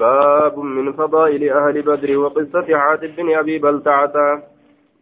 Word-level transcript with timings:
باب 0.00 0.58
من 0.58 0.92
فضائل 0.92 1.52
أهل 1.52 1.82
بدر 1.82 2.18
وقصة 2.18 2.78
حاتب 2.78 3.16
بن 3.16 3.34
أبي 3.34 3.58
بلتعة. 3.58 4.42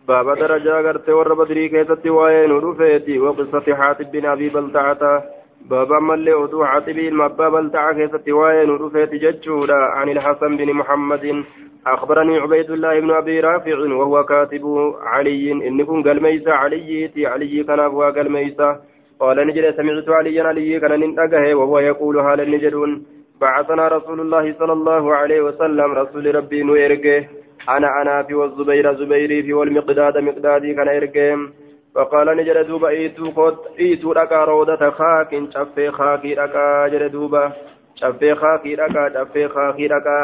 باب 0.08 0.38
درجة 0.38 0.80
غرت 0.80 1.08
ور 1.08 1.34
بدري 1.34 1.68
كيست 1.68 2.06
وين 2.06 2.52
رفيتي 2.52 3.18
وقصة 3.18 3.74
حاتب 3.74 4.10
بن 4.12 4.26
أبي 4.26 4.48
بلتعة. 4.48 5.22
باب 5.70 5.92
ملي 5.92 6.44
أدو 6.44 6.64
حاتب 6.64 6.98
المبا 6.98 7.48
بلتعة 7.48 7.92
كيست 7.92 8.28
وين 8.28 8.70
رفيتي 8.70 9.18
ججودا 9.18 9.74
عن 9.74 10.08
الحسن 10.08 10.56
بن 10.56 10.72
محمد. 10.72 11.44
أخبرني 11.86 12.38
عبيد 12.38 12.70
الله 12.70 13.00
بن 13.00 13.10
أبي 13.10 13.40
رافع 13.40 13.78
وهو 13.78 14.24
كاتب 14.24 14.94
علي. 15.02 15.52
إن 15.52 15.84
كن 15.84 16.02
قال 16.02 16.22
ميسى 16.22 16.50
علي 16.50 17.10
علي 17.16 17.64
كان 17.64 17.80
أبوها 17.80 18.10
قال 18.10 18.32
ميسى 18.32 18.76
قال 19.20 19.46
نجد 19.46 19.76
سمعت 19.76 20.08
عليا 20.08 20.44
علي 20.44 20.80
كان 20.80 21.00
ننتقه 21.00 21.54
وهو 21.54 21.78
يقول 21.78 22.18
هذا 22.18 22.42
النجدون 22.42 23.15
بعثنا 23.40 23.88
رسول 23.88 24.20
الله 24.20 24.54
صلى 24.58 24.72
الله 24.72 25.14
عليه 25.14 25.40
وسلم 25.40 25.92
رسول 25.92 26.34
ربي 26.34 26.62
نويرجه 26.62 27.28
أنا 27.68 27.88
أنا 28.02 28.22
في 28.22 28.34
والزبير 28.34 28.94
زبيري 28.94 29.42
في 29.42 29.52
والمقداد 29.52 30.18
مقدادي 30.18 30.74
كان 30.74 30.88
إرجهم 30.88 31.52
فقال 31.94 32.36
نجد 32.36 32.66
دوبا 32.66 32.88
إيتو 32.88 33.30
قد 33.30 33.56
إيتو 33.80 34.12
ركا 34.12 34.44
رودة 34.44 34.90
خاك 34.90 35.32
شفي 35.54 35.90
خاكي 35.90 36.34
ركا 36.34 36.88
جد 36.88 37.10
دوبا. 37.12 37.52
شفي 37.94 38.34
خاكي 38.34 38.74
ركا 38.74 39.04
شفي 39.14 39.48
خاكي 39.48 39.86
ركا 39.86 40.18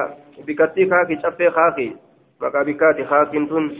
بكتي 0.46 0.90
خاكي 0.90 1.16
شفي 1.22 1.50
خاكي. 1.50 1.96
مكا 2.40 2.62
بكاتي 2.62 3.04
خاكي 3.04 3.46
تن 3.46 3.70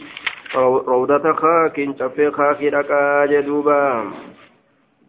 رودة 0.88 1.32
خاك 1.32 1.76
شفي 1.98 2.30
خاكي 2.30 2.68
ركا 2.68 3.26
جد 3.26 3.44
دوبا. 3.44 4.10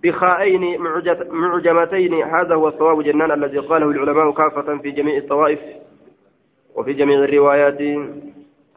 بخائين 0.04 0.82
معجمتين. 1.30 2.14
هذا 2.14 2.56
هو 2.56 2.68
الصواب 2.68 3.02
جنان 3.02 3.32
الذي 3.32 3.58
قاله 3.58 3.90
العلماء 3.92 4.32
كافة 4.32 4.78
في 4.78 4.92
جميع 4.92 5.18
الطوائف 5.18 5.60
وفي 6.76 6.94
جميع 6.94 7.20
الروايات. 7.20 7.82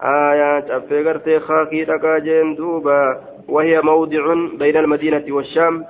آيات 0.02 0.70
أفقرت 0.70 1.42
خاكي 1.42 1.84
تكاجين 1.84 2.54
دوبا. 2.54 3.20
وهي 3.48 3.80
موضع 3.82 4.34
بين 4.58 4.76
المدينة 4.76 5.24
والشام. 5.28 5.84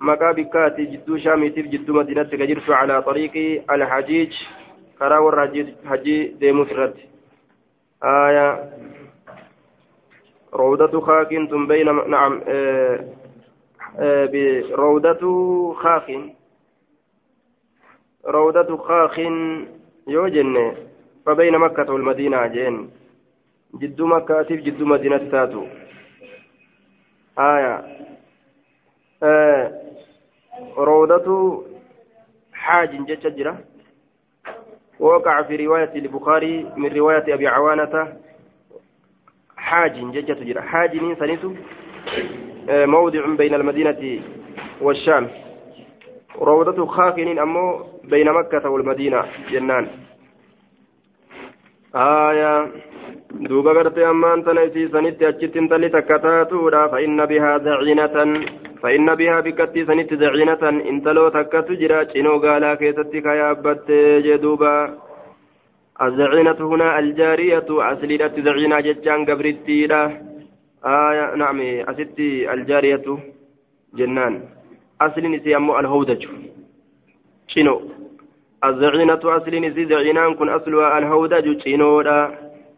مكابكات 0.00 0.80
جدو 0.80 1.16
شامي 1.16 1.50
تف 1.50 1.66
جدو 1.66 1.92
مدينة 1.92 2.22
كجرس 2.22 2.70
على 2.70 3.02
طريق 3.02 3.62
الحجيج. 3.70 4.32
كراور 4.98 5.48
حجي 5.86 6.26
ديمسرت 6.40 6.94
آية. 8.04 8.70
روضة 10.54 11.00
خاك 11.00 11.28
بين 11.68 12.10
نعم 12.10 12.40
آه 12.48 13.23
بروضة 13.98 15.74
خاخ. 15.74 16.10
روضة 18.26 18.76
خاخ 18.76 19.18
يوجن 20.08 20.74
فبين 21.26 21.58
مكة 21.58 21.92
والمدينة 21.92 22.46
جين 22.46 22.90
جد 23.74 24.02
مكة 24.02 24.42
جد 24.42 24.82
مدينة 24.82 25.18
تاتو. 25.30 25.66
آية. 27.38 27.84
آه. 29.22 29.80
روضة 30.76 31.62
حاج 32.52 33.06
جتجرة 33.06 33.58
وقع 35.00 35.42
في 35.42 35.66
رواية 35.66 35.92
البخاري 35.94 36.72
من 36.76 36.96
رواية 36.96 37.34
أبي 37.34 37.46
عوانة. 37.46 38.16
حاج 39.56 40.10
جتجرة 40.12 40.60
حاج 40.60 41.14
سنيتو. 41.18 41.52
موضع 42.68 43.26
بين 43.26 43.54
المدينة 43.54 44.20
والشام. 44.80 45.28
روضة 46.40 46.86
خاكن 46.86 47.38
أمو 47.38 47.84
بين 48.04 48.32
مكة 48.32 48.70
والمدينة. 48.70 49.24
جنان. 49.50 49.86
آية. 51.94 52.68
دوبا 53.30 53.72
غرتي 53.72 54.10
أمان 54.10 54.44
تنسي 54.44 54.88
سنت 54.88 55.22
أجت 55.22 55.58
تلي 55.58 55.88
تكتاتورا 55.88 56.86
فإن 56.88 57.24
بها 57.24 57.58
زعينة 57.58 58.16
فإن 58.82 59.14
بها 59.14 59.40
بكتي 59.40 59.84
سنت 59.84 60.14
زعينة 60.14 60.62
إن 60.90 61.02
تلو 61.02 61.28
تكت 61.28 61.72
جرا. 61.72 62.04
شنو 62.14 62.38
قالا 62.38 62.74
كيستي 62.74 63.20
كيابت 63.20 63.90
جدوبا. 64.26 64.98
الزعينة 66.02 66.60
هنا 66.60 66.98
الجارية. 66.98 67.66
أسليلة 67.70 68.34
زعينة 68.38 68.80
جتان 68.80 69.24
قبرتي 69.24 69.86
آية 70.84 71.34
نعم 71.34 71.60
أستي 71.60 72.52
الجارية 72.52 73.18
جنان. 73.94 74.42
أصل 75.00 75.22
نسي 75.22 75.56
أمو 75.56 75.78
الهودج. 75.78 76.26
شنو؟ 77.48 77.80
الزعينة 78.64 79.20
أصل 79.24 79.54
نسي 79.64 79.84
زعينان 79.84 80.34
كن 80.34 80.48
أصلها 80.48 80.98
الهودج. 80.98 81.60
شنو 81.64 82.02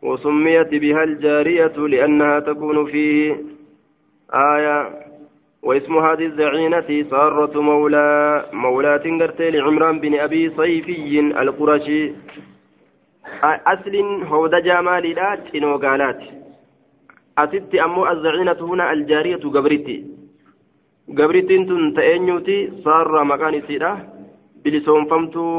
وسميت 0.02 0.74
بها 0.74 1.02
الجارية 1.04 1.76
لأنها 1.76 2.40
تكون 2.40 2.86
فيه. 2.86 3.36
آية. 4.34 5.06
واسم 5.62 5.98
هذه 5.98 6.26
الزعينة 6.26 7.10
صارة 7.10 7.60
مولى 7.60 8.44
مولاة 8.52 9.04
قرتي 9.20 9.50
لعمران 9.50 10.00
بن 10.00 10.14
أبي 10.14 10.50
صيفي 10.50 11.20
القرشي. 11.20 12.12
أصل 13.42 13.94
هودجا 14.24 14.80
مالي 14.80 15.12
لا 15.14 15.38
شنو 15.52 15.76
قالات 15.76 16.45
asitti 17.42 17.80
ammoo 17.86 18.04
azzaciinatu 18.12 18.66
huna 18.70 18.88
aljaariyatu 18.94 19.50
gabritti 19.56 19.96
gabrittiin 21.18 21.66
tun 21.68 21.92
ta'eenyuuti 21.96 22.56
saarraa 22.84 23.24
maqaan 23.32 23.54
isiidha 23.60 23.90
bilisoonfamtuu 24.62 25.54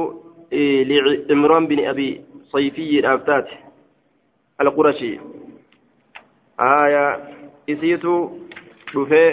limraan 1.29 1.67
bin 1.71 1.81
abi 1.91 2.07
sayfiyyiidhaaf 2.51 3.21
taate 3.29 3.55
alqurashii 4.63 5.15
aya 6.69 7.05
isiitu 7.73 8.13
dhufee 8.93 9.29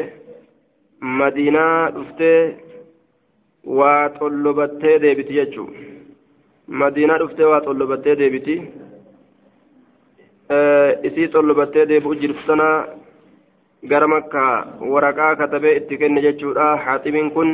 madiinaa 1.18 1.90
dhuftee 1.96 2.40
waa 3.78 4.08
xollobattee 4.18 4.96
deebiti 5.02 5.34
jechuu 5.40 5.68
madiinaa 6.82 7.18
dhuftee 7.22 7.46
waa 7.52 7.60
xollobattee 7.66 8.16
deebiti 8.22 8.56
isii 11.08 11.28
xollobattee 11.34 11.86
deebi'u 11.90 12.14
jirtu 12.22 12.42
sana 12.46 12.68
gara 13.92 14.06
makka 14.14 14.42
waraqaa 14.92 15.34
katabee 15.40 15.76
itti 15.80 15.98
kenne 16.02 16.20
jechuudha 16.26 16.66
haaximiin 16.84 17.30
kun 17.36 17.50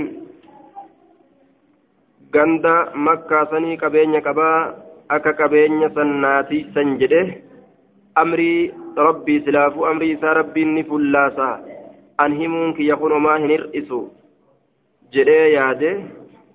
ganda 2.35 2.75
makkaa 3.07 3.45
sanii 3.51 3.77
qabeenya 3.83 4.21
qabaa 4.27 4.59
akka 5.17 5.33
qabeenya 5.41 5.89
sannaati 5.97 6.59
san 6.75 6.95
jedhe 7.01 7.23
amrii 8.23 8.71
rabbii 9.09 9.41
silaafuu 9.47 9.87
amrii 9.91 10.13
isaa 10.17 10.35
rabbiin 10.41 10.75
ni 10.77 10.85
fullaasa 10.91 11.49
an 12.25 12.33
himuun 12.41 12.75
kiyya 12.79 12.97
kun 13.03 13.13
homaa 13.17 13.37
hin 13.43 13.51
hir'isu 13.55 14.01
jedhee 15.17 15.47
yaade 15.57 15.91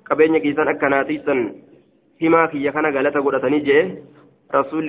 qabeenya 0.10 0.40
kiisan 0.46 0.72
akkanaatii 0.74 1.20
san 1.28 1.42
himaa 2.24 2.48
kiyya 2.54 2.72
kana 2.78 2.92
galata 2.98 3.22
godhatanii 3.28 3.64
jedhe 3.70 3.84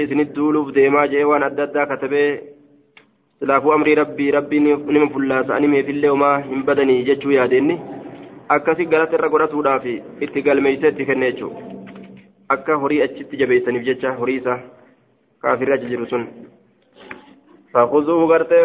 isinit 0.04 0.34
duuluuf 0.36 0.74
deemaa 0.74 1.06
jee 1.14 1.24
waan 1.30 1.42
adda 1.48 1.62
addaa 1.68 1.86
katabee 1.92 2.28
silaafuu 3.40 3.72
amrii 3.72 3.94
rabbii 4.00 4.30
rabbii 4.30 4.60
nima 4.60 5.08
fullaasa 5.14 5.56
animeefillee 5.56 6.10
homaa 6.14 6.38
hin 6.48 6.64
badanii 6.70 7.04
jechuu 7.08 7.32
yaadeenni 7.36 7.78
akkasi 8.56 8.86
galata 8.92 9.18
irra 9.18 9.28
godhatuudhaaf 9.34 9.86
itti 10.26 10.42
galmeeysee 10.48 10.92
itti 10.94 11.06
kenne 11.12 11.30
jechuu 11.30 11.52
akka 12.56 12.80
horii 12.82 13.02
achitti 13.06 13.40
jabeeysaniif 13.44 13.86
jecha 13.88 14.18
horii 14.20 14.36
isaa 14.42 14.58
kaafirri 15.46 15.78
achi 15.78 15.94
jiru 15.94 16.06
sun 16.12 16.28
فخذوه 17.76 18.24
غرتي 18.24 18.60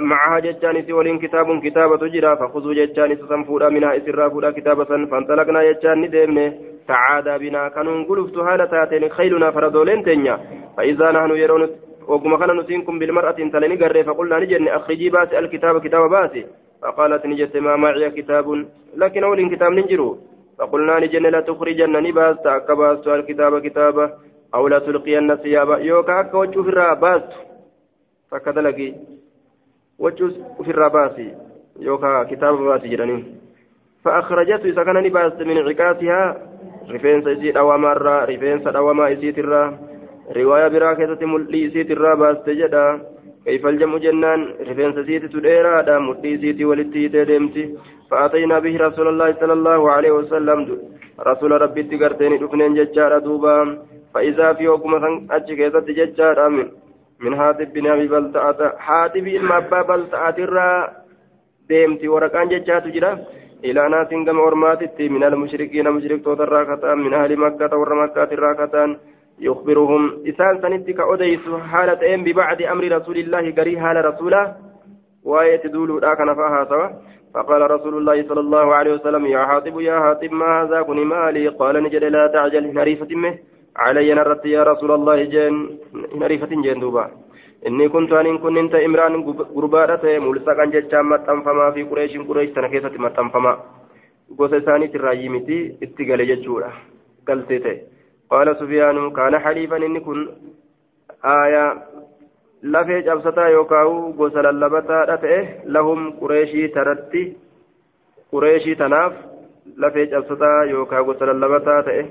معها 0.00 0.38
جتان 0.38 0.92
ولين 0.92 1.18
كتاب 1.18 1.60
كتابة 1.66 2.02
جرا 2.14 2.34
فخذوا 2.34 2.74
جتان 2.74 3.16
سنفودا 3.28 3.68
منها 3.68 3.96
إسرا 3.96 4.28
فودا 4.28 4.50
كتابة 4.50 4.84
فانطلقنا 4.84 5.62
جتان 5.68 6.00
ندمنا 6.02 6.46
تعادى 6.88 7.38
بنا. 7.38 7.68
كانوا 7.68 8.04
قلفت 8.04 8.36
هالة 8.36 8.64
تاتين 8.64 9.08
خيلنا 9.08 9.50
فردولين 9.50 10.04
تنيا. 10.04 10.40
فإذا 10.76 11.10
نحن 11.10 11.30
يرون 11.30 11.68
وكما 12.08 12.36
كان 12.38 12.56
نسينكم 12.56 12.98
بالمرأة 12.98 13.38
تلني 13.52 13.76
قرر 13.76 14.02
فقلنا 14.04 14.38
نجن 14.38 14.68
أخرجي 14.68 15.10
باسي 15.10 15.38
الكتاب 15.38 15.80
كتاب 15.80 16.10
باسي. 16.10 16.46
فقالت 16.82 17.26
نجت 17.26 17.56
ما 17.56 17.76
معي 17.76 18.10
كتاب؟ 18.10 18.66
لكن 18.96 19.24
أول 19.24 19.54
كتاب 19.54 19.72
ننجرو. 19.72 20.18
فقلنا 20.58 20.98
نجن 20.98 21.22
لا 21.22 21.40
تخرجن 21.40 21.92
نباس 21.92 22.36
تأكباس 22.44 23.08
الكتاب 23.08 23.58
كتابا 23.66 24.12
أو 24.54 24.68
لا 24.68 24.78
تلقين 24.78 25.36
ثيابا 25.36 25.76
يوكا 25.78 26.20
أكا 26.20 26.38
وجه 26.38 26.62
في 26.62 26.68
الراباس. 26.68 27.22
فكذلك 28.30 28.94
وجه 29.98 30.28
في 30.64 30.70
الراباس. 30.70 31.16
يوكا 31.80 32.22
كتاب 32.22 32.54
باسي 32.54 32.88
جرانين. 32.88 33.40
فأخرجت 34.04 34.64
إذا 34.64 34.84
كان 34.84 34.96
نباس 35.02 35.32
من 35.40 35.58
عكاسها 35.68 36.49
rifeensa 36.88 37.30
isii 37.36 37.52
dhawamarraa 37.58 38.26
rifeensa 38.32 38.72
dhawamaa 38.76 39.08
isiitirraa 39.16 39.68
riwaayaa 40.38 40.74
biraa 40.76 40.94
keessatti 40.94 41.30
mul'ii 41.32 41.64
isiitirraa 41.68 42.16
baaste 42.22 42.56
jedha 42.62 42.84
kayfal 43.44 43.78
jamu 43.82 44.02
jennaan 44.06 44.48
rifeensa 44.70 45.00
isiititu 45.06 45.44
dheeraadha 45.46 46.00
mudhii 46.08 46.34
isiitii 46.38 46.70
walitti 46.72 47.04
hiitee 47.04 47.26
deemti 47.30 47.68
fa'aataynaa 48.10 48.60
bihi 48.66 48.82
rasuula 48.86 49.14
allaahi 49.14 49.38
sala 49.40 49.58
allaahu 49.60 49.92
aleyhi 49.96 50.16
wasalam 50.18 50.66
rasuula 51.30 51.62
rabbitti 51.64 52.02
garteeni 52.04 52.42
dhufneen 52.42 52.78
jechaadha 52.80 53.24
duuba 53.28 53.54
فإذا 54.14 54.52
في 54.52 54.68
حكمة 54.68 55.26
أجي 55.30 55.54
ججارا 55.98 56.48
من 56.48 56.68
من 57.20 57.36
حاتب 57.36 57.72
بن 57.72 57.86
أبي 57.86 58.08
بلتعة 58.08 58.76
حاتب 58.78 59.26
المبا 59.26 59.82
بلتعة 59.82 60.34
الرا 60.38 60.88
ديمتي 61.68 62.08
ورقان 62.08 62.48
ججات 62.48 62.86
جرا 62.86 63.18
إلى 63.64 63.88
ناس 63.88 64.08
كما 64.08 64.42
أرماتي 64.48 65.08
من 65.08 65.24
المشركين 65.24 65.90
مشرك 65.90 66.24
توتر 66.24 66.94
من 66.94 67.14
أهل 67.14 67.36
مكة 67.36 67.76
ور 67.76 67.94
مكة 68.02 68.30
الراكتان 68.36 68.96
يخبرهم. 69.40 70.02
إسان 70.28 70.54
سنتك 70.62 71.00
أديس 71.00 71.44
حالة 71.72 72.14
أم 72.14 72.24
ببعد 72.24 72.62
أمر 72.62 72.84
رسول 72.96 73.16
الله 73.18 73.44
قري 73.58 73.80
حال 73.80 73.96
رسوله 74.04 74.42
وآية 75.24 75.64
دولو 75.74 75.98
ذاك 75.98 76.20
نفاها 76.20 76.64
سوا. 76.70 76.88
فقال 77.34 77.70
رسول 77.70 77.94
الله 77.98 78.28
صلى 78.28 78.40
الله 78.40 78.66
عليه 78.74 78.92
وسلم 78.94 79.26
يا 79.26 79.42
حاطب 79.48 79.80
يا 79.80 79.96
حاطب 80.00 80.32
ما 80.32 80.62
هذا؟ 80.62 80.82
كن 80.82 80.98
مالي 81.12 81.48
قال 81.48 81.74
نجد 81.82 82.04
لا 82.04 82.26
تعجل 82.26 82.74
نريفة 82.74 83.10
منه. 83.22 83.38
علي 83.76 84.14
نرت 84.14 84.44
يا 84.46 84.62
رسول 84.62 84.90
الله 84.90 85.24
جن 85.24 85.54
نريفة 86.14 86.46
جن 86.46 86.80
دوبا 86.80 87.04
inni 87.66 87.88
kuntu 87.88 88.16
aniin 88.16 88.38
kunnin 88.40 88.70
ta'e 88.70 88.84
imraan 88.84 89.22
gurbaadha 89.54 89.98
ta'e 89.98 90.20
mulsaqan 90.20 90.72
jechaan 90.72 91.06
maxxanfamaa 91.06 91.72
fi 91.74 91.84
qureeshiin 91.90 92.26
qureesh 92.28 92.54
tana 92.54 92.68
keessatti 92.68 92.98
maxxanfama. 92.98 93.52
Gosa 94.38 94.56
isaaniit 94.56 94.94
irraayyii 94.94 95.28
miti 95.28 95.58
itti 95.86 96.04
gale 96.04 96.26
jechuudha. 96.30 96.70
Galtee 97.26 97.60
ta'e. 97.60 97.76
Qaala 98.30 98.54
sufiyaanu 98.54 99.10
kaana 99.10 99.38
haliifan 99.44 99.82
inni 99.82 100.00
kun 100.00 100.20
aayaa 101.34 101.70
lafee 102.62 103.02
cabsataa 103.02 103.48
yookaan 103.56 104.12
gosa 104.16 104.42
lallabataadha 104.42 105.16
ta'e 105.24 105.40
lahum 105.76 106.12
qureeshii 106.20 106.68
taratti 106.68 107.22
qureeshii 108.30 108.76
tanaaf 108.76 109.12
lafee 109.76 110.06
cabsataa 110.06 110.64
yookaan 110.72 111.04
gosa 111.04 111.26
lallabataa 111.26 111.82
ta'e 111.82 112.02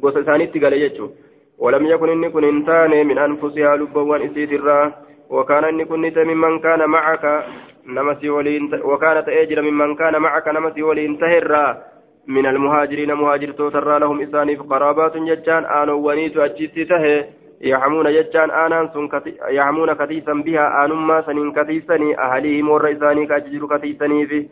gosa 0.00 0.20
isaaniitti 0.20 0.60
gale 0.60 0.78
jechuudha. 0.84 1.14
ولم 1.58 1.86
يكن 1.86 2.08
إن 2.08 2.30
كن 2.30 2.44
انتان 2.44 3.06
من 3.06 3.18
أنفسها 3.18 3.76
لبوان 3.76 4.22
إسيت 4.22 4.52
الرا. 4.52 4.92
وكان 5.30 5.64
إن 5.64 5.84
كن 5.84 6.12
ممن 6.16 6.58
كان 6.58 6.90
معك 6.90 7.44
نمسي 7.86 8.28
ولين 8.30 8.80
وكانت 8.84 9.28
أجر 9.28 9.62
ممن 9.62 9.94
كان 9.94 10.22
معك 10.22 10.48
نمسي 10.48 10.82
ولين 10.82 11.18
تهرا 11.18 11.82
من 12.26 12.46
المهاجرين 12.46 13.12
مهاجر 13.14 13.50
توتر 13.50 13.98
لهم 13.98 14.20
إسانيف 14.20 14.62
قرابات 14.62 15.16
ججان 15.16 15.64
آنو 15.64 16.08
ونيت 16.08 16.36
أجيتي 16.36 16.84
تهي. 16.84 17.24
يحمون 17.60 18.06
ججان 18.12 18.50
آنان 18.50 18.88
سن 18.94 19.08
كتي 19.08 19.34
يحمون 19.48 19.92
كتيسا 19.92 20.32
بها. 20.32 20.84
آنما 20.84 21.22
سنين 21.22 21.52
كتيسني. 21.52 22.18
أهليهم 22.18 22.70
ور 22.70 22.92
إساني 22.92 23.26
كأججر 23.26 23.76
كتيسني 23.76 24.26
في. 24.26 24.46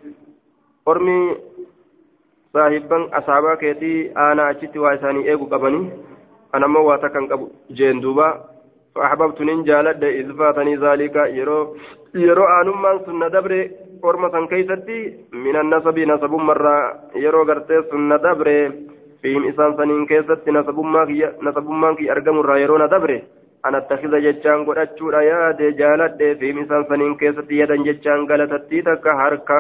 أرمي 0.89 1.37
صاحبا 2.53 3.19
أصحابا 3.19 3.55
كيتي 3.55 4.13
آنا 4.17 4.51
أجيتي 4.51 4.79
وإساني 4.79 5.29
إيقو 5.29 5.45
قبني. 5.47 5.91
أنا 6.55 6.67
مواتا 6.67 7.09
كان 7.09 7.27
قبو 7.27 7.49
جين 7.71 8.01
دوبا 8.01 8.29
فأحببت 8.95 9.41
ننجالد 9.41 10.05
إذ 10.05 10.29
فاتني 10.39 10.77
ذلك 10.77 11.17
يرو 11.39 11.77
يرو 12.15 12.45
آنما 12.61 12.91
سن 13.07 13.23
دبري 13.35 13.63
orma 14.03 14.31
san 14.35 14.49
keeysatti 14.51 14.97
min 15.45 15.57
annasabi 15.57 16.07
nasabummarraa 16.11 17.13
yeroo 17.25 17.45
gartee 17.51 17.83
sunna 17.91 18.17
dabre 18.25 18.55
fiim 19.23 19.45
isaan 19.51 19.77
saniin 19.79 20.07
keessatti 20.11 20.51
nasabummaan 20.51 21.07
kiyya 21.97 22.13
argamurraa 22.15 22.59
yeroo 22.63 22.79
na 22.83 22.89
dabre 22.95 23.19
an 23.63 23.75
attakiza 23.81 24.21
jechaan 24.25 24.65
godhachuudha 24.67 25.23
yaade 25.31 25.71
jaaladhe 25.81 26.35
fiim 26.41 26.59
isaan 26.65 26.87
saniin 26.89 27.15
keessatti 27.21 27.61
yadan 27.61 27.85
jechaan 27.89 28.27
galatattii 28.31 28.83
takka 28.89 29.15
harka 29.23 29.59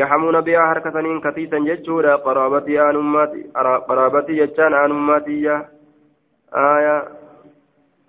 yaxamuuna 0.00 0.42
biyaa 0.42 0.66
harka 0.72 0.92
saniin 0.92 1.20
katiisan 1.26 1.64
jechuudha 1.70 2.18
qaraabatii 2.26 2.78
aanummaati 2.86 3.40
qaraabatii 3.88 4.40
jechaan 4.42 4.74
aanummaatiyya 4.82 5.56
aya 6.52 6.96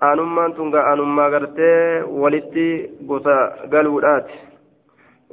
aanummaan 0.01 0.53
tun 0.55 0.71
gaa 0.71 0.87
aanummaa 0.89 1.29
gartee 1.29 2.01
walitti 2.23 2.65
gosa 3.11 3.37
galuudhaati. 3.75 4.53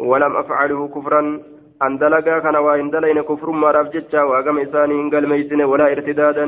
أفعله 0.00 0.88
كفرا 0.88 1.20
أن 1.82 1.98
دلقا 1.98 2.38
كان 2.38 2.56
وإن 2.56 2.90
دلين 2.90 3.20
كفر 3.20 3.50
ما 3.50 3.70
رافجتشا 3.70 4.22
وأقم 4.22 4.58
إساني 4.58 4.94
إن 5.00 5.10
قال 5.10 5.28
ميسن 5.28 5.62
ولا 5.62 5.92
ارتدادا 5.92 6.46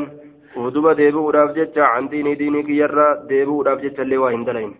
ودوب 0.57 0.89
ديبو 0.89 1.31
رافجتشا 1.31 1.83
عن 1.83 2.09
ديني 2.09 2.35
ديني 2.35 2.63
كيرا 2.63 3.07
ديبو 3.29 3.63
رافجتشا 3.63 4.03
اللي 4.03 4.17
وإن 4.17 4.45
دلين 4.45 4.73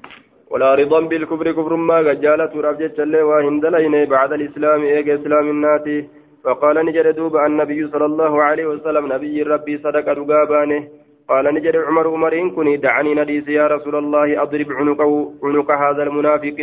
ولا 0.51 0.75
رضا 0.75 1.01
بالكفر 1.01 1.53
كفر 1.53 1.77
ما 1.77 1.99
قجالة 2.09 2.53
رافجتشا 2.67 3.03
اللي 3.03 3.23
وإن 3.23 3.61
دلين 3.61 3.95
بعد 4.15 4.33
الإسلام 4.33 4.81
إيق 4.83 5.09
إسلام 5.21 5.47
الناتي 5.55 6.09
فقال 6.45 6.77
نجد 6.87 7.07
دوب 7.17 7.37
النبي 7.37 7.81
صلى 7.93 8.05
الله 8.05 8.43
عليه 8.43 8.67
وسلم 8.67 9.05
نبي 9.15 9.43
ربي 9.43 9.79
صدق 9.85 10.07
رقابانه 10.19 10.81
قال 11.29 11.55
نجد 11.55 11.77
عمر 11.77 12.07
عمر 12.15 12.33
إن 12.33 12.51
كني 12.51 12.77
دعني 12.77 13.15
نديس 13.15 13.49
يا 13.49 13.67
رسول 13.67 13.95
الله 13.97 14.43
أضرب 14.43 14.69
عنقه 14.73 15.33
عنق 15.43 15.71
هذا 15.71 16.03
المنافق. 16.03 16.59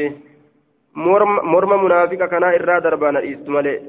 morma 0.95 1.77
munaafiqa 1.83 2.27
kanaa 2.27 2.55
irraa 2.57 2.81
darbaana 2.81 3.21
dhiistu 3.21 3.51
malee 3.51 3.79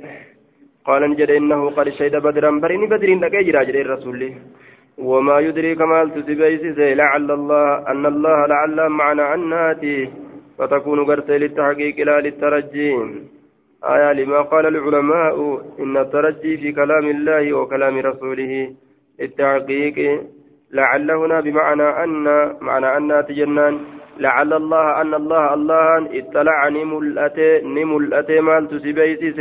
قال 0.86 1.02
نجد 1.10 1.30
إنه 1.30 1.70
قد 1.70 1.88
شهد 1.88 2.16
بدرا. 2.16 2.50
بريني 2.60 2.86
بدرين 2.86 3.20
لك 3.20 3.34
يجرى 3.34 3.64
جري 3.64 3.80
الرسول. 3.80 4.32
وما 4.98 5.40
يدريك 5.40 5.80
ما 5.80 6.04
تسبيسي 6.04 6.94
لعل 6.94 7.30
الله 7.30 7.90
أن 7.90 8.06
الله 8.06 8.46
لعل 8.46 8.88
معنا 8.88 9.22
عناتي 9.22 10.08
فتكون 10.58 11.04
قرت 11.04 11.30
للتحقيق 11.30 11.96
لا 12.08 12.20
للترجي. 12.20 12.90
آية 13.84 14.12
لما 14.12 14.40
قال 14.52 14.66
العلماء 14.66 15.36
إن 15.80 15.96
الترجي 15.96 16.56
في 16.56 16.72
كلام 16.72 17.06
الله 17.06 17.52
وكلام 17.52 17.94
رسوله 17.98 18.52
التحقيق 19.20 19.96
لعل 20.72 21.10
هنا 21.10 21.40
بمعنى 21.40 21.88
أن 22.04 22.24
معنى 22.60 22.96
أن 22.96 23.26
تجنان. 23.28 23.74
لعل 24.18 24.52
الله 24.52 25.00
أن 25.00 25.14
الله 25.14 25.54
الله 25.54 26.18
اطلع 26.18 26.68
نملأت 26.68 27.38
نملأت 27.64 28.30
مال 28.30 28.68
تسبيسيس 28.68 29.40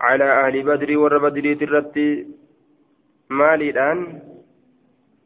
على 0.00 0.24
أهل 0.24 0.62
بدر 0.62 0.98
ور 0.98 1.18
بدر 1.18 1.54
ترتي. 1.54 2.26
مالي 3.30 3.70
الآن 3.70 3.98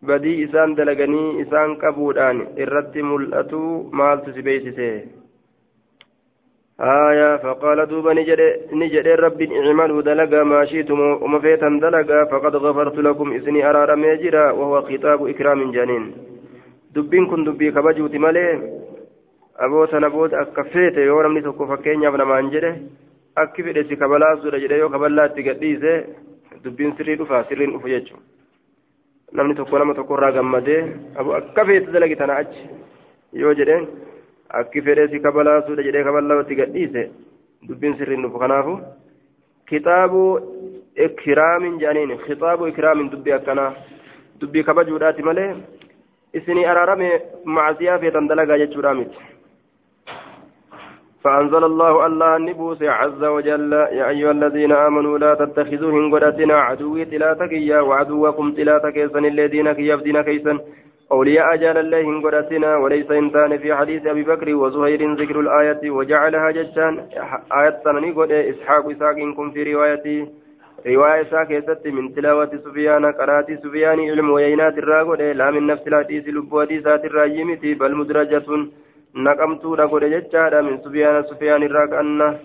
بدي 0.02 0.44
إسان 0.44 0.74
دلقني 0.74 1.42
إسان 1.42 1.76
كبودان 1.82 2.36
إرتي 2.58 3.02
ملأتو 3.02 3.90
مال 3.98 4.18
تسبيسيس 4.26 4.78
آية 6.82 7.36
فقال 7.36 7.86
دوبا 7.86 8.12
نجد 8.72 9.06
رب 9.08 9.42
اعملوا 9.42 10.02
دلقا 10.02 10.42
ما 10.42 10.64
شئتم 10.64 11.00
وما 11.00 11.38
فيتا 11.38 11.68
دلقا 11.82 12.24
فقد 12.24 12.56
غفرت 12.56 12.98
لكم 12.98 13.32
إسني 13.32 13.70
أرار 13.70 13.96
ميجرا 13.96 14.50
وهو 14.50 14.82
خطاب 14.82 15.26
إكرام 15.28 15.72
جنين 15.72 16.04
malee 18.24 18.52
abootana 19.64 20.10
booda 20.10 20.40
akka 20.40 20.64
feete 20.64 21.00
yoo 21.04 21.22
namni 21.22 21.42
tokko 21.42 21.66
fakkeenyaaf 21.70 22.16
namaan 22.20 22.50
jedhe 22.54 22.70
akki 23.42 23.62
fedhe 23.64 23.84
si 23.88 23.96
kabalaasuudha 23.96 24.58
jedhe 24.64 24.78
yoo 24.82 24.88
kaballaa 24.94 25.26
itti 25.30 25.42
gadhiise 25.48 25.92
dubbiin 26.64 26.92
sirrii 26.96 27.16
dhufa 27.20 27.44
sirriin 27.48 27.72
dhufu 27.74 27.88
jechuudha 27.88 28.22
namni 29.32 29.54
tokko 29.54 29.78
nama 29.78 29.94
tokkorraa 29.94 30.32
gammadee 30.36 30.80
akka 31.40 31.64
feete 31.68 31.92
dalagi 31.92 32.16
tana 32.16 32.36
achi 32.42 32.68
yoo 33.42 33.54
jedheen 33.60 33.86
akki 34.60 34.82
fedhe 34.86 35.08
si 35.08 35.20
kabalaasuudha 35.26 35.86
jedhee 35.88 36.04
kaballaa 36.08 36.40
itti 36.44 36.60
gadhiise 36.62 37.02
dubbiin 37.68 37.96
sirriin 37.98 38.22
dhufu 38.26 38.42
kanaafu 38.44 38.74
kitaabu 39.72 40.22
ikiraamin 41.06 41.78
jedhaniin 41.84 42.18
kitaabu 42.26 42.66
ikiraamin 42.72 43.12
dubbii 43.12 43.38
akkanaa 43.38 43.70
dubbii 44.40 44.64
kabajuudhaati 44.70 45.22
malee. 45.22 45.52
isinii 46.38 46.64
araarame 46.72 47.08
macsiyaa 47.56 47.98
feetan 48.02 48.28
dalagaa 48.28 48.58
jechuudha 48.64 48.94
miti 48.94 49.18
فأنزل 51.24 51.64
الله 51.64 52.06
الله 52.06 52.36
النبوس 52.36 52.82
عز 52.82 53.24
وجل 53.24 53.72
يا 53.72 54.08
أيها 54.08 54.30
الذين 54.30 54.72
آمنوا 54.72 55.18
لا 55.18 55.34
تتخذوا 55.34 55.92
هنغدتنا 55.92 56.54
عدوي 56.54 57.04
تلاتك 57.04 57.52
يا 57.52 57.80
وعدوكم 57.80 58.52
تلاتك 58.52 58.96
الذين 59.16 59.66
يفدين 59.66 60.20
كيسا 60.22 60.58
أولياء 61.12 61.54
أجال 61.54 61.76
الله 61.78 62.00
هنغدتنا 62.00 62.76
وليس 62.76 63.10
إنسان 63.10 63.58
في 63.58 63.74
حديث 63.74 64.06
أبي 64.06 64.22
بكر 64.22 64.54
وزهير 64.54 65.14
ذكر 65.14 65.40
الآية 65.40 65.90
وجعلها 65.90 66.50
جشان 66.50 66.92
آية 67.60 67.80
سنني 67.84 68.10
قد 68.10 68.32
إسحاق 68.32 68.90
إسحاق 68.90 69.16
إنكم 69.16 69.50
في 69.50 69.60
روايتي 69.74 70.26
رواية 70.86 71.22
ساكيست 71.30 71.86
من 71.86 72.14
تلاوة 72.14 72.50
سفيان 72.64 73.04
قرات 73.18 73.48
سفيان 73.64 73.98
علم 74.10 74.30
وينات 74.30 74.78
الراغود 74.78 75.22
لا 75.22 75.50
من 75.50 75.66
نفس 75.66 75.84
الحديث 75.88 76.28
لبوة 76.28 76.68
ذات 76.86 77.04
الراجمة 77.04 77.62
بل 77.80 77.94
مدرجة 77.94 78.48
نقمت 79.14 79.64
رغود 79.64 80.04
ججارة 80.04 80.60
من 80.60 80.78
سفيان 80.84 81.22
سفيان 81.30 81.62
الراغ 81.62 82.00
أنه 82.00 82.38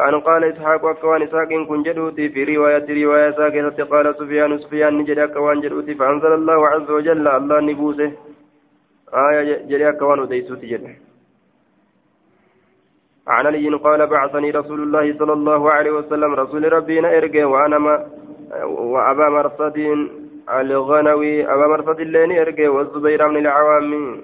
كان 0.00 0.20
قال 0.20 0.44
إسحاق 0.44 0.84
أكوان 0.84 1.22
إسحاق 1.22 1.48
كن 1.68 1.82
جدوتي 1.82 2.28
في 2.28 2.44
رواية 2.44 3.04
رواية 3.04 3.30
ساكيست 3.30 3.80
قال 3.80 4.14
سفيان 4.18 4.58
سفيان 4.58 4.98
نجد 4.98 5.18
أكوان 5.18 5.60
جدوتي 5.60 5.94
فأنزل 5.94 6.32
الله 6.34 6.68
عز 6.68 6.90
وجل 6.90 7.28
الله 7.28 7.60
نبوسه. 7.60 8.12
آية 9.14 9.66
جري 9.68 9.88
أكوان 9.88 10.20
وديسوتي 10.20 10.66
جده 10.66 10.90
عن 13.28 13.46
علي 13.46 13.68
قال 13.86 14.06
بعثني 14.06 14.50
رسول 14.50 14.80
الله 14.82 15.18
صلى 15.18 15.32
الله 15.32 15.70
عليه 15.70 15.90
وسلم 15.90 16.34
رسول 16.34 16.72
ربنا 16.72 17.08
ارجع 17.18 17.46
وأنا 17.46 17.78
ما 17.78 17.94
وأبا 18.92 19.28
مرصد 19.28 19.76
الغنوي 20.60 21.44
أبا 21.52 21.66
مرصد 21.66 22.00
اللين 22.00 22.38
إرقي 22.38 22.68
والزبير 22.68 23.28
من 23.28 23.36
العوام. 23.36 24.22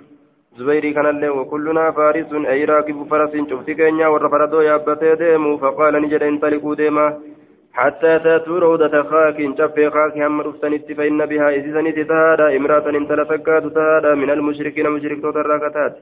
زبيري 0.59 0.93
كان 0.93 1.07
اللين 1.07 1.31
وكلنا 1.31 1.91
فارس 1.91 2.33
أي 2.33 2.65
راكب 2.65 2.99
فرس 3.11 3.33
شفت 3.51 3.71
كينيا 3.71 4.07
ورفردو 4.09 4.61
يابتي 4.61 5.15
ديمو 5.15 5.57
فقال 5.63 5.95
نجد 6.03 6.23
انطلقوا 6.23 6.75
ديما 6.75 7.07
حتى 7.73 8.19
تاتوا 8.25 8.59
روضة 8.59 9.03
خاك 9.11 9.39
شفي 9.59 9.91
خاك 9.91 10.19
هم 10.19 10.41
رفتنت 10.41 10.93
فإن 10.93 11.27
بها 11.27 11.49
إسسنت 11.59 11.99
تهادا 12.11 12.57
امرأة 12.57 12.87
انتلفكات 13.01 13.65
تهادا 13.77 14.15
من 14.15 14.31
المشركين 14.31 14.87
مشرك 14.91 15.19
تتركتات 15.25 15.95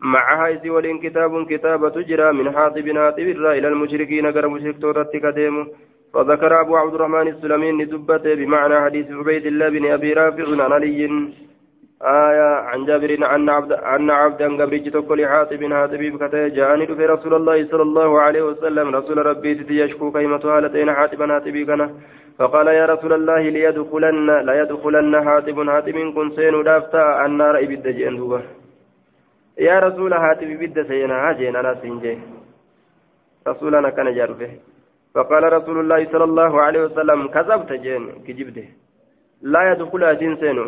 معها 0.00 0.54
إسي 0.54 0.70
ولين 0.70 0.98
كتاب 0.98 1.46
كتابة 1.46 1.88
تجرى 1.88 2.32
من 2.32 2.46
حاطب 2.54 2.86
حاطب 2.98 3.28
إلى 3.58 3.68
المشركين 3.68 4.26
غير 4.26 4.48
مشرك 4.48 4.76
تترك 4.76 5.26
ديمو 5.38 5.66
فذكر 6.14 6.60
أبو 6.60 6.76
عبد 6.76 6.94
الرحمن 6.94 7.28
السلمي 7.28 7.72
ندبت 7.72 8.24
بمعنى 8.40 8.80
حديث 8.84 9.06
عبيد 9.10 9.46
الله 9.46 9.68
بن 9.68 9.84
أبي 9.96 10.12
رافع 10.12 10.46
عن 10.64 10.72
علي 10.72 11.00
آية 12.02 12.50
عن 12.70 12.84
جابر 12.84 13.10
أن 13.34 13.48
عبد 13.48 13.72
أن 13.72 14.10
عبدا 14.10 14.56
قبرج 14.62 14.90
تقول 14.90 15.26
حاطب 15.26 15.72
حاطب 15.72 15.98
بكته 15.98 16.48
جاءني 16.48 16.86
في 16.86 17.06
رسول 17.06 17.34
الله 17.34 17.66
صلى 17.70 17.82
الله 17.82 18.20
عليه 18.20 18.42
وسلم. 18.42 18.96
رسول 18.96 19.26
ربي 19.26 19.80
يشكو 19.80 20.12
كيمة 20.12 20.44
هالتين 20.44 20.92
حاطبا 20.92 21.26
حاطب 21.26 21.56
كنا. 21.68 21.90
فقال 22.38 22.66
يا 22.66 22.86
رسول 22.86 23.12
الله 23.12 23.40
ليدخلن 23.40 24.28
لا 24.46 24.54
يدخلن 24.62 25.24
حاطب 25.24 25.70
حاطب 25.70 25.96
كن 26.14 26.30
سين 26.36 26.62
دافتا 26.62 27.26
النار 27.26 27.58
إبد 27.58 27.88
جندوبا 27.88 28.40
يا 29.58 29.78
رسول 29.78 30.14
حاطب 30.14 30.50
بد 30.60 30.76
سينا 30.88 31.16
هاجين 31.28 31.56
أنا 31.56 31.74
سنجي 31.82 32.18
رسولنا 33.48 33.90
كان 33.90 34.14
جارفه. 34.14 34.50
فقال 35.14 35.52
رسول 35.52 35.80
الله 35.80 36.00
صلى 36.12 36.24
الله 36.24 36.60
عليه 36.62 36.82
وسلم 36.84 37.28
كذبت 37.28 37.72
جين 37.72 38.02
كجبته. 38.26 38.68
لا 39.42 39.72
يدخل 39.72 40.04
أتنسين 40.04 40.58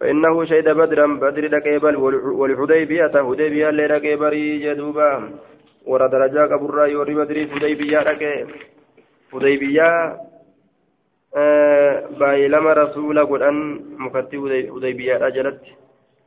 فإنه 0.00 0.44
شهد 0.44 0.68
بدرا 0.68 1.06
بدر 1.06 1.46
دكيبل 1.46 1.96
والحديبية 2.40 3.14
حديبية 3.14 3.68
اللي 3.68 3.88
دكيبري 3.88 4.58
جدوبا 4.58 5.30
ورا 5.86 6.06
درجة 6.06 6.54
قبر 6.54 6.86
يوري 6.86 7.14
بدري 7.14 7.48
حديبية 7.50 7.98
دكي 8.02 8.46
حديبية 9.32 9.88
baay'ilama 12.18 12.74
rasuula 12.74 13.24
godhan 13.28 13.56
mukatti 14.00 14.40
hudaybiyaadha 14.40 15.28
jalatti 15.36 15.76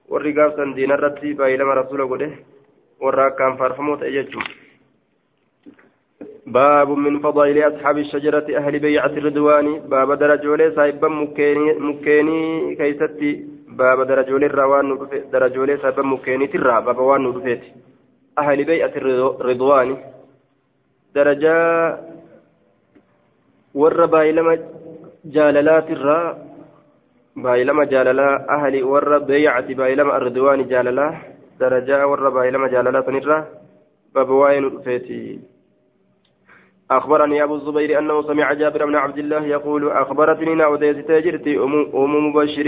warri 0.09 0.33
gaafsan 0.33 0.75
diinarratti 0.77 1.33
baay'ilama 1.33 1.75
rasuula 1.81 2.05
godhe 2.05 2.27
warra 3.01 3.25
akkaan 3.33 3.57
faarfamoo 3.57 3.97
ta'e 3.97 4.11
jechuudha 4.17 4.59
باب 6.51 6.89
من 6.89 7.19
فضائل 7.19 7.57
أصحاب 7.67 7.97
الشجرة 7.97 8.57
أهل 8.57 8.79
بيعة 8.79 9.13
الرضوان. 9.17 9.79
باب 9.79 10.09
صاحبا 10.75 11.07
مكيني, 11.07 11.73
مكيني 11.73 12.75
كيستي. 12.75 13.31
باب 13.77 14.01
درجولي 14.07 14.45
الروان 14.45 14.87
درجولي 15.33 15.77
صاحبا 15.77 16.03
مكيني 16.03 16.47
ترى 16.47 16.81
باب 16.81 16.97
وان 16.99 17.21
ندفت 17.27 17.63
أهل 18.39 18.63
بيعة 18.63 18.93
الرضوان 18.95 19.97
درجة 21.15 21.55
ور 23.75 24.05
بايلما 24.05 24.53
جاللات 25.25 25.91
الرا 25.91 26.37
بايلما 27.35 27.83
جاللا 27.83 28.29
أهل 28.55 28.83
ور 28.83 29.17
بيعة 29.17 29.67
بايلما 29.73 30.17
الرضوان 30.17 30.67
جاللا 30.67 31.07
درجة 31.59 32.07
ور 32.07 32.29
بايلما 32.29 32.67
جاللات 32.67 33.07
الرا 33.09 33.39
باب 34.15 34.29
وان 34.29 34.63
أخبرني 36.91 37.43
أبو 37.43 37.55
الزبير 37.55 37.99
أنه 37.99 38.21
سمع 38.21 38.53
جابر 38.53 38.85
بن 38.85 38.95
عبد 38.95 39.17
الله 39.17 39.45
يقول 39.45 39.91
أخبرتني 39.91 40.55
نعوديس 40.55 41.05
تاجرتي 41.05 41.57
أم 41.57 42.27
مبشر 42.27 42.67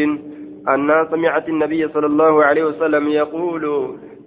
أن 0.69 1.07
سمعت 1.11 1.49
النبي 1.49 1.87
صلى 1.87 2.05
الله 2.05 2.43
عليه 2.45 2.63
وسلم 2.63 3.07
يقول 3.07 3.63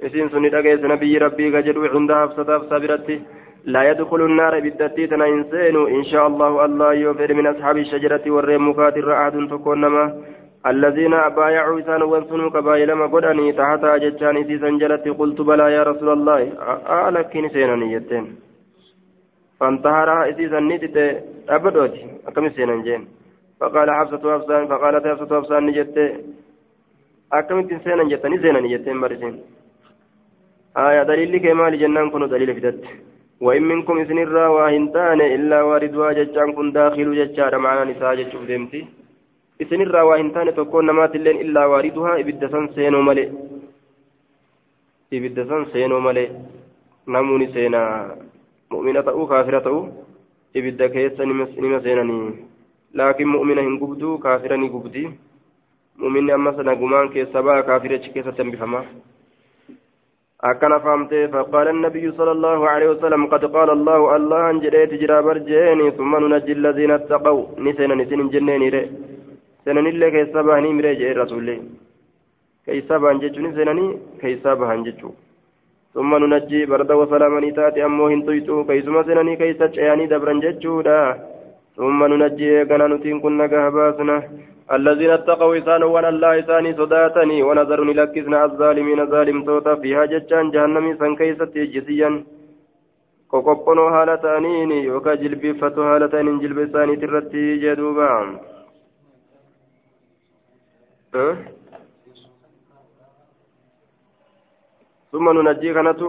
إسين 0.03 0.29
سني 0.29 0.49
دقيس 0.49 0.85
نبي 0.85 1.19
ربي 1.19 1.57
قجر 1.57 1.77
عند 1.95 2.13
حفصة 2.13 2.69
صابرتي 2.71 3.21
لا 3.65 3.91
يدخل 3.91 4.21
النار 4.21 4.61
بالتتيت 4.61 5.13
إنسان 5.13 5.77
إن 5.97 6.05
شاء 6.05 6.27
الله 6.27 6.65
الله 6.65 6.95
يغفر 6.95 7.35
من 7.35 7.47
أصحاب 7.47 7.77
الشجرة 7.79 8.25
والريم 8.35 8.69
مكاتر 8.69 9.07
أحد 9.21 9.35
تكونما 9.51 10.05
الذين 10.73 11.15
بايعوا 11.37 11.81
إسان 11.81 12.03
وانسنوا 12.03 12.51
كبايلما 12.51 13.07
قدني 13.07 13.53
تحت 13.53 13.85
أجتشاني 13.85 14.45
في 14.45 14.59
سنجلة 14.59 15.05
قلت 15.19 15.41
بلى 15.41 15.67
يا 15.77 15.83
رسول 15.83 16.11
الله. 16.13 16.41
أعلك 16.97 17.37
نسينني 17.37 17.93
يتين. 17.93 18.25
فانتهر 19.61 20.31
إسيسا 20.31 20.61
نيتت 20.61 20.97
أبدوتي. 21.49 22.03
أكم 22.29 22.49
سينا 22.49 22.77
جين 22.87 23.03
فقال 23.61 23.91
حفصة 23.91 24.25
حفصان 24.35 24.63
فقالت 24.71 25.07
حفصة 25.07 25.41
حفصان 25.41 25.67
نجت. 25.67 25.97
أكم 27.33 27.59
سينا 27.85 28.05
جت 28.11 28.27
نسينا 28.27 28.61
نجت 28.61 28.89
مرسين 28.89 29.35
آية 30.77 31.03
دليل 31.03 31.35
كمال 31.45 31.79
جنان 31.81 32.11
كنوا 32.11 32.27
دليل 32.33 32.51
فدت. 32.57 32.85
وإن 33.41 33.63
منكم 33.63 33.99
إسن 33.99 34.19
الرا 34.19 34.47
واهنتان 34.57 35.21
إلا 35.37 35.59
واردها 35.69 36.13
ججان 36.19 36.53
كن 36.57 36.73
داخل 36.73 37.09
ججان 37.21 37.55
معنا 37.65 37.85
نساء 37.91 38.15
ججوف 38.15 38.43
ديمتي 38.51 38.81
إسن 39.63 39.81
الرا 39.87 40.03
واهنتان 40.09 40.55
تكون 40.55 40.87
نمات 40.87 41.13
اللين 41.17 41.37
إلا 41.45 41.63
واردها 41.73 42.13
إبدسان 42.21 42.65
سينو 42.75 43.01
ملئ 43.09 43.29
إبدسان 45.17 45.63
سينو 45.73 46.01
ملئ 46.07 46.29
نموني 47.09 47.47
سينا. 47.55 47.83
mu'mina 48.71 49.03
ta'uu 49.03 49.27
kaafira 49.31 49.61
ta'uu 49.63 49.83
ibidda 50.59 50.89
keessa 50.89 51.25
nima 51.25 51.47
seenanii 51.83 52.46
laakiin 53.01 53.33
mu'mina 53.35 53.67
hin 53.67 53.81
gubduu 53.83 54.15
kaafira 54.25 54.57
ni 54.63 54.69
gubdi 54.77 55.09
mu'minni 56.05 56.33
ammas 56.39 56.63
nagumaan 56.71 57.13
keessa 57.17 57.43
ba'a 57.49 57.67
kaafirichi 57.73 58.15
keessatti 58.15 58.43
hambifama 58.43 58.87
أكن 60.45 60.79
فهمته 60.79 61.27
فقال 61.27 61.69
النبي 61.69 62.13
صلى 62.13 62.33
الله 62.37 62.69
عليه 62.69 62.89
وسلم 62.91 63.27
قد 63.27 63.45
قال 63.57 63.71
الله 63.71 64.17
الله 64.17 64.51
أن 64.51 64.61
جريت 64.61 64.93
جرا 65.01 65.21
برجيني 65.21 65.91
ثم 65.99 66.13
ننجي 66.23 66.53
الذين 66.53 66.91
اتقوا. 66.91 67.45
نسينا 67.65 67.95
نسين 67.95 68.29
جنين 68.29 68.63
ري. 68.75 68.83
سنن 69.65 69.87
اللي 69.87 70.11
كيسابا 70.15 70.59
هني 70.59 70.71
مريجي 70.77 71.13
الرسول 71.13 71.49
كيسابا 72.67 73.13
هنججو 73.13 73.41
نسينني 73.47 73.87
كيسابا 74.21 74.65
هنججو 74.71 75.11
ثم 75.95 76.11
ننجي 76.23 76.61
برد 76.71 76.91
وسلاما 77.01 77.41
تاتي 77.57 77.85
أمو 77.85 78.07
هنتويتو 78.13 78.65
كيسما 78.69 79.03
سنني 79.09 79.35
كيسا 79.41 79.67
جياني 79.75 80.07
دبرا 80.13 80.35
ججودا 80.45 80.99
ثم 81.77 82.01
ننجي 82.11 82.65
كنا 82.65 82.87
نتين 82.87 83.21
كنا 83.21 83.47
كهباسنا 83.47 84.17
الذين 84.77 85.11
اتقوا 85.11 85.59
إسان 85.59 85.83
وأن 85.83 86.05
الله 86.05 86.39
إساني 86.41 86.71
صداتني 86.81 87.43
ونظرني 87.43 87.93
لكسنا 87.99 88.45
الظالمين 88.45 89.01
ظالم 89.13 89.39
توتا 89.47 89.75
فيها 89.83 90.05
جتشان 90.13 90.51
جهنمي 90.55 90.93
سن 91.01 91.13
كيسة 91.19 91.55
جسيا 91.75 92.11
qoqophoonoo 93.33 93.91
haala 93.93 94.15
ta'aniin 94.25 94.73
yookaan 94.89 95.19
jilbiiffatoo 95.23 95.87
haala 95.91 96.09
ta'aniin 96.11 96.37
jilba 96.43 96.63
isaaniitti 96.69 97.07
irratti 97.09 97.43
jedhuuba. 97.65 98.11
ثم 105.13 105.27
ننجي 105.37 105.75
كنتو 105.75 106.09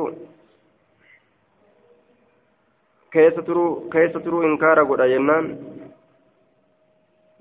كيس 3.14 3.36
ترو 3.48 3.90
كيس 3.94 4.14
ترو 4.26 4.38
إنكار 4.48 4.78
قد 4.90 5.02
جنان 5.12 5.46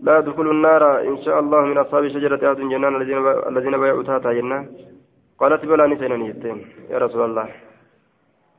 لا 0.06 0.20
دخول 0.20 0.46
النار 0.50 0.82
إن 1.10 1.16
شاء 1.24 1.36
الله 1.40 1.60
من 1.70 1.78
أصحاب 1.78 2.08
شجرة 2.14 2.42
أهد 2.50 2.60
جنان 2.72 2.92
الذين 2.96 3.18
الذين 3.50 3.74
بايعوا 3.80 4.06
تاتا 4.08 4.32
جنان 4.38 4.62
قالت 5.40 5.62
بلا 5.70 5.86
نسينا 5.86 6.16
نيتين 6.16 6.58
يا 6.92 6.98
رسول 7.04 7.22
الله 7.28 7.46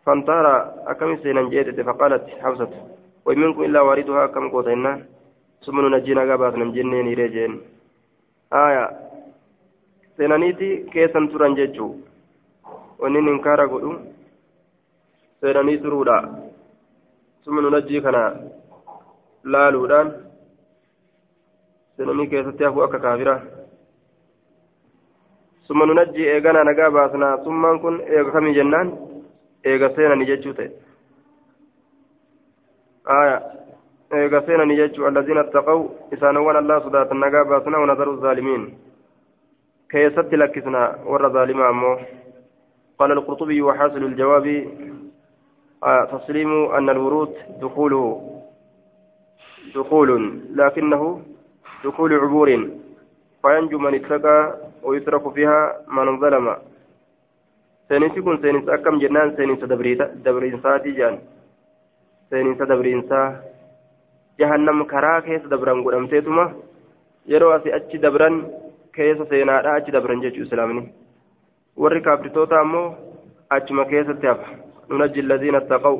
فانتهر 0.05 0.47
أكم 0.91 1.11
سينا 1.23 1.49
جيتت 1.51 1.79
فقالت 1.87 2.23
حفصة 2.43 2.71
ومنكم 3.25 3.61
إلا 3.67 3.79
واردها 3.87 4.23
كم 4.33 4.45
قوتنا 4.53 4.91
ثم 5.65 5.77
ننجينا 5.83 6.21
قابات 6.29 6.53
نمجنين 6.61 7.07
رجين 7.19 7.53
آية 8.53 8.85
سينانيتي 10.17 10.69
كيسا 10.93 11.19
تران 11.31 11.53
جيتشو 11.59 11.87
wanni 12.99 13.21
ninkaara 13.21 13.67
godhu 13.67 13.91
seenanii 15.41 15.77
turuudha. 15.77 16.15
Summa 17.47 17.61
nunajjii 17.61 18.01
kana 18.01 18.21
laaluudhaan 19.43 20.09
seenanii 21.97 22.27
keessatti 22.33 22.63
hafuu 22.63 22.81
akka 22.85 22.99
kaafira 22.99 23.35
summa 25.67 25.85
nunajjii 25.85 26.25
eeganaa 26.31 26.63
nagaa 26.69 26.89
baasnaa 26.97 27.37
summaan 27.45 27.79
kun 27.85 28.01
eega 28.07 28.31
kamii 28.35 28.53
jennaan 28.57 28.91
eega 29.63 29.89
seenanii 29.95 30.27
jechuu 30.31 30.53
ta'e 30.59 30.67
aya 33.19 33.39
eega 34.19 34.41
seenanii 34.49 34.79
jechuu 34.81 35.07
allaziina 35.11 35.47
attaqaw 35.47 35.79
isaanowwan 36.19 36.61
allaa 36.63 36.81
sodaatan 36.89 37.23
nagaa 37.25 37.45
baasnaa 37.55 37.83
wanazaru 37.85 38.17
zaalimiin 38.27 38.69
keessatti 39.95 40.43
lakkisna 40.45 40.87
warra 41.11 41.29
zaalimaa 41.39 41.73
ammoo 41.75 41.97
قال 42.99 43.11
القرطبي 43.11 43.61
وحاصل 43.61 44.03
الجواب 44.03 44.47
آه 45.83 46.03
تسليم 46.05 46.71
أن 46.71 46.89
الورود 46.89 47.33
دخوله 47.61 48.33
دخول 49.75 50.09
لكنه 50.55 51.21
دخول 51.85 52.13
عبور. 52.13 52.69
فينجو 53.41 53.77
من 53.79 53.95
اتقى 53.95 54.57
ويترك 54.83 55.33
فيها 55.33 55.59
من 55.87 56.19
ظلم. 56.19 56.55
سينسي 57.89 58.21
كن 58.21 58.37
سينس 58.41 58.69
أكم 58.69 58.99
جنان 58.99 59.35
سينس 59.35 59.63
دبرينساتي 60.25 60.91
جان 60.91 61.19
سينس 62.29 62.57
دبرينسا. 62.57 63.41
جهنم 64.39 64.83
كرا 64.83 65.19
كيس 65.19 65.41
دبران 65.41 65.83
قدمتيتما 65.83 66.53
yeroo 67.27 67.51
asii 67.51 67.71
achi 67.75 67.97
dabran 68.03 68.35
keessa 68.95 69.25
seenaadha 69.29 69.73
achi 69.77 69.91
dabran 69.91 70.21
jechuu 70.23 70.45
islaamni 70.45 70.83
warri 71.83 72.01
kaafirtoota 72.05 72.59
ammoo 72.59 72.95
achuma 73.55 73.85
keessatti 73.89 74.29
hafa 74.31 74.47
nunajji 74.89 75.19
alladiina 75.25 75.57
attaqaw 75.57 75.97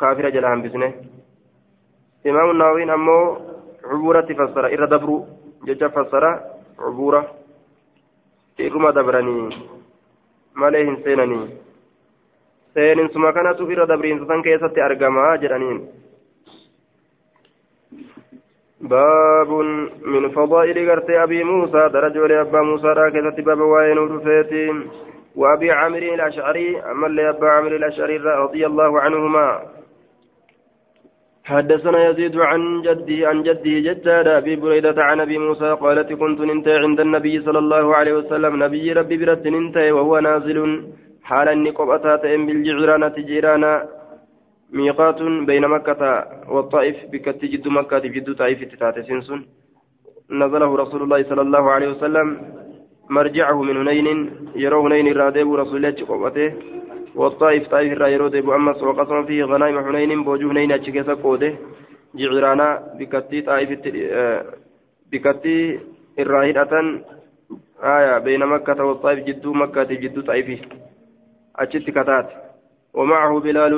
kaafira 0.00 0.30
jala 0.30 0.52
hambisne 0.52 0.88
imaamu 2.24 2.52
nawawiin 2.52 2.90
ammoo 2.96 3.24
cubuuratti 3.88 4.34
fassara 4.40 4.70
irra 4.74 4.86
dabru 4.86 5.16
jecha 5.66 5.90
fassara 5.96 6.30
cubuura 6.76 7.22
irruma 8.58 8.92
dabranii 8.92 9.48
malee 10.54 10.84
hin 10.84 11.00
seenanii 11.04 11.42
seeninsuma 12.74 13.32
kanatu 13.32 13.70
irra 13.72 13.86
dabriinsa 13.94 14.30
san 14.30 14.46
keessatti 14.48 14.86
argamaa 14.90 15.34
jedhaniin 15.44 15.82
باب 18.82 19.50
من 20.02 20.30
فضائل 20.30 20.90
غرتي 20.90 21.22
أبي 21.22 21.44
موسى 21.44 21.88
درجة 21.88 22.26
لأبا 22.26 22.62
موسى 22.62 22.86
راكزة 22.86 23.42
باب 23.42 23.60
وين 23.60 23.98
ودفيتي 23.98 24.72
وأبي 25.36 25.70
عامر 25.70 26.02
الأشعري 26.16 26.80
أما 26.80 27.06
لأبا 27.06 27.48
عامر 27.48 27.76
الأشعري 27.76 28.16
رضي 28.16 28.66
الله 28.66 29.00
عنهما. 29.00 29.62
حدثنا 31.44 32.08
يزيد 32.08 32.36
عن 32.50 32.82
جدي 32.82 33.26
عن 33.26 33.42
جدي 33.42 33.80
جداد 33.80 34.28
أبي 34.28 34.56
بريدة 34.56 34.98
عن 35.08 35.20
أبي 35.20 35.38
موسى 35.38 35.70
قالت 35.84 36.12
كنت 36.12 36.40
ننتهي 36.40 36.78
عند 36.78 37.00
النبي 37.00 37.40
صلى 37.46 37.58
الله 37.58 37.96
عليه 37.96 38.14
وسلم. 38.20 38.52
نبي 38.64 38.92
ربي 38.92 39.16
برد 39.16 39.48
ننتهي 39.48 39.92
وهو 39.92 40.18
نازل. 40.18 40.58
حال 41.22 41.48
النقب 41.48 41.90
أتاتهم 41.90 42.46
بالجعرانة 42.46 43.16
جيرانا 43.28 43.88
ميقات 44.72 45.22
بين 45.22 45.64
مكة 45.68 46.02
والطائف. 46.54 46.96
بكت 47.12 47.44
جد 47.52 47.68
مكة 47.68 48.04
جد 48.14 48.28
طائف 48.40 48.58
تتاتسنسن. 48.72 49.40
نزله 50.30 50.70
رسول 50.82 51.00
الله 51.02 51.20
صلى 51.30 51.42
الله 51.46 51.64
عليه 51.70 51.88
وسلم. 51.94 52.28
مرجعه 53.16 53.58
من 53.68 53.76
هنين 53.80 54.08
يرى 54.64 54.78
هنين 54.84 55.06
رادب 55.20 55.48
رسول 55.62 55.76
الله 55.86 56.06
قوته 56.08 56.48
والطائف 57.20 57.62
طائف 57.74 57.90
الرايرو 57.92 58.28
ديبو 58.34 58.54
أمس 58.58 58.82
وقسم 58.82 59.18
فيه 59.28 59.44
غنائم 59.52 59.76
حنين 59.86 60.24
بوجه 60.26 60.46
هنين 60.52 60.72
أتشكيس 60.72 61.08
قوده 61.24 61.52
جعرانا 62.18 62.68
بكتي 62.98 63.38
طائف 63.48 63.68
بكتي 65.12 65.58
الراهدة 66.18 66.72
آية 67.96 68.18
بين 68.26 68.42
مكة 68.46 68.84
والطائف 68.84 69.18
جد 69.28 69.46
مكة 69.46 69.82
جد 70.02 70.16
طائف 70.28 70.48
أتشت 71.62 71.90
كتات 71.90 72.28
ومعه 72.94 73.40
بلال 73.40 73.74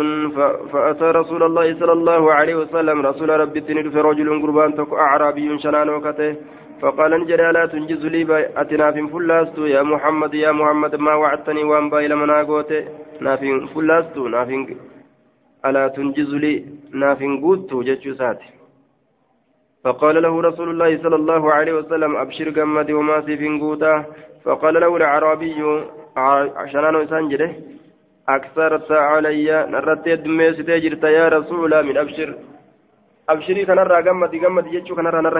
فأتى 0.73 1.05
رسول 1.21 1.43
الله 1.43 1.67
صلى 1.81 1.93
الله 1.93 2.33
عليه 2.33 2.55
وسلم 2.55 3.07
رسول 3.07 3.29
ربي 3.41 3.59
الدين 3.59 3.91
في 3.91 4.01
رجل 4.01 4.43
قربان 4.43 4.75
تك 4.75 4.93
أعرابي 4.93 5.59
شنان 5.59 5.89
وكته 5.89 6.37
فقال 6.81 7.21
نجري 7.21 7.53
لا 7.53 7.67
تنجز 7.67 8.07
لي 8.07 8.23
أتنا 8.57 8.91
في 8.93 9.03
فلاست 9.13 9.59
يا 9.59 9.83
محمد 9.83 10.35
يا 10.35 10.53
محمد 10.53 10.95
ما 10.97 11.15
وعدتني 11.15 11.65
وأن 11.65 11.91
بأي 11.91 12.09
لمنا 12.09 12.43
قوتي 12.43 12.85
نافين 13.21 13.67
فلاست 13.67 14.17
نافين 14.17 14.63
ألا 15.67 15.89
تنجز 15.89 16.35
لي؟ 16.35 16.65
نافين 16.93 17.41
قوت 17.41 17.71
جتشو 17.87 18.15
ساتي 18.15 18.49
فقال 19.85 20.23
له 20.23 20.35
رسول 20.49 20.69
الله 20.71 21.03
صلى 21.03 21.17
الله 21.17 21.53
عليه 21.53 21.73
وسلم 21.73 22.17
أبشر 22.17 22.49
قمدي 22.57 22.93
وما 22.93 23.21
سيفين 23.27 23.61
قوتا 23.61 24.05
فقال 24.45 24.75
له 24.81 24.97
الأعرابي 24.97 25.55
شنان 26.73 26.97
وسانجره 26.97 27.51
أكثرت 28.29 28.93
علي 28.93 29.49
نرت 29.73 30.09
دميست 30.09 30.71
جرت 30.85 31.05
يا 31.05 31.29
رسول 31.29 31.73
من 31.87 31.97
أبشر. 31.97 32.31
أبشري 33.29 33.65
كان 33.69 33.79
را 33.79 34.01
قمتي 34.07 34.39
قمتي 34.39 34.71
جتشو 34.75 34.95
كان 34.97 35.07
را 35.07 35.31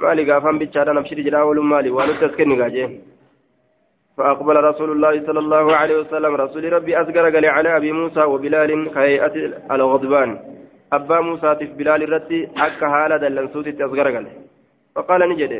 نره 0.00 0.14
دميست 0.14 0.22
مالي 0.22 0.32
قافان 0.32 0.58
بيتشارا 0.58 0.98
أبشري 0.98 1.22
جرا 1.22 1.42
ولو 1.42 1.62
مالي 1.62 1.90
وانو 1.90 2.12
تسكني 2.12 2.62
قاجي. 2.62 3.00
فأقبل 4.16 4.56
رسول 4.64 4.90
الله 4.92 5.26
صلى 5.26 5.38
الله 5.38 5.76
عليه 5.76 5.96
وسلم 6.00 6.34
رسول 6.34 6.72
ربي 6.72 7.00
أسقر 7.00 7.30
قال 7.30 7.46
على 7.46 7.76
أبي 7.76 7.92
موسى 7.92 8.22
وبلال 8.22 8.90
كهيئة 8.94 9.34
الغضبان. 9.70 10.38
أبا 10.92 11.20
موسى 11.20 11.54
في 11.56 11.64
بلال 11.64 12.02
الرتي 12.02 12.48
أكا 12.56 12.86
هالة 12.86 13.16
دلنسوتي 13.16 13.70
أسقر 13.70 14.08
قال. 14.14 14.26
فقال 14.94 15.20
نجد. 15.28 15.52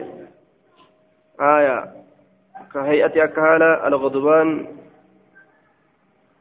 آية. 1.40 1.84
كهيئة 2.74 3.24
أكا 3.24 3.42
هالة 3.42 3.86
الغضبان. 3.88 4.66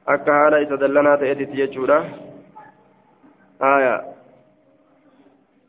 akka 0.08 0.34
haala 0.34 0.60
isa 0.62 0.78
dallanaa 0.78 1.18
ta'eetitti 1.18 1.58
jechuudha 1.58 2.06
aya 3.60 4.04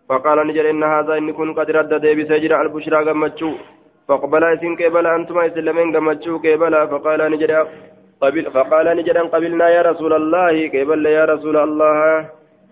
فقال 0.09 0.39
نجر 0.47 0.71
إن 0.71 0.83
هذا 0.83 1.15
إن 1.19 1.33
كن 1.33 1.53
قد 1.53 1.71
رد 1.71 1.93
ديبي 2.01 2.25
سجر 2.25 2.53
البشرى 2.63 3.05
قمتشو. 3.05 3.53
فقبل 4.09 4.45
إسن 4.45 4.77
كيبلا 4.77 5.17
أنتما 5.17 5.47
إسلامين 5.47 5.97
قمتشو 5.97 6.39
كيبلا 6.39 6.87
فقال 6.87 7.21
نجر 7.33 7.53
قبل 8.23 8.45
فقال 8.51 8.87
نجر 8.97 9.19
قبلنا 9.35 9.69
يا 9.77 9.83
رسول 9.83 10.13
الله. 10.13 10.67
كيبل 10.67 11.07
يا 11.07 11.25
رسول 11.25 11.57
الله. 11.57 12.29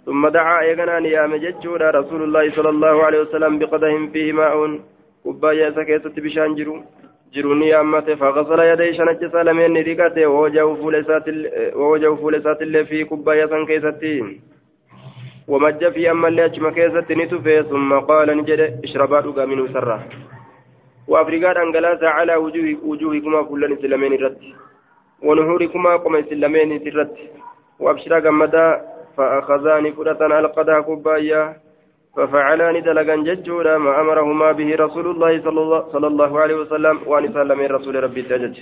ثم 0.07 0.29
دعا 0.29 0.61
إيغنا 0.61 0.99
يا 0.99 1.27
مججو. 1.27 1.77
رسول 1.77 2.21
الله 2.23 2.45
صلى 2.57 2.69
الله 2.69 2.97
عليه 3.05 3.21
وسلم 3.21 3.59
بقدهم 3.59 4.03
فيه 4.13 4.33
ماء. 4.33 4.81
كبايا 5.25 5.71
سكيتت 5.71 6.17
بشان 6.21 6.55
جرو 6.55 6.77
جروني 7.35 7.81
أمته. 7.81 8.15
فغسل 8.15 8.61
يديه 8.61 8.93
شنج 8.99 9.23
سلمين 9.33 9.77
رقته 9.89 10.27
ووجه 10.27 10.75
فول 12.15 12.43
سات 12.43 12.63
اللي 12.63 12.85
في 12.85 13.05
كباية 13.05 13.65
كيستين 13.69 14.41
ومج 15.49 15.89
في 15.95 16.11
أما 16.11 16.29
اللي 16.29 16.45
أجم 16.45 16.69
كيست 16.71 17.13
نتفي 17.13 17.63
ثم 17.63 17.91
قال 18.11 18.29
نجد 18.39 18.61
إشربا 18.85 19.19
رقا 19.21 19.45
منه 19.45 19.67
سرة 19.73 19.99
وأفريقات 21.09 21.57
أنقلاس 21.57 22.03
على 22.03 22.35
وجوه 22.37 22.69
وجوهكما 22.89 23.43
كل 23.43 23.63
سلمين 23.83 24.13
الرد 24.13 24.39
ونهوركما 25.23 25.97
قم 25.97 26.15
سلمين 26.31 26.71
الرد 26.89 27.17
وأبشرا 27.81 28.19
قمدا 28.21 28.67
فأخذاني 29.17 29.93
فرة 29.93 30.21
ألقدا 30.39 30.81
كبايا 30.81 31.43
ففعلان 32.17 32.83
دلقا 32.83 33.17
ججولا 33.29 33.79
ما 33.79 34.01
أمرهما 34.01 34.53
به 34.53 34.69
رسول 34.85 35.07
الله 35.11 35.33
صلى 35.93 36.07
الله 36.07 36.41
عليه 36.41 36.55
وسلم 36.63 36.97
وأن 37.07 37.33
سلم 37.33 37.61
رسول 37.77 37.95
ربي 38.05 38.23
تجج. 38.23 38.57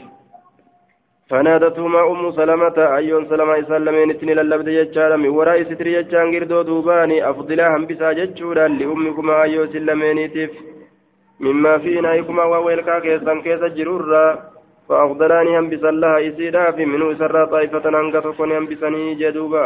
فنادتهما 1.30 2.00
أم 2.10 2.30
سلمة 2.38 2.78
أيون 2.96 3.22
سلمة 3.30 3.62
سلمين 3.62 4.10
اتني 4.10 4.34
للبد 4.34 4.68
ججالا 4.68 5.16
من 5.16 5.28
وراء 5.28 5.62
ستر 5.62 5.88
ججان 5.96 6.26
قردو 6.34 6.62
دوباني 6.68 7.30
أفضلا 7.30 7.76
همبسا 7.76 8.12
ججولا 8.18 8.68
لأمكما 8.68 9.42
أيو 9.42 9.66
سلمين 9.72 10.18
تف 10.34 10.52
مما 11.40 11.78
في 11.78 12.00
نايكما 12.00 12.44
وويلكا 12.44 12.98
كيسان 12.98 13.38
كيس 13.42 13.62
جرورا 13.76 14.26
فأفضلاني 14.88 15.58
همبسا 15.58 15.90
لها 15.90 16.28
إسيدا 16.28 16.70
في 16.76 16.84
منو 16.84 17.14
سرى 17.20 17.46
طائفة 17.46 17.84
أنقذكم 17.88 18.52
همبسني 18.52 19.14
جدوبا. 19.20 19.64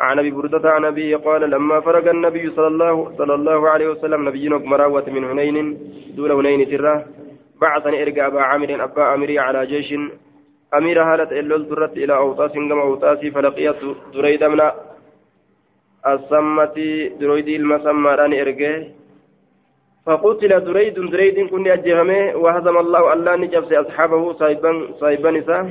عن 0.00 0.18
أبي 0.18 0.30
بردة 0.30 0.70
عن 0.70 0.84
أبي 0.84 1.14
قال 1.14 1.42
لما 1.50 1.80
فرغ 1.80 2.10
النبي 2.10 2.50
صلى 2.56 2.66
الله 2.66 3.12
صلى 3.18 3.34
الله 3.34 3.60
عليه 3.72 3.88
وسلم 3.88 4.28
نبينا 4.28 4.58
مراوة 4.58 5.06
من 5.14 5.24
هنين 5.24 5.56
دون 6.16 6.30
هنين 6.30 6.60
ترى. 6.70 6.94
بعثني 7.60 8.02
ارجع 8.02 8.26
أبا 8.26 8.40
عامر 8.42 8.84
أبا 8.84 9.14
امري 9.14 9.38
على 9.38 9.66
جيش. 9.66 9.94
أمير 10.76 11.02
هالت 11.02 11.32
الا 11.32 11.58
درت 11.58 11.96
إلى 11.96 12.16
أوطاس 12.16 12.52
كما 12.52 12.82
اوطاسي 12.82 13.30
فلقيت 13.30 13.76
دريد 14.14 14.44
من 14.44 14.60
السمة 16.06 16.76
دريد 17.20 17.48
المسمى 17.48 18.10
راني 18.10 18.42
ارجع 18.42 18.82
فقتل 20.06 20.64
دريد 20.64 20.94
دريد 20.94 21.48
كن 21.50 21.66
أجهمه 21.68 22.36
وهزم 22.36 22.76
الله 22.76 23.12
الله 23.12 23.36
نجبس 23.36 23.72
اصحابه 23.72 24.32
صايبا 24.32 24.72
صايبا 25.00 25.30
نساء 25.30 25.62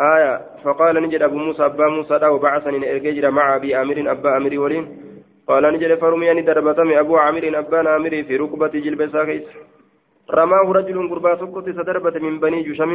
آية 0.00 0.40
فقال 0.64 1.02
نجد 1.02 1.22
أبو 1.22 1.36
موسى 1.36 1.64
أبا 1.64 1.88
موسى 1.88 2.26
وبعثني 2.26 2.90
إرجع 2.92 3.30
مع 3.30 3.56
أبي 3.56 3.76
آمر 3.76 4.10
أبا 4.10 4.36
آمر 4.36 4.58
ولين. 4.58 5.11
قال 5.48 5.64
نجد 5.72 5.92
فرميني 6.02 6.42
دربتم 6.42 6.88
أبو 7.02 7.16
عامر 7.16 7.44
أبا 7.58 7.96
آمر 7.96 8.14
في 8.26 8.36
ركبة 8.36 8.74
جلب 8.84 9.00
ساكيس 9.12 9.42
رماه 10.30 10.72
رجل 10.78 10.96
قربا 11.10 11.32
سكت 11.40 11.66
سدربت 11.78 12.16
من 12.16 12.34
بني 12.40 12.62
جشم 12.68 12.92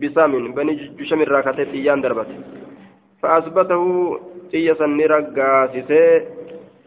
بسام 0.00 0.32
بني 0.56 0.72
جشم 0.98 1.20
راكتت 1.22 1.70
إيان 1.74 2.00
دربت. 2.04 2.30
فأثبته 3.22 3.84
إيسا 4.54 4.86
نرقا 4.86 5.66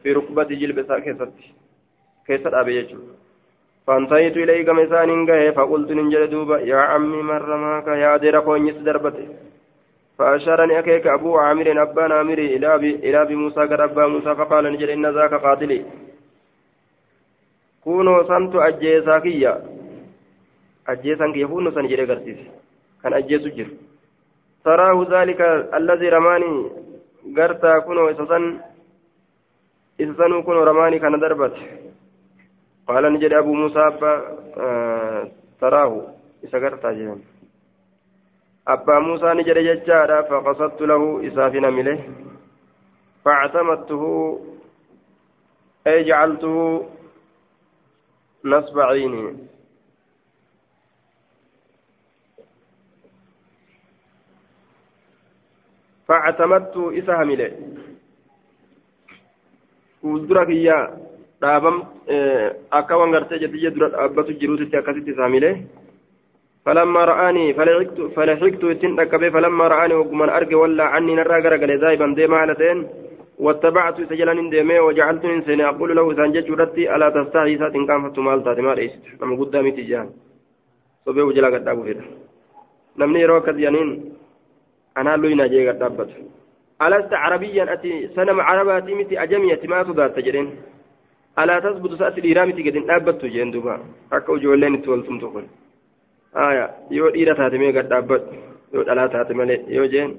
في 0.04 0.10
ركبة 0.18 0.50
جلب 0.62 0.78
ساكيست 0.88 1.34
كيست 2.28 2.54
أبي 2.62 2.76
يجو 2.76 3.00
فانتهيت 3.88 4.38
إليه 4.38 4.66
كما 4.66 5.04
إنجاه 5.04 5.52
فقلت 5.52 5.92
ننجل 5.92 6.30
دوبا 6.30 6.58
يا 6.60 6.78
عمي 6.78 7.22
من 7.30 7.40
رماك؟ 7.52 7.88
يا 7.88 8.18
دير 8.18 8.38
قونيس 8.40 8.78
دربته 8.88 9.28
فأشارني 10.18 10.80
أكيك 10.80 11.08
أبو 11.08 11.38
عامر 11.38 11.82
أبا 11.82 12.08
نامري 12.08 12.56
إلى 12.56 12.76
أبي 12.76 12.96
إلى 12.96 13.22
أبي 13.22 13.36
موسى 13.36 13.60
قد 13.60 13.80
أبا 13.80 14.08
موسى 14.08 14.36
فقال 14.36 14.74
نجل 14.74 14.90
إن 14.90 15.06
ذاك 15.06 15.34
قاتلي 15.34 15.86
kunoo 17.88 18.24
santu 18.28 18.60
ajjeesaa 18.62 19.22
kiyya 19.22 19.52
ajjeesaan 20.92 21.34
kiyya 21.34 21.48
kunoo 21.48 21.72
san 21.72 21.88
jedhee 21.88 22.06
garsiise 22.06 22.46
kan 23.02 23.14
ajjeesu 23.14 23.50
jiru 23.56 23.78
taraahu 24.64 25.06
zaalika 25.06 25.48
allazii 25.72 26.10
ramaanii 26.10 26.72
gartaa 27.38 27.82
kunoo 27.88 28.10
isa 28.10 28.28
san 28.28 28.60
isa 29.98 30.14
sanuu 30.18 30.44
kunoo 30.44 30.66
ramaanii 30.66 31.00
kana 31.00 31.18
darbate 31.18 31.64
qaala 32.88 33.10
ni 33.10 33.24
jedhe 33.24 33.40
abuu 33.40 33.56
muusaa 33.56 33.88
abba 33.88 34.12
taraahu 35.60 36.04
ni 39.36 39.44
jedhe 39.48 39.64
jechaadha 39.70 40.24
faqasattu 40.30 40.86
lahu 40.88 41.22
isaaf 41.24 41.54
hin 41.54 41.66
amile 41.66 41.96
فاعتمدته 43.28 44.04
أي 45.88 46.04
جعلته 46.04 46.86
نصب 48.46 48.80
عيني 48.80 49.36
فاعتمدت 56.08 56.76
إسهم 56.78 57.30
إليه 57.36 57.52
fuuldura 60.02 60.46
kiyya 60.46 60.78
dhaabam 61.42 61.78
akka 62.72 62.98
waan 63.00 63.12
gartee 63.12 63.40
jettiyya 63.44 63.72
dura 63.76 63.90
dhaabbatu 63.96 64.38
jiruutitti 64.40 64.78
akkasitti 64.78 65.16
saamilee 65.20 65.54
فلما 66.68 67.02
رآني 67.12 67.46
فلحقت 68.16 68.64
إتن 68.72 69.00
أكبي 69.00 69.30
فلما 69.36 69.66
رآني 69.74 69.94
وقمان 70.00 70.30
أرجع 70.38 70.58
ولا 70.64 70.86
عني 70.94 71.14
نرى 71.20 71.38
غرقل 71.44 71.72
زايبا 71.84 72.08
ديما 72.18 72.38
على 72.44 72.54
واتبعت 73.46 73.98
سجلان 74.10 74.50
ديمي 74.54 74.80
وجعلت 74.86 75.24
إنسان 75.26 75.62
أقول 75.62 75.90
له 75.98 76.06
سانجت 76.18 76.48
رتي 76.62 76.84
ألا 76.96 77.08
تستحي 77.16 77.58
سات 77.62 77.76
كان 77.88 78.00
فتمال 78.04 78.44
تاتي 78.46 78.62
ما 78.66 78.74
رئيست 78.80 79.04
نم 79.22 79.32
قدامي 79.40 79.72
تجان 79.78 80.08
صبي 81.06 81.22
وجلا 81.28 81.48
قد 81.54 81.68
أبو 81.68 81.84
فيدا 81.88 82.04
نمني 83.00 83.26
روك 83.30 83.50
ديانين 83.58 83.90
أنا 85.00 85.12
لوينا 85.22 85.48
جي 85.52 85.70
قد 85.70 85.82
أبت 85.88 86.12
ألست 86.86 87.14
عربيا 87.14 87.74
أتي 87.74 87.92
سنم 88.16 88.42
عرباتي 88.42 88.94
متي 89.00 89.16
أجمية 89.24 89.62
ما 89.72 89.84
صدات 89.88 90.16
تجرين. 90.16 90.48
ألا 91.40 91.60
تثبت 91.60 91.94
سأت 92.00 92.18
الإيرامي 92.18 92.54
تجدين. 92.58 92.92
أبت 92.92 93.26
جين 93.26 93.52
دوبا. 93.52 93.76
أكو 94.14 94.38
جولين 94.38 94.82
تولتم 94.82 95.20
تقول. 95.20 95.46
آية 96.36 96.66
يو 96.92 97.08
إيرا 97.16 97.34
تاتي 97.34 97.58
مي 97.58 97.72
قد 97.78 97.92
أبت 97.92 98.24
يو 98.74 98.82
ألا 98.82 99.08
تاتي 99.08 99.34
ملي 99.34 99.64
يو 99.68 99.86
جين 99.86 100.12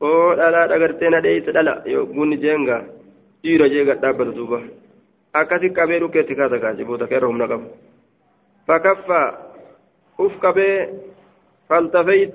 oo 0.00 0.32
dhalaadha 0.38 0.78
gartee 0.82 1.10
na 1.12 1.20
dheeysa 1.24 1.52
dhala 1.52 1.72
gunni 2.16 2.36
jeenga 2.42 2.76
dhiira 3.42 3.66
jeega 3.72 3.94
dhaabbata 4.02 4.32
duuba 4.38 4.58
akkasi 5.40 5.68
qabee 5.76 5.98
dhukkeetti 6.02 6.34
kaasa 6.38 6.56
kaase 6.62 6.82
booda 6.88 7.06
keerra 7.10 7.28
humna 7.28 7.46
qabu 7.50 7.66
fakaffa 8.66 9.20
uf 10.24 10.32
qabee 10.44 10.88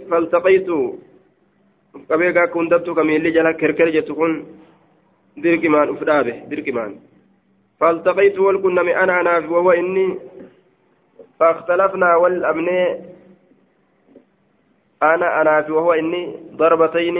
faltaqaytu 0.09 0.77
uf 1.95 2.03
qabee 2.09 2.31
gaakka 2.37 2.55
hundattuu 2.59 2.95
kamiilli 2.99 3.31
jala 3.37 3.53
kerker 3.61 3.89
jettu 3.95 4.13
kun 4.19 4.33
dirqimaan 5.43 5.89
uf 5.93 6.01
dhaabe 6.09 6.33
dirqimaan 6.49 6.93
فالتقيت 7.79 8.39
والكن 8.39 8.75
من 8.87 8.95
أنا 9.03 9.21
أنا 9.21 9.33
وهو 9.51 9.71
إني 9.71 10.07
فاختلفنا 11.39 12.15
والأبناء 12.15 13.05
أنا 15.03 15.41
أنا 15.41 15.65
وهو 15.69 15.93
إني 15.93 16.35
ضربتين 16.55 17.17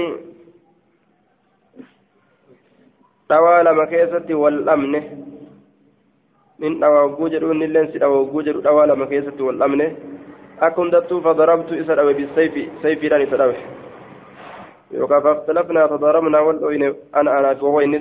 lama 3.30 3.88
keessatti 3.90 4.34
wal 4.38 4.62
dhabne 4.64 5.00
nin 6.62 6.74
dhawaaguu 6.80 7.30
jedhu 7.34 7.52
inni 7.54 7.66
illeen 7.66 7.88
si 7.92 7.98
dhawaaguu 8.00 8.44
jedhu 8.46 8.62
dhawaa 8.62 8.86
lama 8.86 9.08
keessatti 9.10 9.42
wal 9.42 9.58
dhabne 9.58 9.88
akka 10.62 10.78
hundattuu 10.82 11.22
fadarabtu 11.26 11.74
isa 11.82 11.96
dhawe 11.98 12.14
bisayfi 12.14 12.70
sayfiidhaan 12.84 13.26
isa 13.26 13.38
dhawe 13.42 13.56
yookaan 14.94 15.24
fakhtalafnaa 15.26 15.88
tadaarabnaa 15.94 16.46
wal 16.48 16.60
dhoyne 16.62 16.88
ana 17.12 17.34
anaaf 17.38 17.62
wahuwa 17.66 17.84
inni 17.84 18.00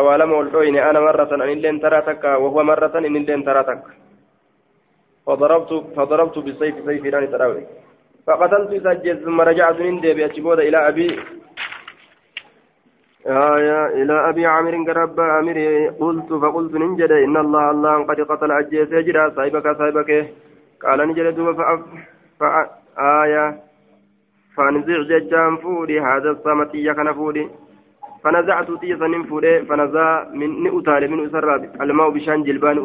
wal 0.00 0.48
dhoyne 0.50 0.80
ana 0.80 1.00
marratan 1.00 1.42
anilleen 1.42 1.80
taraa 1.80 2.02
takka 2.02 2.38
wahuwa 2.38 2.64
marratan 2.64 3.04
innilleen 3.04 3.44
taraa 3.44 3.64
takka 3.64 3.92
فضربت 5.26 5.94
فضربت 5.96 6.38
بالسيف 6.38 6.74
سيفي 6.86 7.10
راني 7.10 7.26
تراوي. 7.26 7.62
فقتلت 8.26 8.72
سجد 8.84 9.22
ثم 9.24 9.40
رجعت 9.40 9.80
نندي 9.80 10.14
بأتشبود 10.14 10.58
إلى 10.58 10.88
أبي 10.88 11.08
آية 13.26 13.86
إلى 13.86 14.28
أبي 14.28 14.46
عامر 14.46 14.74
قرب 14.88 15.20
عامر 15.20 15.58
قلت 16.00 16.30
فقلت 16.42 16.74
ننجد 16.74 17.12
إن 17.12 17.36
الله 17.36 17.70
الله 17.70 17.94
قد 18.08 18.20
قتل 18.20 18.50
أجيس 18.52 18.90
يجرى 18.92 19.30
صاحبك 19.36 19.66
صاحبك. 19.78 20.10
قال 20.82 20.98
نجد 21.08 21.26
دوب 21.36 21.56
فأف 21.56 21.80
فأ 22.40 22.70
آية. 22.98 23.46
فانزع 24.56 25.02
ججان 25.10 25.56
فودي 25.56 26.00
هذا 26.00 26.30
الصمتي 26.30 26.94
كان 26.94 27.12
فودي 27.12 27.48
فنزعت 28.22 28.70
تيسا 28.80 29.08
فودي 29.28 29.66
فنزع 29.68 30.06
من 30.40 30.66
أتالي 30.78 31.06
من 31.12 31.26
أسر 31.26 31.48
الماء 31.82 32.08
بشان 32.10 32.42
جلبان 32.42 32.78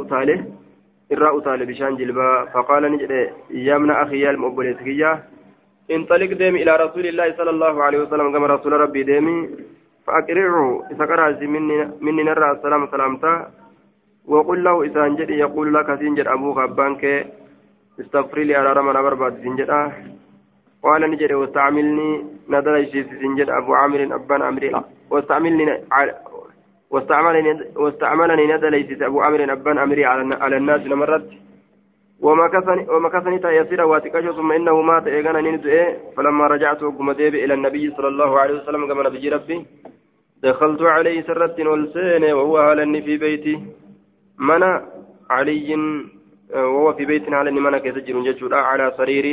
utaale 1.10 1.66
bishaan 1.66 1.96
jilbaa 1.96 2.46
faqaala 2.54 2.90
ni 2.90 2.98
jedhe 3.00 3.32
yamna 3.68 3.94
akhi 4.04 4.22
yaa 4.22 4.32
ilma 4.34 4.48
obboleessa 4.48 4.84
kiyya 4.84 5.12
انطلق 5.88 6.32
ديم 6.36 6.56
إلى 6.56 6.74
رسول 6.84 7.06
الله 7.08 7.28
صلى 7.40 7.50
الله 7.50 7.76
عليه 7.84 8.00
وسلم 8.04 8.28
كما 8.34 8.48
رسول 8.48 8.74
ربي 8.74 9.04
ديمي. 9.04 9.50
فأقرعه 10.08 10.84
إذا 10.92 11.06
قرأت 11.06 11.44
مني, 11.44 11.78
مني 12.02 12.24
نرى 12.24 12.52
السلام 12.52 12.88
سلامتا. 12.92 13.34
وقل 14.28 14.64
له 14.64 14.84
إذا 14.84 15.04
يقول 15.30 15.74
لك 15.74 15.88
سنجد 16.00 16.28
أبوك 16.28 16.60
أبانك. 16.60 17.04
استغفر 18.00 18.40
لي 18.40 18.56
على 18.56 18.74
رمنا 18.74 19.02
برباد 19.02 19.34
سنجد 19.44 19.72
قال 20.88 21.02
نجد 21.12 21.32
واستعملني. 21.32 22.10
نظر 22.50 22.86
سنجد 23.22 23.50
أبو 23.50 23.74
عامر 23.74 24.02
أبان 24.16 24.42
أمري 24.42 24.72
واستعملني 25.12 25.66
واستعملني 26.92 27.52
واستعملني 27.76 28.44
ندى 28.54 28.70
ليس 28.70 29.02
أبو 29.02 29.22
عمرو 29.22 29.44
أبان 29.54 29.78
أمري 29.78 30.06
على 30.06 30.58
الناس 30.58 30.82
لمرت 30.82 31.28
ومكثني 32.22 33.40
تيسير 33.40 33.82
واتكشف 33.92 34.36
ثم 34.36 34.52
إنه 34.52 34.82
مات. 34.82 35.08
إيغانا 35.08 35.42
نندئ 35.42 35.96
فلما 36.16 36.48
رجعت 36.48 36.84
وقم 36.84 37.10
إلى 37.10 37.54
النبي 37.54 37.92
صلى 37.96 38.08
الله 38.08 38.40
عليه 38.40 38.56
وسلم 38.60 38.88
كما 38.88 39.04
نبي 39.04 39.30
ربي 39.30 39.66
دخلت 40.44 40.82
عليه 40.82 41.22
سرة 41.22 41.58
والسين 41.70 42.24
وهو 42.38 42.58
هالني 42.58 43.02
في 43.02 43.18
بيتي. 43.18 43.56
منى 44.40 44.82
علي 45.30 45.70
وهو 46.54 46.94
في 46.94 47.06
بيت 47.06 47.30
منى 47.30 47.80
كيف 47.80 47.98
جرون 47.98 48.24
ججورا 48.24 48.58
على 48.58 48.94
سرير. 48.98 49.26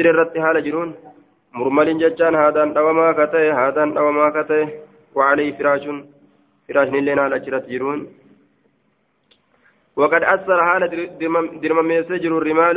سررت 0.00 0.36
هال 0.44 0.56
جرون 0.66 0.90
مرمل 1.58 1.88
ججان 2.02 2.34
هذا 2.44 2.64
دوما 2.76 3.08
كته 3.18 3.42
هذا 3.60 3.84
دوما 3.98 4.26
كته 4.36 4.62
وعليه 5.16 5.50
فراش 5.58 5.84
فراش 6.68 6.88
لنا 6.88 7.22
على 7.22 7.36
أجرة 7.36 7.64
جرون 7.72 8.00
وقد 9.96 10.22
أثر 10.34 10.58
حال 10.68 10.82
درم 11.62 11.78
ميسجر 11.90 12.32
الرمال 12.38 12.76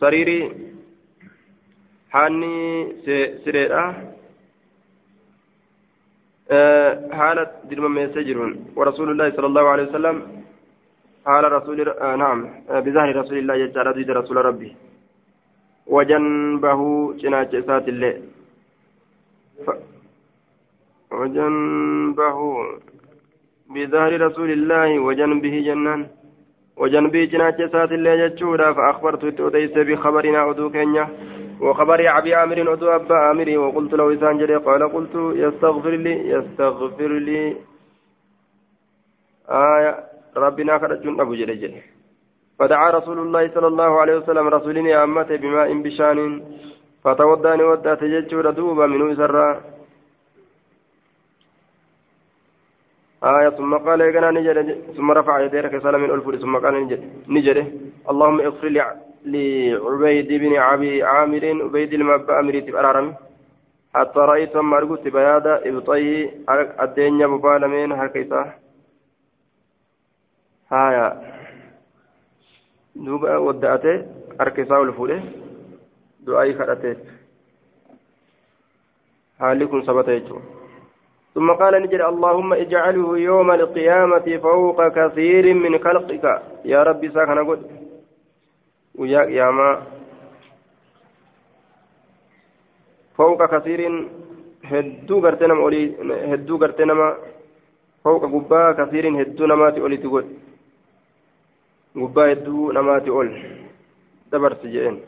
سريري 0.00 0.40
حاني 2.14 2.56
سريرة 3.44 3.84
حالة 7.18 7.50
درم 7.70 7.94
ميسجر 7.94 8.38
ورسول 8.76 9.08
الله 9.10 9.28
صلى 9.36 9.46
الله 9.50 9.64
عليه 9.72 9.86
وسلم 9.88 10.16
حال 11.26 11.44
رسول 11.52 11.78
نعم 12.22 12.38
بظهر 12.84 13.08
رسول 13.20 13.36
الله 13.38 13.56
جل 13.66 14.16
رسول 14.20 14.36
ربي 14.50 14.72
وجنبه 15.94 16.80
جناج 17.20 17.52
سات 17.68 17.86
الله 17.92 18.14
ف... 19.64 19.68
وجنبه 21.20 22.38
بظهر 23.74 24.12
رسول 24.26 24.50
الله 24.56 24.88
وجنبه 25.06 25.54
جنان. 25.68 26.00
وجنبه 26.76 27.24
جناج 27.32 27.58
سات 27.72 27.92
الله 27.92 28.12
جتشورا 28.22 28.72
فأخبرت 28.72 29.22
تؤتيس 29.38 29.74
بخبرنا 29.88 30.40
أدو 30.50 30.70
كينيا. 30.70 31.04
وخبر 31.60 32.00
أبي 32.18 32.34
عامر 32.34 32.58
أدو 32.72 32.86
أبا 32.96 33.14
عامر. 33.14 33.48
وقلت 33.58 33.92
له 33.98 34.14
إسان 34.14 34.38
جري 34.40 34.56
قال 34.56 34.82
قلت 34.94 35.14
يستغفر 35.44 35.94
لي 36.04 36.14
يستغفر 36.32 37.12
لي. 37.26 37.56
آية 39.48 39.92
ربنا 40.36 40.78
خرجون 40.78 41.20
أبو 41.20 41.34
جري 41.34 41.82
فدعا 42.58 42.90
رسول 42.90 43.18
الله 43.18 43.48
صلى 43.54 43.66
الله 43.66 44.00
عليه 44.00 44.16
وسلم 44.16 44.48
رسولني 44.48 44.92
أمته 45.04 45.36
بماء 45.36 45.68
بشان 45.84 46.18
فتوداني 47.04 47.62
ودأت 47.62 48.04
جتشورا 48.04 48.50
دوبا 48.50 48.86
منو 48.86 49.14
سرا 49.14 49.60
آية 53.24 53.50
ثم 53.58 53.72
قال 53.86 54.00
يقنا 54.00 54.30
نجد 54.30 54.68
ثم 54.96 55.10
رفع 55.10 55.40
يديه 55.40 55.60
كسالة 55.60 55.98
من 55.98 56.38
ثم 56.42 56.56
قال 56.56 56.74
نجد 57.28 57.58
اللهم 58.10 58.40
اغفر 58.40 58.68
لعبيد 58.68 60.30
بن 60.42 60.52
أبي 60.72 61.02
عامر 61.02 61.44
عبيد 61.64 61.92
المبا 61.92 62.40
أمري 62.40 62.78
أرارم 62.78 63.14
حتى 63.94 64.18
رأيت 64.18 64.56
أما 64.56 64.76
أرقت 64.76 65.08
بياض 65.08 65.46
إبطيه 65.46 66.30
الدنيا 66.82 67.26
مبالمين 67.26 67.92
هكذا. 67.92 68.42
هايا 70.72 71.06
دوبا 72.96 73.36
ودأته 73.36 74.06
أركسا 74.40 74.76
والفوله 74.76 75.22
دعائي 76.20 76.54
خرأته 76.54 76.96
حالي 79.40 79.66
كن 79.66 79.82
سبته 79.82 80.40
ثم 81.34 81.52
قال 81.52 81.82
نجل 81.82 82.02
اللهم 82.02 82.52
اجعله 82.52 83.18
يوم 83.18 83.50
القيامة 83.50 84.38
فوق 84.42 84.88
كثير 84.88 85.54
من 85.54 85.78
خلقك 85.78 86.42
يا 86.64 86.82
ربي 86.82 87.08
ساكن 87.10 87.38
قد 87.48 87.60
ويا 88.94 89.20
قيامة 89.20 89.68
فوق 93.16 93.40
كثير 93.54 93.80
هدو 94.64 95.26
أولي 95.26 95.82
هدو 96.32 96.56
غرتنا 96.56 97.16
فوق 98.04 98.22
قبا 98.34 98.72
كثير 98.72 99.04
هدو 99.22 99.46
نماتي 99.46 99.80
أولي 99.80 99.96
تقول 99.96 100.24
قبا 101.96 102.32
هدو 102.32 102.72
نماتي 102.72 103.10
أول. 103.10 103.28
دبر 104.32 104.52
سجين 104.62 105.00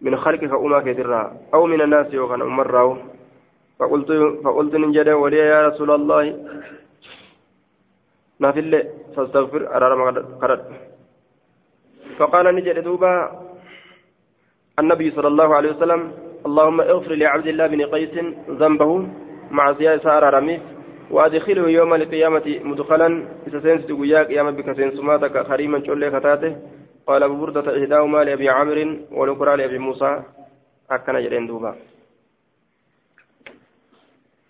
من 0.00 0.16
خلقك 0.16 0.52
أما 0.52 0.78
كثيرا. 0.80 1.22
أو 1.54 1.66
من 1.66 1.80
الناس 1.80 2.14
يوغن 2.14 2.42
أمر 2.42 2.76
فقلت 3.78 4.10
فقلت 4.44 4.74
نجد 4.74 5.08
ولي 5.08 5.38
يا 5.38 5.68
رسول 5.68 5.90
الله. 5.90 6.24
نافل 8.38 8.72
فاستغفر. 9.16 9.62
قرأت 10.42 10.62
فقال 12.18 12.46
نجد 12.54 12.78
دوبا 12.86 13.12
النبي 14.78 15.10
صلى 15.10 15.28
الله 15.28 15.48
عليه 15.56 15.70
وسلم 15.74 16.00
اللهم 16.46 16.80
اغفر 16.80 17.12
لعبد 17.14 17.46
الله 17.46 17.66
بن 17.66 17.80
قيس 17.94 18.14
ذنبه. 18.60 18.90
مع 19.50 19.72
زيادة 19.72 20.18
رميس. 20.28 20.62
وأدخله 21.10 21.68
يوم 21.68 21.94
القيامة 21.94 22.60
مدخلا 22.64 23.08
إذا 23.46 23.60
سينس 23.60 23.86
تقوياك 23.86 24.30
يا 24.30 24.42
مبك 24.42 24.76
سينسماتك 24.76 25.46
خريما 25.46 25.86
شولي 25.86 26.10
خطاته. 26.10 26.56
قال 27.06 27.22
أبو 27.22 27.36
بردة 27.40 27.66
إحداهما 27.78 28.24
لأبي 28.24 28.48
عامر 28.48 28.96
والأخرى 29.10 29.56
لأبي 29.56 29.78
موسى. 29.78 30.22
أكن 30.90 31.20
جرين 31.24 31.46
دوبا. 31.46 31.74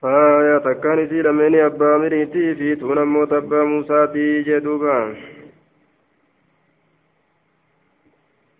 آية 0.04 0.58
تكاني 0.58 1.06
في 1.06 1.22
لمن 1.22 1.54
أبا 1.60 1.96
مريتي 1.96 2.54
في 2.54 2.74
تونمو 2.74 3.24
تبا 3.24 3.64
موسى 3.64 4.08
في 4.12 4.42
جدوبا 4.42 5.16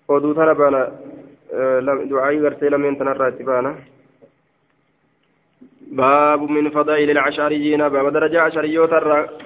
oduu 0.08 0.34
tana 0.34 0.54
baana 0.54 0.80
du'aayii 2.10 2.42
gartee 2.44 2.70
lameen 2.70 2.96
tanarraatti 3.00 3.44
baana 3.44 3.70
باب 5.92 6.50
من 6.50 6.70
فضائل 6.70 7.10
العشريين 7.10 7.88
باب 7.88 8.12
درجة 8.12 8.40
عشريوت 8.40 8.92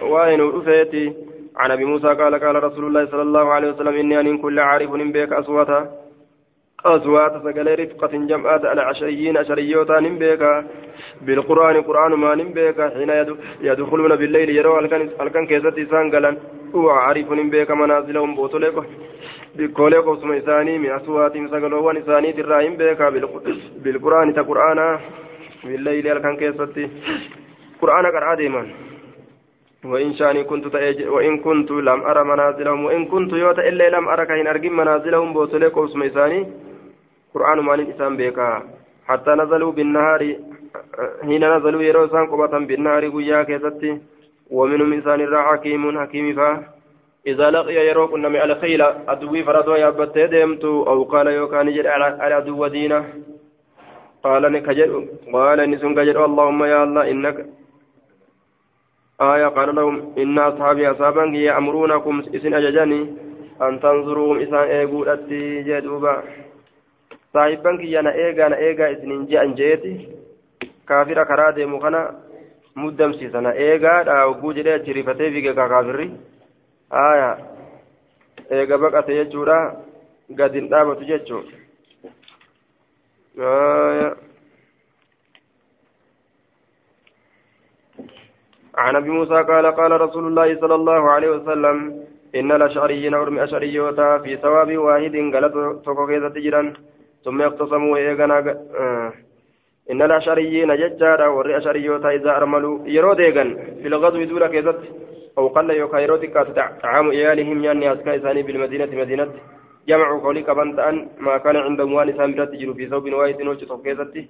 وين 0.02 0.40
رفيتي؟ 0.40 1.12
عن 1.56 1.70
أبي 1.70 1.84
موسى 1.84 2.08
قال 2.08 2.34
قال 2.44 2.64
رسول 2.64 2.84
الله 2.86 3.06
صلى 3.06 3.22
الله 3.22 3.52
عليه 3.54 3.68
وسلم 3.70 3.94
إني 3.94 4.20
أن 4.20 4.38
كل 4.38 4.58
عارف 4.58 4.90
بك 4.90 5.32
اصواتا 5.32 5.80
أصوات 6.84 7.32
سقل 7.44 7.68
رفقة 7.80 8.12
جمعات 8.30 8.64
العشريين 8.64 9.36
عشريوتا 9.36 10.00
نمبيكا 10.00 10.52
بالقرآن 11.26 11.76
قرآن 11.88 12.12
ما 12.22 12.34
نمبيكا 12.34 12.88
حين 12.94 13.10
يدخلون 13.60 14.16
بالليل 14.16 14.50
يروا 14.50 14.80
الكن 15.22 15.46
كيست 15.46 15.78
سانقلا 15.90 16.36
وعارف 16.74 17.32
نمبيكا 17.32 17.74
منازلهم 17.74 18.34
بوتوليكو 18.34 18.82
بكوليكو 19.56 20.14
اسم 20.14 20.32
إساني 20.32 20.78
من 20.78 20.90
أصواتهم 20.90 21.48
سقلوان 21.48 21.96
إساني 21.96 22.32
تراهم 22.32 22.76
بيكا 22.76 23.06
بالقرآن 23.84 24.34
تقرآنا. 24.34 24.88
بالليل 25.68 26.06
الكن 26.08 26.36
كيست 26.36 26.76
قرآن 27.80 28.06
قرآ 28.14 28.34
ديما 28.34 28.62
وإن 29.84 30.14
شاني 30.18 30.44
كنت 30.44 30.66
وإن 31.14 31.34
كنت 31.46 31.70
لم 31.70 32.00
أرى 32.10 32.22
منازلهم 32.24 32.84
وإن 32.84 33.04
كنت 33.12 33.32
يوتا 33.32 33.68
إلا 33.68 33.90
لم 33.94 34.08
أرى 34.08 34.26
كهن 34.26 34.46
أرجم 34.46 34.76
منازلهم 34.76 35.32
بوتوليكو 35.32 35.84
اسم 35.84 36.02
إساني 36.02 36.40
قرآن 37.34 37.58
مان 37.60 37.80
إسان 37.80 38.16
بيكا. 38.16 38.62
حتى 39.08 39.30
نزلوا 39.30 39.72
بالنهار 39.72 40.20
حين 41.22 41.44
نزلوا 41.56 41.82
يروا 41.82 42.06
إسان 42.06 42.26
قبة 42.26 42.54
بالنهار 42.68 43.08
قيا 43.14 43.42
كيستي. 43.42 44.00
ومنهم 44.50 44.92
إنسان 44.92 45.20
حكيم 45.48 45.82
حكيم 46.00 46.26
فا. 46.34 46.48
إذا 47.26 47.50
لقي 47.50 47.74
يروا 47.88 48.06
كنا 48.06 48.38
على 48.38 48.54
خيل 48.54 48.82
أدوي 48.82 49.42
فردوا 49.44 49.76
يابت 49.76 50.18
ديمت 50.18 50.64
أو 50.64 51.02
قال 51.02 51.26
يوكان 51.26 51.66
جل 51.74 51.86
على 51.86 52.34
عدو 52.34 52.66
دينه 52.66 53.04
قال 54.24 54.52
نكجر 54.52 55.04
قال 55.32 55.70
نسون 55.70 55.94
كجر 55.94 56.24
اللهم 56.24 56.64
يا 56.64 56.84
الله 56.84 57.10
إنك 57.10 57.46
آية 59.20 59.46
قال 59.46 59.74
لهم 59.74 60.14
إن 60.18 60.38
أصحابي 60.38 60.90
أصحابا 60.90 61.24
يأمرونكم 61.24 62.22
إسن 62.34 62.54
أججني 62.54 63.00
أن 63.62 63.80
تنظروا 63.80 64.42
إسان 64.42 64.54
إيقود 64.54 65.08
أتي 65.08 65.62
جدوبا 65.62 66.22
saahibban 67.36 67.78
kiyya 67.78 68.02
na 68.02 68.16
eegaa 68.16 68.48
na 68.48 68.56
eegaa 68.56 68.88
isiniin 68.88 69.26
je'an 69.28 69.50
je'eeti 69.56 70.08
kaafira 70.88 71.24
karaa 71.28 71.52
deemu 71.52 71.80
kana 71.80 72.00
muddamsiisa 72.74 73.40
na 73.40 73.52
eegaadha 73.64 74.22
hogguu 74.22 74.52
jedhee 74.58 74.76
achi 74.78 74.92
rifatee 74.92 75.30
fiige 75.34 75.52
ka 75.58 75.68
kaafirri 75.68 76.06
aya 76.90 77.28
eega 78.50 78.78
baqate 78.78 79.18
jechuudha 79.18 79.58
jechuu 83.36 84.16
عن 88.76 88.96
أبي 88.96 89.10
موسى 89.10 89.42
قال 89.42 89.66
قال 89.66 90.00
رسول 90.00 90.26
الله 90.26 90.60
صلى 90.60 90.74
الله 90.74 91.10
عليه 91.10 91.30
وسلم 91.30 92.04
إن 92.34 92.52
الأشعريين 92.52 93.14
ارمي 93.14 93.44
اشعريوتا 93.44 94.18
في 94.18 94.36
ثواب 94.36 94.76
واحد 94.76 95.16
قالت 95.34 95.54
فوق 95.86 96.28
تجرا 96.34 96.72
ثم 97.24 97.42
يقتصموا 97.42 97.96
إيغانا 97.96 98.38
آه. 98.80 99.12
إن 99.90 100.02
الأشعريين 100.02 100.76
ججارا 100.76 101.26
وري 101.26 101.56
أشعريوتا 101.56 102.08
إذا 102.10 102.30
أرملوا 102.36 102.78
يرو 102.86 103.12
ديغن 103.12 103.48
في 103.82 103.88
الغزو 103.88 104.24
دولا 104.24 104.48
كيزت 104.48 104.80
أو 105.38 105.48
قل 105.48 105.70
يوكا 105.70 105.98
يرو 105.98 106.16
طعام 106.82 107.10
إيالهم 107.10 107.64
يعني 107.64 107.92
أسكا 107.92 108.16
إساني 108.16 108.42
بالمدينة 108.42 108.86
مدينة 109.86 109.98
جمعوا 109.98 110.20
قولي 110.20 110.42
كبنتان 110.42 111.08
ما 111.18 111.38
كان 111.38 111.56
عندهم 111.56 111.92
وان 111.92 112.08
إسان 112.08 112.34
برات 112.34 112.48
تجروا 112.52 112.74
في 112.74 112.86
ثوب 112.88 113.12
واحد 113.12 113.42
وجه 113.42 113.82
كيزت 113.84 114.28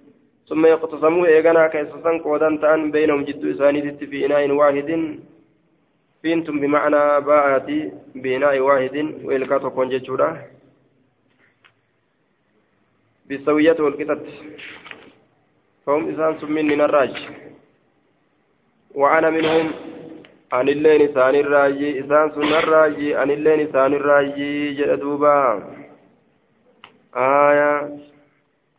ثم 0.49 0.66
يقتصموا 0.66 1.27
إيغانا 1.27 1.69
كيسسان 1.69 2.19
قودان 2.21 2.61
تأن 2.61 2.90
بينهم 2.90 3.25
جد 3.25 3.45
إساني 3.45 3.97
في 3.99 4.27
إناء 4.27 4.51
واحد. 4.51 5.19
فينتم 6.23 6.61
بمعنى 6.61 7.21
باءتي 7.21 7.92
بإناء 8.14 8.61
واحد 8.61 8.97
وإلكا 9.25 9.59
تكون 9.59 9.88
ججورا 9.88 10.42
بالسوية 13.27 13.77
والقطط 13.81 14.23
فهم 15.87 16.03
إسان 16.11 16.38
سمين 16.40 16.66
من 16.66 16.81
الراج. 16.81 17.14
وأنا 18.95 19.31
منهم 19.31 19.73
اللين 20.54 21.11
إسان 21.11 21.35
الراجي 21.35 22.00
إسان 22.00 22.30
سن 22.35 22.42
الراجي 22.54 23.14
عن 23.16 23.30
اللين 23.30 23.61
إسان 23.68 23.94
الراجي 23.94 24.74
جدوبا 24.74 25.38
آية 27.16 27.98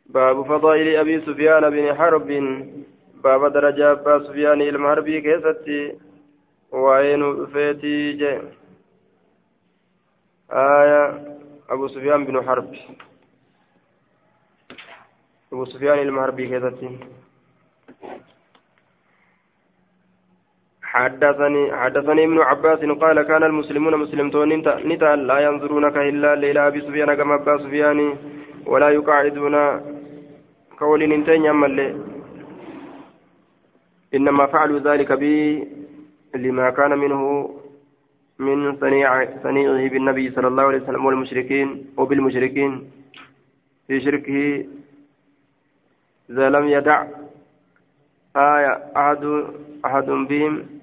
باب 0.06 0.42
فضائل 0.46 0.96
أبي 0.96 1.22
سفيان 1.22 1.70
بن 1.70 1.96
حرب 1.96 2.28
باب 3.24 3.52
درجة 3.54 3.92
أبا 3.92 4.24
سفيان 4.24 4.62
المحربي 4.62 5.22
كيستي 5.22 5.96
وعين 6.72 7.46
فيتي 7.46 8.12
جي 8.14 8.40
آية 10.52 11.04
أبو 11.70 11.88
سفيان 11.88 12.26
بن 12.26 12.42
حرب 12.46 12.76
أبو 15.54 15.66
سفيان 15.66 16.00
المهربي 16.00 16.48
كذاتين 16.48 17.00
حدثني 20.88 21.64
حدثني 21.82 22.24
ابن 22.26 22.40
عباس 22.40 22.80
قال 22.80 23.22
كان 23.22 23.44
المسلمون 23.44 23.94
مسلمون 24.04 24.54
نتا 24.90 25.16
لا 25.16 25.38
ينظرونك 25.40 25.98
إلا 25.98 26.34
إلى 26.34 26.68
أبي 26.68 26.82
سفيان 26.82 27.14
كما 27.14 27.36
أبا 27.36 27.58
سفيان 27.58 28.00
ولا 28.66 28.90
يقعدون. 28.90 29.56
قول 30.80 31.10
ننتين 31.10 31.46
يمل 31.46 31.78
إنما 34.16 34.46
فعلوا 34.46 34.80
ذلك 34.80 35.12
بي 35.12 35.68
لما 36.36 36.70
كان 36.70 36.98
منه 36.98 37.22
من 38.40 38.78
صنيع 38.82 39.12
صنيعه 39.44 39.90
بالنبي 39.90 40.26
صلى 40.32 40.48
الله 40.48 40.64
عليه 40.64 40.82
وسلم 40.82 41.06
والمشركين 41.06 41.68
وبالمشركين. 41.98 42.72
في 43.88 44.00
شركه 44.02 44.66
إذا 46.30 46.50
لم 46.50 46.66
يدع 46.68 47.04
آية 48.36 48.74
أحد 48.98 49.24
أحد 49.86 50.06
بهم 50.30 50.77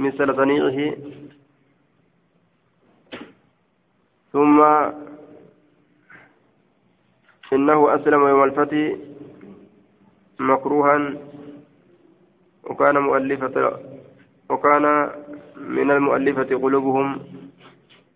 مثل 0.00 0.36
صنيعه 0.36 0.96
ثم 4.32 4.60
إنه 7.52 7.94
أسلم 7.94 8.26
يوم 8.28 8.44
الفتح 8.44 8.96
مكروها 10.38 11.14
وكان 12.64 12.98
مؤلفة 12.98 13.78
وكان 14.50 15.10
من 15.56 15.90
المؤلفة 15.90 16.56
قلوبهم 16.56 17.18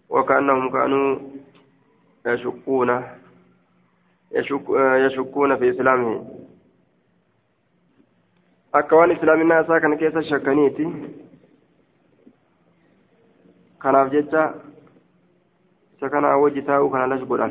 وكأنهم 0.09 0.71
كانوا 0.71 1.19
يشكون 2.27 3.05
يشك 4.33 4.65
يشكون 5.05 5.57
في 5.57 5.71
إسلامه. 5.71 6.29
أكوان 8.75 9.11
إسلام 9.11 9.41
الناس 9.41 9.67
كان 9.67 9.95
كيس 9.97 10.17
شكنيتي 13.85 13.93
كان 13.93 14.09
في 14.09 14.21
جتا 14.21 14.55
سكن 16.01 16.25
أوجتاه 16.25 16.89
كان 16.89 17.13
لشقلا 17.13 17.51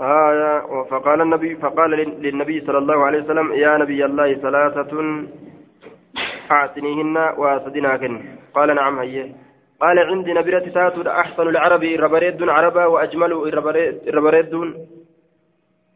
آية 0.00 0.84
فقال 0.90 1.20
النبي 1.20 1.56
فقال 1.56 1.90
للنبي 1.90 2.60
صلى 2.60 2.78
الله 2.78 3.04
عليه 3.04 3.22
وسلم 3.22 3.52
يا 3.52 3.78
نبي 3.78 4.04
الله 4.04 4.34
ثلاثة 4.34 4.92
أعطنيهن 6.50 7.16
وأسدناكن 7.16 8.22
قال 8.54 8.74
نعم 8.74 8.98
هي 8.98 9.32
قال 9.80 9.98
عندي 9.98 10.32
نبرة 10.32 10.58
تاتو 10.58 11.02
أحسن 11.02 11.48
العرب 11.48 11.84
ربريد 11.84 12.42
عربا 12.42 12.84
وأجمل 12.86 13.32
ربريد 14.14 14.54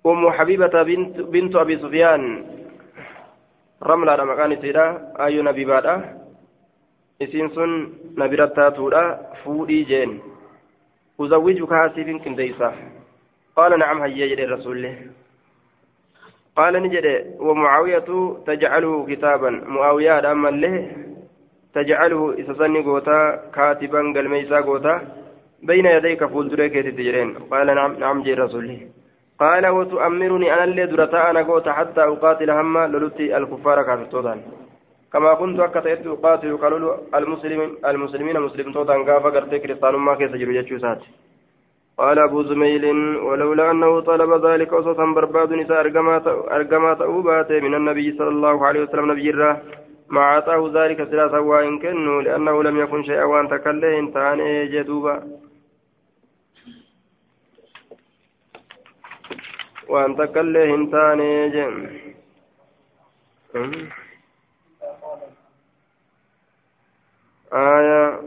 أم 0.07 0.31
حبيبة 0.31 0.83
بنت, 0.83 1.20
بنت 1.20 1.57
أبي 1.57 1.76
سفيان 1.78 2.22
مكان 3.82 4.60
سيدا 4.60 5.12
أي 5.20 5.42
نبي 5.42 5.64
بعد 5.64 5.86
isiin 7.18 7.50
sun 7.50 7.72
na 8.16 8.28
bira 8.30 8.46
taatuudha 8.54 9.02
fuudhii 9.42 9.84
jeen 9.90 10.10
uzawwijuka 11.18 11.76
hasiifin 11.76 12.20
qindeeysa 12.22 12.68
qaala 13.56 13.76
nacam 13.76 14.00
hayyee 14.04 14.28
jedhe 14.32 14.46
rasuulli 14.52 14.90
qaala 16.56 16.80
ni 16.80 16.92
jedhe 16.94 17.14
wamucaawiyatu 17.48 18.18
tajcaluhu 18.46 19.06
kitaaban 19.10 19.56
mu'aawiyaadha 19.74 20.30
ammallee 20.36 20.78
tajcaluhu 21.74 22.28
isa 22.42 22.54
sanni 22.60 22.82
gootaa 22.90 23.26
kaatiban 23.56 24.12
galmeeysaa 24.12 24.62
gootaa 24.70 25.00
bayna 25.66 25.96
yadayka 25.96 26.28
fuulduree 26.28 26.70
keetitti 26.74 27.08
jedheen 27.08 27.34
qaala 27.50 27.74
nacam 27.80 28.22
jee 28.28 28.38
rasuulli 28.44 28.78
قال 29.40 29.66
وتؤمرني 29.66 30.55
أنا 30.55 30.64
اللي 30.64 30.87
درتا 30.87 31.31
أنا 31.31 31.40
قوت 31.42 31.68
حتى 31.68 32.01
أقاتل 32.01 32.51
هم 32.51 32.79
لولتي 32.79 33.37
الكفار 33.37 33.83
كافرتوتان 33.83 34.40
كما 35.12 35.35
كنت 35.35 35.61
أكتئت 35.61 36.07
أقاتل 36.07 36.57
قالوا 36.57 36.96
المسلم 37.14 37.61
المسلمين 37.87 38.40
مسلم 38.40 38.72
توتان 38.72 39.05
قافا 39.09 39.29
قرتي 39.35 39.59
كريستان 39.59 39.94
ما 39.94 40.14
كيس 40.14 40.31
جلو 40.31 40.53
جتشوسات 40.53 41.01
قال 41.98 42.18
أبو 42.18 42.42
زميل 42.42 42.85
ولولا 43.27 43.70
أنه 43.70 44.01
طلب 44.01 44.46
ذلك 44.46 44.72
أصوصا 44.72 45.05
برباد 45.14 45.53
نساء 45.53 45.81
أرقما 46.57 46.94
تأوبات 46.94 47.53
من 47.53 47.74
النبي 47.74 48.16
صلى 48.18 48.29
الله 48.29 48.66
عليه 48.66 48.81
وسلم 48.83 49.12
نبي 49.12 49.31
الله 49.31 49.57
ما 50.09 50.20
أعطاه 50.20 50.70
ذلك 50.74 51.05
ثلاثة 51.05 51.40
وإن 51.40 51.79
كنوا 51.79 52.22
لأنه 52.22 52.62
لم 52.62 52.81
يكن 52.81 53.03
شيئا 53.03 53.24
وأن 53.24 53.48
تكله 53.48 53.98
انتهان 53.98 54.68
جدوبا. 54.72 55.22
وأن 59.88 60.16
تكله 60.16 60.74
انتهان 60.74 61.51
جم 61.51 61.87
آية 67.53 68.20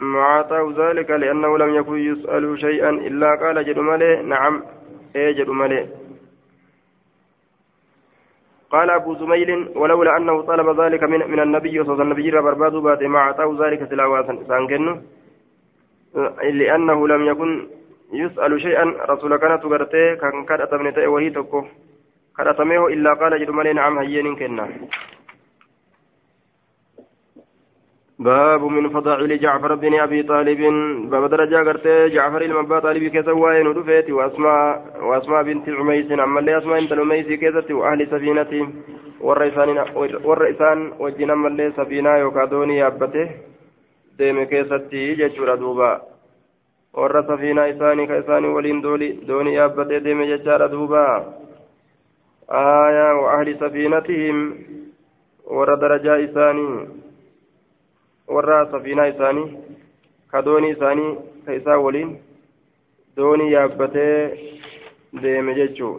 ما 0.00 0.20
أعطاه 0.20 0.72
ذلك 0.76 1.10
لأنه 1.10 1.58
لم 1.58 1.74
يكن 1.74 1.98
يسأل 1.98 2.60
شيئا 2.60 2.90
إلا 2.90 3.34
قال 3.34 3.64
جد 3.64 3.78
ملي 3.78 4.22
نعم 4.22 4.62
إيه 5.16 5.32
جد 5.32 5.48
ملي 5.48 5.88
قال 8.70 8.90
أبو 8.90 9.14
زميل 9.14 9.68
ولولا 9.76 10.16
أنه 10.16 10.42
طلب 10.42 10.80
ذلك 10.80 11.02
من, 11.02 11.30
من 11.30 11.40
النبي 11.40 11.84
صلى 11.84 11.92
الله 11.92 12.04
عليه 12.04 12.14
وسلم 12.14 12.30
برباد 12.30 12.72
بات 12.72 13.02
ما 13.02 13.18
أعطاه 13.18 13.56
ذلك 13.60 13.90
تلاوة 13.90 14.32
لأنه 16.42 17.08
لم 17.08 17.26
يكن 17.26 17.68
يسأل 18.12 18.60
شيئا 18.60 18.84
رسول 19.10 19.36
كانت 19.36 19.64
غرته 19.64 20.14
كان 20.14 20.44
كان 20.44 20.60
أتمنى 20.60 21.06
وهي 21.06 21.30
تكو. 21.30 21.64
كان 22.36 22.48
أتمنى 22.48 22.78
إلا 22.94 23.14
قال 23.14 23.40
جد 23.40 23.50
ملي 23.50 23.72
نعم 23.72 23.98
هيين 23.98 24.36
كنا 24.36 24.68
باب 28.18 28.64
من 28.64 28.88
فضائل 28.88 29.40
جعفر 29.40 29.74
بن 29.74 29.94
أبي 30.00 30.22
طالب. 30.22 30.60
باب 31.10 31.30
درجة 31.30 31.56
قرت 31.56 31.86
جعفر 31.86 32.42
المبا 32.42 32.78
طالب 32.78 33.04
كيس 33.12 33.28
وين 33.28 33.66
ودفيت 33.66 34.10
وأسماء 34.10 34.96
وأسماء 35.02 35.42
بنت 35.42 35.68
عميس. 35.68 36.12
أما 36.12 36.40
اللي 36.40 36.58
أسماء 36.58 36.78
انت 36.78 36.92
العميس 36.92 37.26
كيست 37.26 37.70
وأهل 37.70 38.06
سفينة 38.06 38.72
والرئيسان 39.20 39.68
والرئيسان 40.24 40.92
وجنا 40.98 41.34
ملي 41.34 41.72
سفينة 41.76 42.16
يوكادوني 42.16 42.76
يابته. 42.76 43.30
ديم 44.18 44.44
كيستي 44.44 45.14
جچورا 45.14 45.54
دوبا. 45.54 46.15
Warra 46.96 47.22
safiinaa 47.28 47.66
isaanii 47.72 48.06
ka 48.10 48.16
isaanii 48.22 48.52
waliin 48.56 48.82
doonii 49.28 49.54
yaabbatee 49.54 50.00
deeme 50.06 50.26
jechaadha 50.32 50.68
duuba 50.74 51.02
aayaa 52.60 53.14
wa 53.22 53.32
ahli 53.36 53.54
safiinatihim 53.62 54.38
warra 55.58 55.76
darajaa 55.84 56.18
isaanii 56.26 56.88
warra 58.36 58.58
safiinaa 58.72 59.06
isaanii 59.14 59.46
ka 60.30 60.42
doonii 60.48 60.70
isaanii 60.76 61.10
ka 61.46 61.54
isaa 61.60 61.78
waliin 61.86 62.12
doonii 63.16 63.52
yaabbatee 63.52 64.18
deeme 65.22 65.54
jechuu 65.54 65.94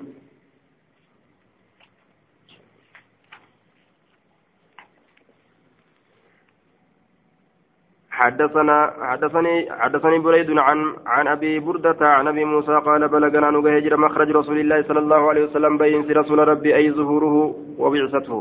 حدثنا 8.17 8.77
حدثني 9.09 9.55
حدثني 9.81 10.17
بريد 10.19 10.49
عن 10.67 10.77
عن 11.05 11.27
أبي 11.27 11.59
بردة 11.59 12.01
عن 12.01 12.27
أبي 12.27 12.45
موسى 12.45 12.75
قال 12.87 13.07
بلغنا 13.07 13.51
نجهجر 13.51 13.97
مخرج 13.97 14.29
رسول 14.31 14.57
الله 14.59 14.79
صلى 14.87 14.99
الله 14.99 15.21
عليه 15.29 15.43
وسلم 15.47 15.77
بين 15.77 16.01
رسول 16.21 16.39
ربي 16.47 16.75
أي 16.75 16.91
ظهوره 16.91 17.35
وبعثته. 17.81 18.39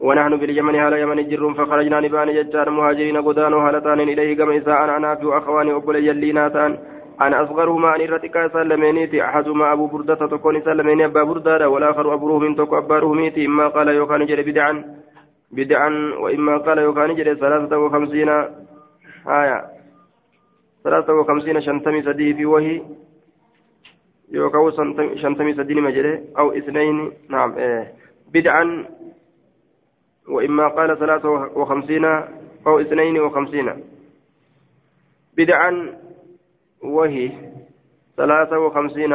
ونحن 0.00 0.36
باليمن 0.36 0.74
هالا 0.74 0.96
يمن 1.02 1.28
جر 1.30 1.54
فخرجنا 1.54 2.00
نبان 2.00 2.28
ججار 2.38 2.70
مهاجرين 2.70 3.16
قدان 3.26 3.54
هالتان 3.54 4.00
إليه 4.00 4.36
كما 4.38 4.56
إساء 4.58 4.84
أنا 4.96 5.14
في 5.14 5.26
أخواني 5.38 5.72
أقول 5.72 5.96
يلينا 6.08 6.48
تان 6.48 6.78
أنا 7.20 7.42
أصغرهما 7.42 7.96
أن 7.96 8.00
إرتكا 8.00 8.48
سلمينيتي 8.48 9.24
أحدهما 9.24 9.72
أبو 9.72 9.86
بردة 9.86 10.14
تكون 10.14 10.60
سلميني 10.68 11.04
أبا 11.04 11.22
بردة 11.22 11.68
والآخر 11.68 12.14
أبو 12.14 12.26
روهم 12.28 12.54
تكو 12.54 12.78
أبا 12.78 12.98
روهميتي 12.98 13.46
إما 13.46 13.68
قال 13.68 13.88
يوكان 13.88 14.26
جري 14.26 14.42
بدعا 14.42 14.72
بدعا 15.56 15.90
وإما 16.22 16.54
قال 16.66 16.78
يوكان 16.78 17.14
جري 17.18 17.34
ثلاثة 17.34 17.78
وخمسين 17.78 18.30
آية 19.28 19.64
ثلاثة 20.84 21.12
وخمسين 21.14 21.60
شنتمي 21.60 22.02
سدي 22.02 22.34
في 22.34 22.46
وهي 22.46 22.82
يوكاو 24.30 24.70
شنتمي 25.16 25.54
سدي 25.54 25.74
مجري 25.74 26.24
أو 26.38 26.52
اثنين 26.52 27.12
نعم 27.28 27.58
إيه 27.58 27.94
بدعا 28.32 28.86
وإما 30.28 30.68
قال 30.68 30.98
ثلاثة 30.98 31.28
وخمسين 31.30 32.04
أو 32.66 32.80
اثنين 32.80 33.20
وخمسين. 33.20 33.84
بدعا 35.36 35.98
وهي 36.82 37.30
ثلاثة 38.16 38.58
وخمسين 38.58 39.14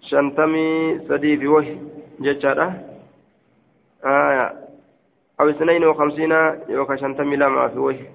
شنتمي 0.00 0.98
سدي 1.08 1.36
في 1.36 1.46
وهي 1.46 1.76
ججارة 2.20 2.84
آية 4.04 4.65
أو 5.40 5.48
اثنين 5.50 5.84
وخمسين 5.84 6.32
يوكا 6.68 6.96
شنتمي 6.96 7.36
لما 7.36 7.68
في 7.68 7.78
وهي 7.78 8.06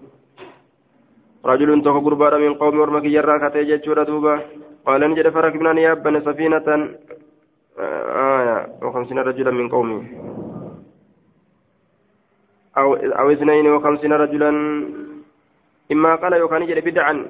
رجل 1.45 1.81
تخ 1.81 1.95
قربان 2.05 2.41
من 2.41 2.53
قوم 2.53 2.79
ورمك 2.79 3.05
يرى 3.05 3.39
كتي 3.39 3.63
ججورة 3.63 4.03
دوبا 4.03 4.41
قال 4.85 5.01
نجد 5.01 5.29
فركبنا 5.29 5.73
نيابا 5.73 6.19
سفينة. 6.19 6.67
آية 7.79 8.67
وخمسين 8.83 9.19
رجلا 9.19 9.51
من 9.51 9.69
قومه 9.69 10.03
أو 12.77 12.95
أو 12.95 13.31
اثنين 13.31 13.67
وخمسين 13.67 14.13
رجلا. 14.13 14.49
إما 15.91 16.15
قال 16.15 16.33
يوكان 16.33 16.65
جل 16.65 16.81
بدعا. 16.81 17.25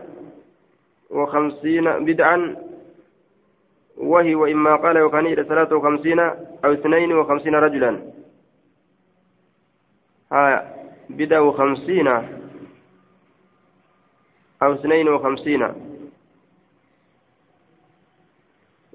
وخمسين 1.09 2.05
بدعا. 2.05 2.55
وهي 3.97 4.35
وإما 4.35 4.75
قال 4.75 4.95
يوكان 4.95 5.35
جل 5.35 5.45
ثلاثة 5.45 5.75
وخمسين 5.75 6.19
أو 6.65 6.73
اثنين 6.73 7.13
وخمسين 7.13 7.55
رجلا. 7.55 7.91
ها 10.31 10.75
بدع 11.09 11.39
أو 14.63 14.73
اثنين 14.73 15.07
وخمسين. 15.07 15.63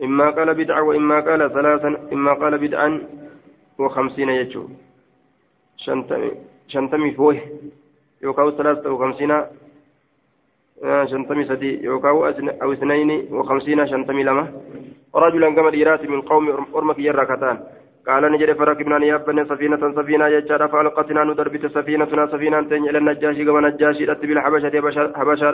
إما 0.02 0.30
قال 0.30 0.54
بدعة 0.54 0.82
وإما 0.82 1.20
قال 1.20 1.52
ثلاثا 1.52 2.08
إما 2.12 2.32
قال 2.32 2.58
بدعا 2.58 3.08
وخمسين 3.78 4.28
يجو. 4.28 4.68
شنتمي 5.76 6.30
شنتمي 6.68 7.10
فوه. 7.10 7.40
يوكاو 8.22 8.50
ثلاثة 8.50 8.90
وخمسين 8.92 9.42
شنتمي 11.04 11.44
سدي. 11.44 11.84
يوكاو 11.84 12.26
أو 12.62 12.72
اثنين 12.72 13.28
وخمسين 13.32 13.86
شنتمي 13.86 14.22
لما. 14.22 14.52
رجلا 15.14 15.54
كما 15.54 15.70
ديرات 15.70 16.02
من 16.04 16.20
قوم 16.22 16.66
أرمك 16.74 16.98
يركتان 16.98 17.66
قال 18.08 18.22
نجري 18.32 18.54
فركبنا 18.54 18.98
نيابنا 18.98 19.44
سفينة 19.50 19.82
سفينة 19.96 20.26
يجار 20.36 20.68
فألقتنا 20.72 21.24
ندربت 21.24 21.64
سفينتنا 21.76 22.26
سفينة 22.32 22.58
إلى 22.88 22.98
النجاشي 22.98 23.44
كما 23.44 23.60
نجاشي 23.60 24.04
رت 24.10 24.22
بالحبشة 24.28 24.74
حبشة 25.18 25.52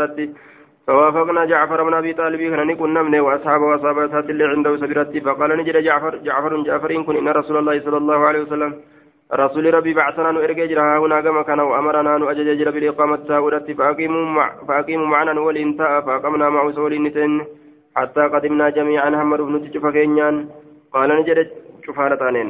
فوافقنا 0.87 1.45
جعفر 1.45 1.83
بن 1.83 1.95
أبي 1.95 2.13
طالب 2.13 2.41
هنا 2.41 2.65
نكون 2.65 2.95
نمني 2.95 3.21
وأصحابه 3.21 3.65
وأصحابه 3.65 4.19
اللي 4.19 4.45
عنده 4.45 4.77
سبيرتي 4.77 5.21
فقال 5.21 5.51
نجري 5.59 5.83
جعفر 5.83 6.17
جعفر 6.17 6.63
جعفر 6.63 6.91
إن 6.91 7.05
كن 7.05 7.17
إن 7.17 7.29
رسول 7.29 7.57
الله 7.59 7.81
صلى 7.81 7.97
الله 7.97 8.19
عليه 8.29 8.43
وسلم 8.43 8.73
رسول 9.33 9.75
ربي 9.75 9.93
بعثنا 9.95 10.31
نرجع 10.33 10.65
جرها 10.65 10.99
هنا 10.99 11.21
كما 11.21 11.43
كان 11.43 11.61
وأمرنا 11.61 12.19
نؤجج 12.19 12.49
جرى 12.59 12.71
بالإقامة 12.75 13.17
تاورت 13.17 13.71
فأقيموا 13.71 14.25
مع 14.37 14.47
فأقيموا 14.69 15.07
معنا 15.07 15.41
والإنتاء 15.41 16.01
فأقمنا 16.07 16.49
مع 16.49 16.71
سول 16.71 17.03
نتن. 17.03 17.33
حتى 17.97 18.21
قدمنا 18.33 18.67
جميعا 18.71 19.09
هم 19.09 19.37
بن 19.37 19.55
تجف 19.63 19.85
قال 20.93 21.11
نجري 21.21 21.45
شفالتانين 21.87 22.49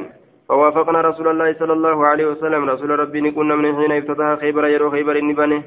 فوافقنا 0.49 1.01
رسول 1.01 1.27
الله 1.27 1.53
صلى 1.53 1.73
الله 1.73 1.97
عليه 2.05 2.25
وسلم. 2.25 2.69
رسول 2.69 2.99
ربي 2.99 3.21
نكون 3.21 3.49
من 3.57 3.75
حين 3.75 3.91
افتتح 3.91 4.39
خيبر 4.41 4.63
يرو 4.67 4.91
خيبر 4.91 5.15
النبانه. 5.15 5.63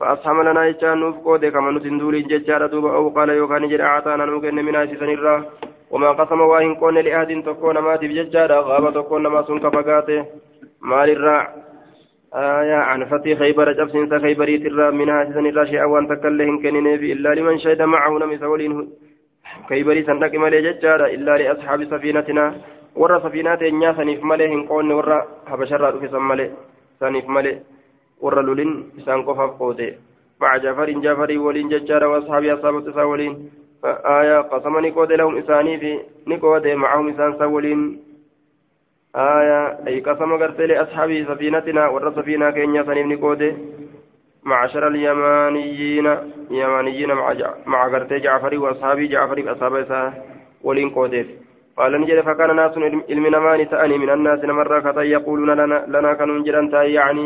فأصحاب 0.00 0.36
لنا 0.36 0.66
يجان 0.66 0.98
نوف 0.98 1.16
قودة 1.24 1.48
كما 1.50 1.70
نسندول 1.70 2.22
ججارة 2.22 2.66
دوبا 2.66 2.90
أو 2.94 3.08
قال 3.08 3.28
يوكان 3.28 3.68
جرى 3.68 3.82
أعطانا 3.82 4.24
نوكن 4.24 4.54
من 4.54 4.76
آسسا 4.76 5.04
الرا 5.04 5.44
وما 5.90 6.10
قسم 6.12 6.40
واهن 6.40 6.74
كون 6.74 6.98
لأهد 6.98 7.42
تكون 7.42 7.78
ما 7.78 7.96
تبججارة 7.96 8.60
غابة 8.68 8.90
تكون 8.90 9.26
ما 9.26 9.42
سنك 9.42 9.64
فقاته. 9.76 10.24
مال 10.82 11.10
الرا. 11.10 11.38
آية 12.34 12.74
عن 12.74 13.04
فتي 13.04 13.36
خيبر 13.36 13.72
جبسين 13.72 14.20
خيبريت 14.20 14.66
الرا 14.66 14.90
من 14.90 15.10
آسسا 15.10 15.40
الرا 15.40 15.64
شيئا 15.64 15.84
وان 15.84 16.08
تكلهن 16.08 16.56
كنين 16.62 16.86
إلا 16.86 17.30
لمن 17.34 17.58
شهد 17.58 17.82
معه 17.82 18.12
نمس 18.18 18.42
ولين 18.42 18.72
خيبري 19.68 20.02
سندك 20.02 20.34
مالي 20.34 20.60
ججارة 20.66 21.06
إلا 21.06 21.32
لأصحاب 21.38 21.80
سفينتنا. 21.84 22.46
Warra 22.96 23.20
safiinaa 23.20 23.56
teenyaa 23.56 23.94
saniif 23.94 24.22
malee 24.22 24.48
hin 24.52 24.68
qoonne 24.68 24.94
warra 25.00 25.24
habasharraa 25.50 25.92
dhufe 25.96 26.14
san 26.14 26.22
malee 26.32 26.50
saniif 27.00 27.26
malee 27.38 27.56
warra 28.22 28.42
lulin 28.42 28.72
isaan 29.02 29.24
qofaaf 29.24 29.58
qoote 29.58 29.90
مع 30.40 30.56
جعفر 30.56 30.90
جعفر 30.90 31.38
ولين 31.38 31.68
ججار 31.68 32.04
واصحابي 32.04 32.52
اصحاب 32.54 32.84
تسا 32.84 33.02
ولين 33.02 33.50
آية 33.84 34.40
قسم 34.40 34.78
نقود 34.78 35.12
لهم 35.12 35.36
إساني 35.38 35.78
في 35.78 36.00
نقود 36.26 36.66
معهم 36.66 37.08
إسان 37.08 37.38
سولين 37.38 38.02
آية 39.16 39.86
أي 39.86 40.00
قسم 40.00 40.36
قرت 40.36 40.60
لأصحاب 40.60 41.24
سفينتنا 41.28 41.88
ور 41.88 42.12
سفينة 42.16 42.50
كينيا 42.50 42.82
سنيف 42.82 43.06
نقود 43.06 43.42
معشر 44.42 44.88
اليمانيين 44.88 46.16
يمانيين 46.50 47.12
مع 47.12 47.34
مع 47.66 47.88
قرت 47.88 48.12
جعفر 48.12 48.58
وأصحابي 48.58 49.06
جعفر 49.06 49.52
أصحاب 49.52 50.12
ولين 50.64 50.90
قودت 50.90 51.26
قال 51.76 51.92
نجد 52.00 52.20
فكان 52.20 52.56
ناس 52.56 52.74
علم 53.10 53.26
نمان 53.26 53.68
تأني 53.70 53.98
من 53.98 54.10
الناس 54.10 54.44
مرة 54.44 54.78
كتا 54.80 55.02
يقولون 55.02 55.50
لنا, 55.50 55.78
لنا 55.88 56.12
كانوا 56.18 56.44
جران 56.44 56.66
يعني 56.72 57.24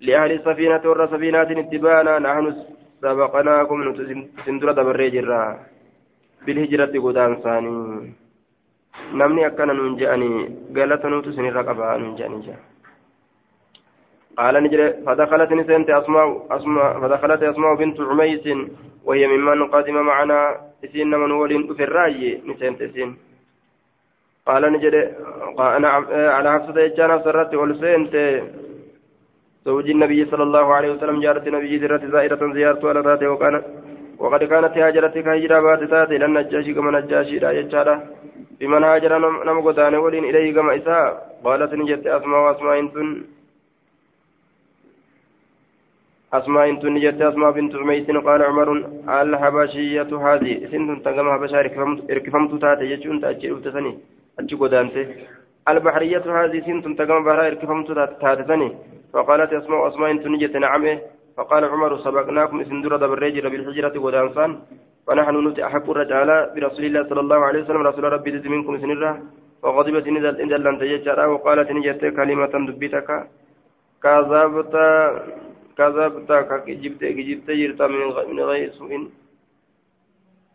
لأهل 0.00 0.32
السفينة 0.32 0.82
ور 0.84 1.06
سفينات 1.06 1.50
اتبانا 1.50 2.18
نحن 2.18 2.44
سبقناكم 3.02 3.78
سندرة 4.44 4.72
دبري 4.72 5.10
جرا. 5.10 5.42
بالهجرة 6.46 6.94
قدام 7.04 7.34
ثاني. 7.44 7.76
akkana 9.48 9.72
nuun 9.74 9.98
je'anii 9.98 10.72
galatanuutu 10.72 11.32
sinirra 11.32 11.64
qabaa 11.64 11.98
nuun 11.98 12.16
je'anii 12.16 12.46
jea 12.46 12.58
قال 14.36 14.54
نجري 14.62 14.92
فدخلت 15.06 15.52
نسنت 15.52 15.90
أسماء 15.90 16.46
أسماء 16.50 17.00
فدخلت 17.00 17.42
أسماء 17.42 17.74
بنت 17.74 18.00
عميس 18.00 18.44
وهي 19.04 19.26
ممن 19.26 19.66
قدم 19.72 19.96
معنا. 19.96 20.56
إسين 20.84 21.10
من 21.10 21.30
ولين 21.30 21.74
في 21.74 21.84
الرأي. 21.84 22.42
نسنت 22.44 22.82
إسين. 22.82 23.16
قال 24.46 24.62
نجد 24.72 24.94
أنا 25.58 25.88
على 26.36 26.48
حفصة 26.54 26.80
يجان 26.80 27.10
سرت 27.24 27.54
والسنت 27.54 28.14
زوج 29.66 29.90
النبي 29.90 30.20
صلى 30.30 30.42
الله 30.48 30.66
عليه 30.76 30.90
وسلم 30.92 31.20
جارت 31.20 31.46
النبي 31.46 31.78
زرت 31.78 32.04
زائرة 32.14 32.42
زيارة 32.56 32.88
على 32.88 33.00
ذاته 33.00 33.28
وكان 33.32 33.54
وقد 34.18 34.44
كانت 34.44 34.74
هاجرتك 34.78 35.28
هجرة 35.28 35.60
بات 35.60 35.82
ذاته 35.92 36.16
لأن 36.16 36.36
النجاشي 36.36 36.74
كما 36.74 36.90
نجاشي 37.00 37.38
لا 37.38 37.50
يجارة. 37.58 37.96
بمن 38.60 38.84
هاجر 38.84 39.12
نم 39.48 39.58
قدان 39.66 39.94
ولين 39.94 40.24
إليه 40.30 40.54
كما 40.56 40.76
إساء. 40.76 41.06
قالت 41.44 41.72
نجد 41.80 42.06
أسماء 42.06 42.40
وأسماء 42.44 42.78
انتن 42.78 43.08
أسماء 46.38 46.64
انتن 46.70 46.94
نجد 46.94 47.22
أسماء 47.22 47.50
بنت 47.56 47.74
عميس. 47.80 48.06
قال 48.28 48.40
عمر 48.42 48.68
الحبشية 49.22 50.10
هذه 50.26 50.52
سنتن 50.70 51.02
تنقم 51.02 51.26
حبشا 51.34 51.58
اركفمت 52.12 52.52
تاتي 52.62 52.84
يجون 52.92 53.20
تأجل 53.20 53.62
تسني 53.64 53.94
أجي 54.38 54.54
قدانته 54.56 55.06
البحرية 55.68 56.24
هذه 56.38 56.60
سنت 56.66 56.86
تقام 56.98 57.24
بحرها 57.24 57.46
إركفمت 57.46 57.88
تاتتني 58.22 58.68
فقالت 59.12 59.52
أسماء 59.52 59.88
أسماء 59.88 60.16
تنجت 60.16 60.56
نعمة. 60.56 60.98
فقال 61.36 61.64
عمر 61.64 61.92
سبقناكم 61.98 62.64
سندر 62.64 62.96
دبريجر 62.96 63.48
بالحجرة 63.48 63.94
قدانسان 64.04 64.50
ونحن 65.08 65.48
نتي 65.48 65.60
أحق 65.66 65.90
الرجال 65.90 66.30
برسول 66.54 66.84
الله 66.84 67.02
صلى 67.08 67.20
الله 67.20 67.40
عليه 67.48 67.60
وسلم. 67.62 67.82
رسول 67.86 68.04
ربي 68.04 68.30
تزي 68.30 68.48
منكم 68.48 68.78
سنرة 68.82 69.12
وغضبت 69.62 70.06
نزل 70.08 70.40
إن 70.40 70.48
لن 70.48 70.78
تججر 70.80 71.18
وقالت 71.28 71.68
نجت 71.76 72.02
كلمة 72.18 72.54
دبتك. 72.68 73.08
كذبت 74.02 74.74
كذبت 75.78 76.30
كجبت 76.66 77.02
جبت 77.28 77.48
جرت 77.60 77.80
من 78.30 78.40
غير 78.50 78.70
سوء. 78.78 78.92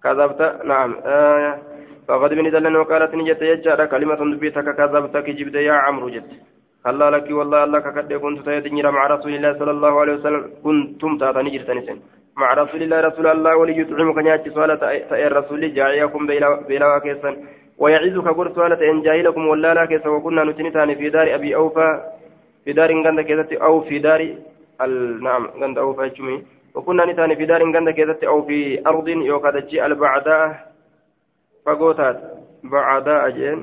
كذبت 0.04 0.42
نعم. 0.66 0.92
آية 1.06 1.71
فقد 2.08 2.34
من 2.34 2.52
دلن 2.52 2.76
وقالت 2.76 3.16
نجت 3.16 3.42
يجارة 3.42 3.86
كلمة 3.86 4.22
دبيتك 4.34 4.68
كذبتك 4.78 5.28
جبت 5.38 5.56
يا 5.56 5.74
عمرو 5.74 6.10
جت. 6.10 6.32
الله 6.90 7.10
لك 7.10 7.28
والله 7.32 7.64
الله 7.64 7.80
كقد 7.80 8.14
كنت 8.14 8.40
تيدني 8.46 8.82
مع 8.98 9.08
رسول 9.08 9.32
الله 9.36 9.52
صلى 9.60 9.72
الله 9.72 9.94
عليه 10.02 10.14
وسلم. 10.14 10.44
كنتم 10.64 11.18
تاتني 11.18 11.50
جرتني 11.58 12.02
مع 12.38 12.54
رسول 12.54 12.82
الله 12.84 13.00
رسول 13.00 13.28
الله 13.28 13.56
ولي 13.56 13.78
يطعمك 13.80 14.18
نياتي 14.18 14.50
صلاة 14.50 14.76
تأي 15.10 15.28
الرسول 15.28 15.74
جاعيكم 15.74 16.22
بلا 16.68 17.00
كيسا 17.04 17.32
ويعزك 17.78 18.28
قر 18.38 18.48
صلاة 18.56 18.82
إن 18.92 19.02
جاهلكم 19.02 19.48
ولا 19.48 19.74
لا 19.74 19.86
كيسا 19.86 20.10
وكنا 20.10 20.44
نتنتان 20.44 20.96
في 20.96 21.10
دار 21.10 21.36
أبي 21.36 21.56
أوفى. 21.56 21.90
في 22.66 22.74
دار 22.74 22.90
غند 23.06 23.22
كيسة 23.22 23.52
أو 23.66 23.82
في 23.82 24.00
دار. 24.00 24.22
نعم 25.22 25.44
غند 25.62 25.78
أوفى 25.78 26.42
وكنا 26.76 27.06
نتان 27.06 27.36
في 27.36 27.46
دار 27.46 27.62
غند 27.76 27.90
كيسة 27.90 28.22
أو 28.28 28.42
في 28.48 28.88
أرض 28.88 29.08
يوكادتشي 29.08 29.86
البعداء. 29.86 30.71
Fagootaat 31.66 32.18
bacadaa 32.72 33.24
ajeen 33.24 33.62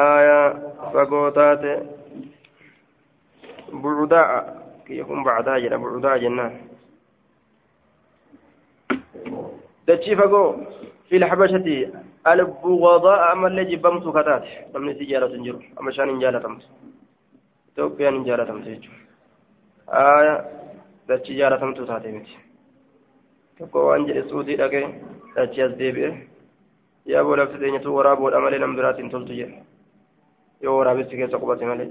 aayaa 0.00 0.48
fagootaate 0.92 1.72
bucudaa 3.82 4.28
kiyya 4.86 5.04
kun 5.04 5.24
bacadaa 5.24 5.60
jedha 5.64 5.82
bucudaa 5.84 6.18
jennaan 6.18 6.54
dachii 9.86 10.16
fagoo 10.16 10.50
في 11.08 11.16
الحبشة 11.16 11.92
البغضاء 12.26 13.32
أما 13.32 13.46
اللي 13.48 13.64
جبمت 13.64 14.08
كتات 14.16 14.44
أمني 14.76 14.94
تجارة 14.94 15.26
جرو 15.26 15.60
أما 15.80 15.90
شان 15.90 16.08
إنجالة 16.08 16.38
تمس 16.38 16.64
توقيا 17.76 18.08
إنجالة 18.08 18.44
تمس 18.44 18.66
آية 19.88 20.34
تجارة 21.06 21.56
تمس 21.56 21.78
تاتي 21.88 22.12
متي 22.12 22.38
tokko 23.58 23.86
waan 23.86 24.02
jedhe 24.06 24.22
suudii 24.30 24.56
dhaqee 24.58 24.86
achi 25.42 25.62
as 25.62 25.72
deebi'e 25.78 26.10
yaa 27.12 27.24
boolabsi 27.24 27.58
teenyatu 27.58 27.94
waraaboodha 27.96 28.40
malee 28.44 28.58
nam 28.58 28.76
biraatiin 28.76 29.10
toltu 29.10 29.32
jedhe 29.40 29.58
yoo 30.64 30.78
waraabessi 30.78 31.16
keessa 31.16 31.38
qubate 31.42 31.64
malee 31.70 31.88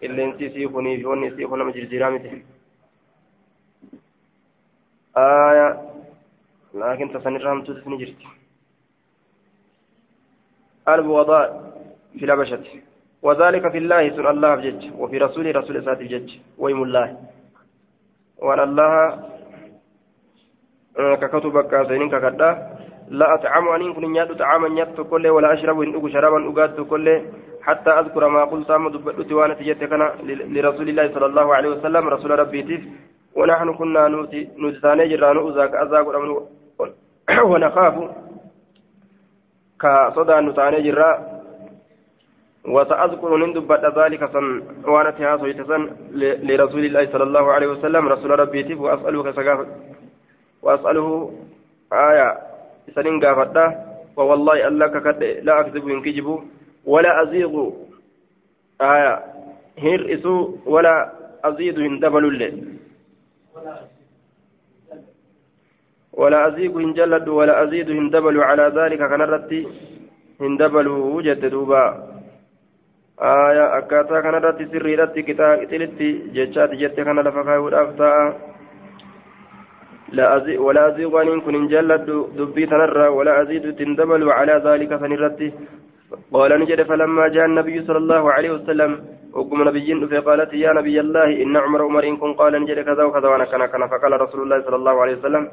qilleensi 0.00 0.46
isii 0.46 0.68
kunii 0.74 0.96
fi 1.00 1.04
wanni 1.10 1.26
isii 1.32 1.46
kun 1.50 1.58
nama 1.58 1.72
jirjiiraa 1.76 2.10
miti 2.14 2.30
aayaa 5.24 5.72
laakiin 6.80 7.12
tasanirraa 7.14 7.54
hamtuutis 7.54 7.86
ni 7.86 7.98
jirti 8.02 8.26
الوضاء 10.88 11.46
في 12.18 12.24
الحبشة 12.24 12.64
وذلك 13.22 13.64
في 13.72 13.78
الله 13.78 14.02
سن 14.16 14.26
الله 14.26 14.54
بجج 14.54 14.82
وفي 14.98 15.18
رسوله 15.18 15.50
رسول 15.50 15.84
ساتي 15.84 16.04
بجج 16.04 16.30
ويم 16.58 16.82
الله 16.82 17.08
وأن 18.38 18.60
الله 18.68 18.92
kakatu 20.96 21.50
bakka 21.50 21.84
seeniin 21.88 22.10
kakadha 22.10 22.50
لا 23.10 23.34
أطعم 23.34 23.68
أن 23.68 23.94
كن 23.94 24.12
نيادو 24.12 24.34
طعاما 24.34 24.68
نيادو 24.68 25.04
كله 25.04 25.30
ولا 25.30 25.52
أشرب 25.52 25.80
إن 25.80 25.94
أكو 25.94 26.08
شرابا 26.08 26.50
أقاد 26.50 26.80
كله 26.90 27.22
حتى 27.62 27.90
أذكر 27.90 28.28
ما 28.28 28.44
قلت 28.44 28.70
أما 28.70 28.90
دبت 28.90 29.32
وأنا 29.32 29.54
تجت 29.54 29.84
كنا 29.84 30.12
لرسول 30.26 30.88
الله 30.88 31.14
صلى 31.14 31.26
الله 31.26 31.54
عليه 31.54 31.68
وسلم 31.68 32.08
رسول 32.08 32.30
ربي 32.38 32.62
تيف 32.62 32.82
ونحن 33.34 33.74
كنا 33.74 34.08
نوتي 34.08 34.48
جران 35.10 35.38
أزاك 35.48 35.74
أزاك 35.74 36.06
ونخاف 37.50 37.94
كصدى 39.80 40.36
نتاني 40.46 40.82
جرا 40.86 41.10
وسأذكر 42.74 43.36
نندب 43.36 43.72
ذلك 43.98 44.22
سن 44.34 44.46
وأنا 44.92 45.10
تهاسو 45.10 45.46
يتسن 45.46 45.82
لرسول 46.48 46.84
الله 46.84 47.04
صلى 47.12 47.24
الله 47.28 47.44
عليه 47.52 47.68
وسلم 47.74 48.08
رسول 48.08 48.30
ربي 48.40 48.62
تف 48.62 48.80
وأسأله 48.80 49.32
سقاف 49.32 49.60
وأسأله 50.66 51.08
آية 51.92 52.28
سنين 52.94 53.20
قافتا 53.24 53.64
ووالله 54.16 54.68
ألا 54.68 54.86
ككد 54.94 55.22
لا 55.46 55.60
أكذب 55.60 55.84
إن 55.88 56.02
كجبو 56.02 56.36
ولا 56.92 57.22
أزيغ. 57.22 57.54
آية. 58.80 59.14
هير 59.78 60.00
إسو 60.14 60.34
ولا 60.66 60.94
أزيد 61.44 61.76
هندبل 61.86 62.24
الليل 62.24 62.56
ولا 66.12 66.38
أزيغ 66.48 66.72
هنجلد 66.84 67.28
ولا 67.28 67.54
أزيد 67.62 67.88
هندبل 67.90 68.36
على 68.48 68.64
ذلك 68.78 69.00
كنرتي 69.10 69.60
هندبل 70.40 70.88
وجد 70.88 71.42
دوبا. 71.54 71.84
آية. 73.20 73.64
أكاتا 73.78 74.20
كان 74.20 74.34
رتي 74.34 74.64
سري 74.72 74.94
رتي 74.94 75.22
كتا 75.22 75.62
إتلتي 75.62 76.08
جتشات 76.34 76.70
جتة 76.80 77.04
كان 77.04 77.18
لا 77.26 77.30
أزي 77.82 78.55
ولا 80.66 80.88
أزيغ 80.88 81.22
أن 81.22 81.40
كن 81.40 81.66
جلد 81.68 82.06
دبي 82.38 82.66
تنرى 82.66 83.08
ولا 83.08 83.42
أزيد 83.42 83.64
تندبل 83.78 84.22
على 84.38 84.54
ذلك 84.66 84.90
سنرتي 85.02 85.48
قال 86.32 86.50
نجد 86.60 86.82
فلما 86.82 87.28
جاء 87.28 87.44
النبي 87.46 87.76
صلى 87.86 87.98
الله 87.98 88.32
عليه 88.32 88.50
وسلم 88.50 88.90
وقم 89.36 89.68
نبي 89.68 90.06
فقالت 90.06 90.52
يا 90.54 90.72
نبي 90.78 91.00
الله 91.00 91.28
إن 91.42 91.56
عمر 91.56 91.80
عمر 91.82 92.04
إن 92.10 92.16
كن 92.16 92.32
قال 92.40 92.52
نجد 92.62 92.78
كذا 92.88 93.02
وكذا 93.04 93.28
وأنا 93.28 93.44
كان 93.44 93.66
كان. 93.66 93.82
فقال 93.88 94.12
رسول 94.20 94.40
الله 94.42 94.58
صلى 94.66 94.76
الله 94.76 94.94
عليه 95.02 95.14
وسلم 95.18 95.44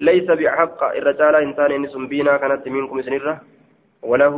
ليس 0.00 0.24
بحق 0.40 0.80
الرجال 1.00 1.34
إنسان 1.46 1.70
إن 1.72 2.06
بينا 2.12 2.36
كانت 2.36 2.68
منكم 2.68 3.02
سنرة 3.02 3.34
وله 4.02 4.36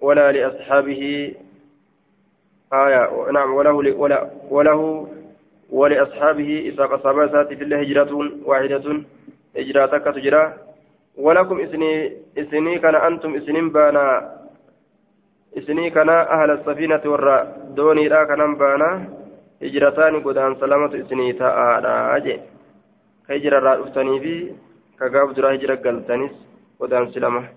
ولا 0.00 0.32
لأصحابه 0.32 1.02
آية 2.72 3.30
نعم 3.32 3.54
وله 3.54 3.72
ولا 3.72 4.30
وله 4.50 4.80
ولأصحابه 5.70 6.58
إذا 6.58 6.84
قصب 6.84 7.32
ساتي 7.32 7.56
في 7.56 7.64
الله 7.64 7.80
هجرة 7.80 8.30
واحدة 8.44 9.02
هجرتك 9.56 10.04
تجرى 10.04 10.54
ولكم 11.18 11.60
إسني 11.60 12.12
إسني 12.38 12.78
كان 12.78 12.94
أنتم 12.94 13.34
إسنين 13.34 13.70
بانا. 13.70 14.34
إسني 15.58 15.90
كان 15.90 16.08
أهل 16.08 16.50
السفينة 16.50 17.00
والرا 17.06 17.46
دوني 17.76 18.08
لا 18.08 18.24
كان 18.24 18.54
بانا. 18.54 19.08
هجرتان 19.62 20.20
قدان 20.22 20.54
سلامة 20.54 20.92
إسني 21.00 21.32
تاء 21.32 21.56
أجي 22.16 22.40
هجرة 23.30 23.58
رأفتني 23.58 24.20
في 24.20 24.52
كقاب 25.00 25.34
درا 25.34 25.54
هجرة 25.54 25.74
قلتنيس 25.74 26.34
قدان 26.80 27.10
سلامة. 27.10 27.48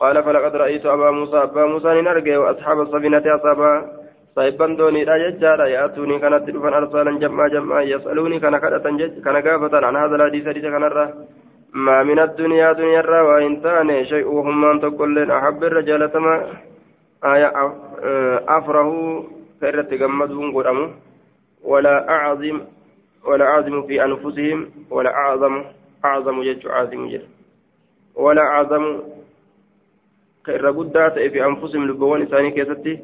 قال 0.00 0.24
فلقد 0.24 0.56
رأيت 0.56 0.86
أبا 0.86 1.10
موسى 1.10 1.36
أبا 1.36 1.66
موسى 1.66 1.88
نرجع 1.88 2.38
وأصحاب 2.38 2.80
السفينة 2.80 3.24
أصابا. 3.36 3.99
صاحبان 4.34 4.76
دونيدha 4.76 5.18
jechaadha 5.18 5.66
yaatuunii 5.74 6.20
kanatti 6.20 6.52
dhufan 6.54 6.74
arsaalan 6.74 7.20
jam'aa 7.22 7.48
jam'aa 7.54 7.82
yasaluunii 7.82 8.40
kana 8.40 8.60
kadhatan 8.60 8.98
kana 9.24 9.42
gaafatan 9.42 9.84
an 9.84 9.96
haadha 10.00 10.24
hadiisa 10.24 10.50
hadiisa 10.50 10.70
kanarra 10.70 11.04
maa 11.72 12.04
min 12.04 12.18
addunyaa 12.18 12.74
duniyarraa 12.78 13.24
waa 13.28 13.40
hin 13.44 13.60
taane 13.66 14.04
shay'u 14.12 14.42
hummaan 14.48 14.80
tokkolleen 14.80 15.30
ahabba 15.38 15.66
irra 15.70 15.82
jaalatama 15.82 16.34
afrahuu 18.56 19.12
ka 19.60 19.68
irratti 19.68 20.02
gammaduun 20.02 20.52
godhamu 20.58 20.90
ولا 21.64 22.08
أعظم 22.08 22.60
ولا 23.24 23.44
أعظم 23.44 23.82
في 23.86 24.04
أنفسهم 24.04 24.70
ولا 24.90 25.10
أعظم 25.10 25.64
أعظم 26.04 26.42
جج 26.42 26.66
عظيم 26.66 27.08
جل 27.08 27.24
ولا 28.16 28.42
أعظم 28.42 28.84
كإرقودات 30.46 31.18
في 31.18 31.44
أنفسهم 31.44 31.88
لبوان 31.88 32.22
إساني 32.22 32.50
كيستي 32.50 32.98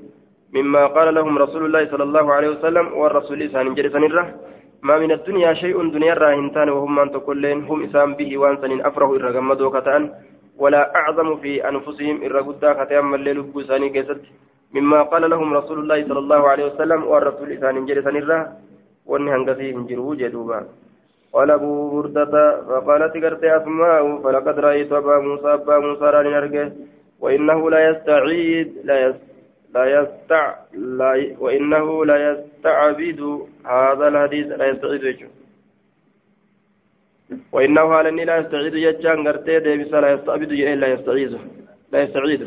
مما 0.55 0.86
قال 0.86 1.14
لهم 1.14 1.38
رسول 1.38 1.64
الله 1.64 1.90
صلى 1.90 2.03
الله 2.05 2.32
عليه 2.32 2.49
وسلم 2.49 2.86
والرسول 2.92 3.42
إسان 3.42 3.74
جرسان 3.74 4.05
الره 4.05 4.26
ما 4.82 4.99
من 4.99 5.12
الدنيا 5.12 5.53
شيء 5.55 5.76
دنيا 5.90 6.14
راهنتان 6.14 6.68
وهم 6.68 6.94
من 6.94 7.11
تقولين 7.11 7.64
هم 7.64 7.82
إسان 7.84 8.14
به 8.14 8.38
وانسان 8.38 8.80
أفره 8.80 9.11
إرغمدوا 9.16 9.80
كتان 9.80 10.03
ولا 10.59 10.82
أعظم 10.97 11.36
في 11.36 11.68
أنفسهم 11.68 12.16
إرغدا 12.24 12.70
كتان 12.84 13.05
من 13.05 13.42
بوساني 13.53 13.88
كيست 13.88 14.20
مما 14.74 15.03
قال 15.03 15.30
لهم 15.30 15.55
رسول 15.55 15.78
الله 15.78 15.99
صلى 16.09 16.18
الله 16.18 16.49
عليه 16.49 16.64
وسلم 16.70 17.01
والرسول 17.05 17.53
إسان 17.53 17.86
جرسان 17.86 18.16
الره 18.16 18.40
وأن 19.07 19.28
هنغسي 19.28 19.74
هنجروا 19.74 20.14
جدوبا. 20.14 20.61
قال 21.34 21.51
أبو 21.51 21.90
بردة 21.90 22.24
فقالت 22.68 23.14
قرت 23.24 23.44
أسماء 23.44 24.03
فلقد 24.22 24.59
رأيت 24.59 24.92
أبا 24.92 25.18
موسى 25.18 25.49
أبا 25.55 25.78
موسى 25.78 26.05
راني 26.05 26.72
وإنه 27.20 27.70
لا 27.70 27.90
يستعيد 27.90 28.68
لا 28.84 28.97
يستعيد 29.07 29.25
لا 29.76 29.84
يستع 29.96 30.44
لا 30.98 31.12
وإنه 31.44 31.86
لا 32.10 32.16
يستعبد 32.28 33.20
هذا 33.64 34.08
الحديث 34.08 34.46
لا 34.60 34.66
يستعيد 34.72 35.02
يجو. 35.10 35.28
وإنه 37.52 37.84
هذا 37.94 38.10
لا 38.10 38.36
يستعيد 38.40 38.74
يجان 38.74 39.18
غرتي 39.28 39.58
ديبس 39.64 39.92
لا 40.04 40.10
يستعبد 40.14 40.52
لا 40.82 40.88
يستعيد 40.94 41.32
لا 41.92 41.98
يستعيد. 42.02 42.42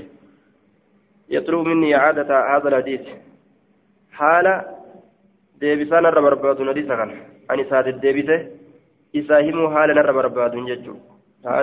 يطلب 1.30 1.60
مني 1.68 1.90
إعادة 1.98 2.32
هذا 2.52 2.68
الحديث. 2.70 3.04
حال 4.20 4.48
deebisaan 5.62 6.06
irra 6.08 6.22
barbaadu 6.22 6.68
hadiisa 6.72 6.96
kana 7.00 7.16
ani 7.50 7.62
isaatiif 7.66 7.98
deebise 8.04 8.36
isaa 9.20 9.42
himuu 9.48 9.68
haala 9.76 9.94
narra 9.94 10.14
barbaaduun 10.14 10.68
jechuudha 10.72 11.60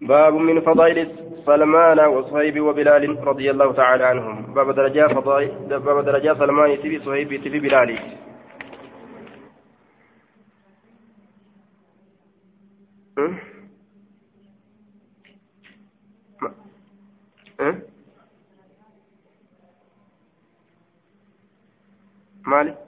باب 0.00 0.34
من 0.34 0.60
فضائل 0.60 0.98
سلمان 1.46 2.00
وصهيب 2.00 2.60
وبلال 2.60 3.26
رضي 3.26 3.50
الله 3.50 3.72
تعالى 3.72 4.04
عنهم. 4.04 4.54
باب 4.54 4.70
درجات 4.70 5.12
فضائل 5.12 5.78
باب 5.78 6.04
درجات 6.04 6.38
سلمان 6.38 6.78
تبي 6.82 6.98
صهيب 7.00 7.44
تبي 7.44 7.60
بلال. 7.60 7.98
مالي 22.46 22.85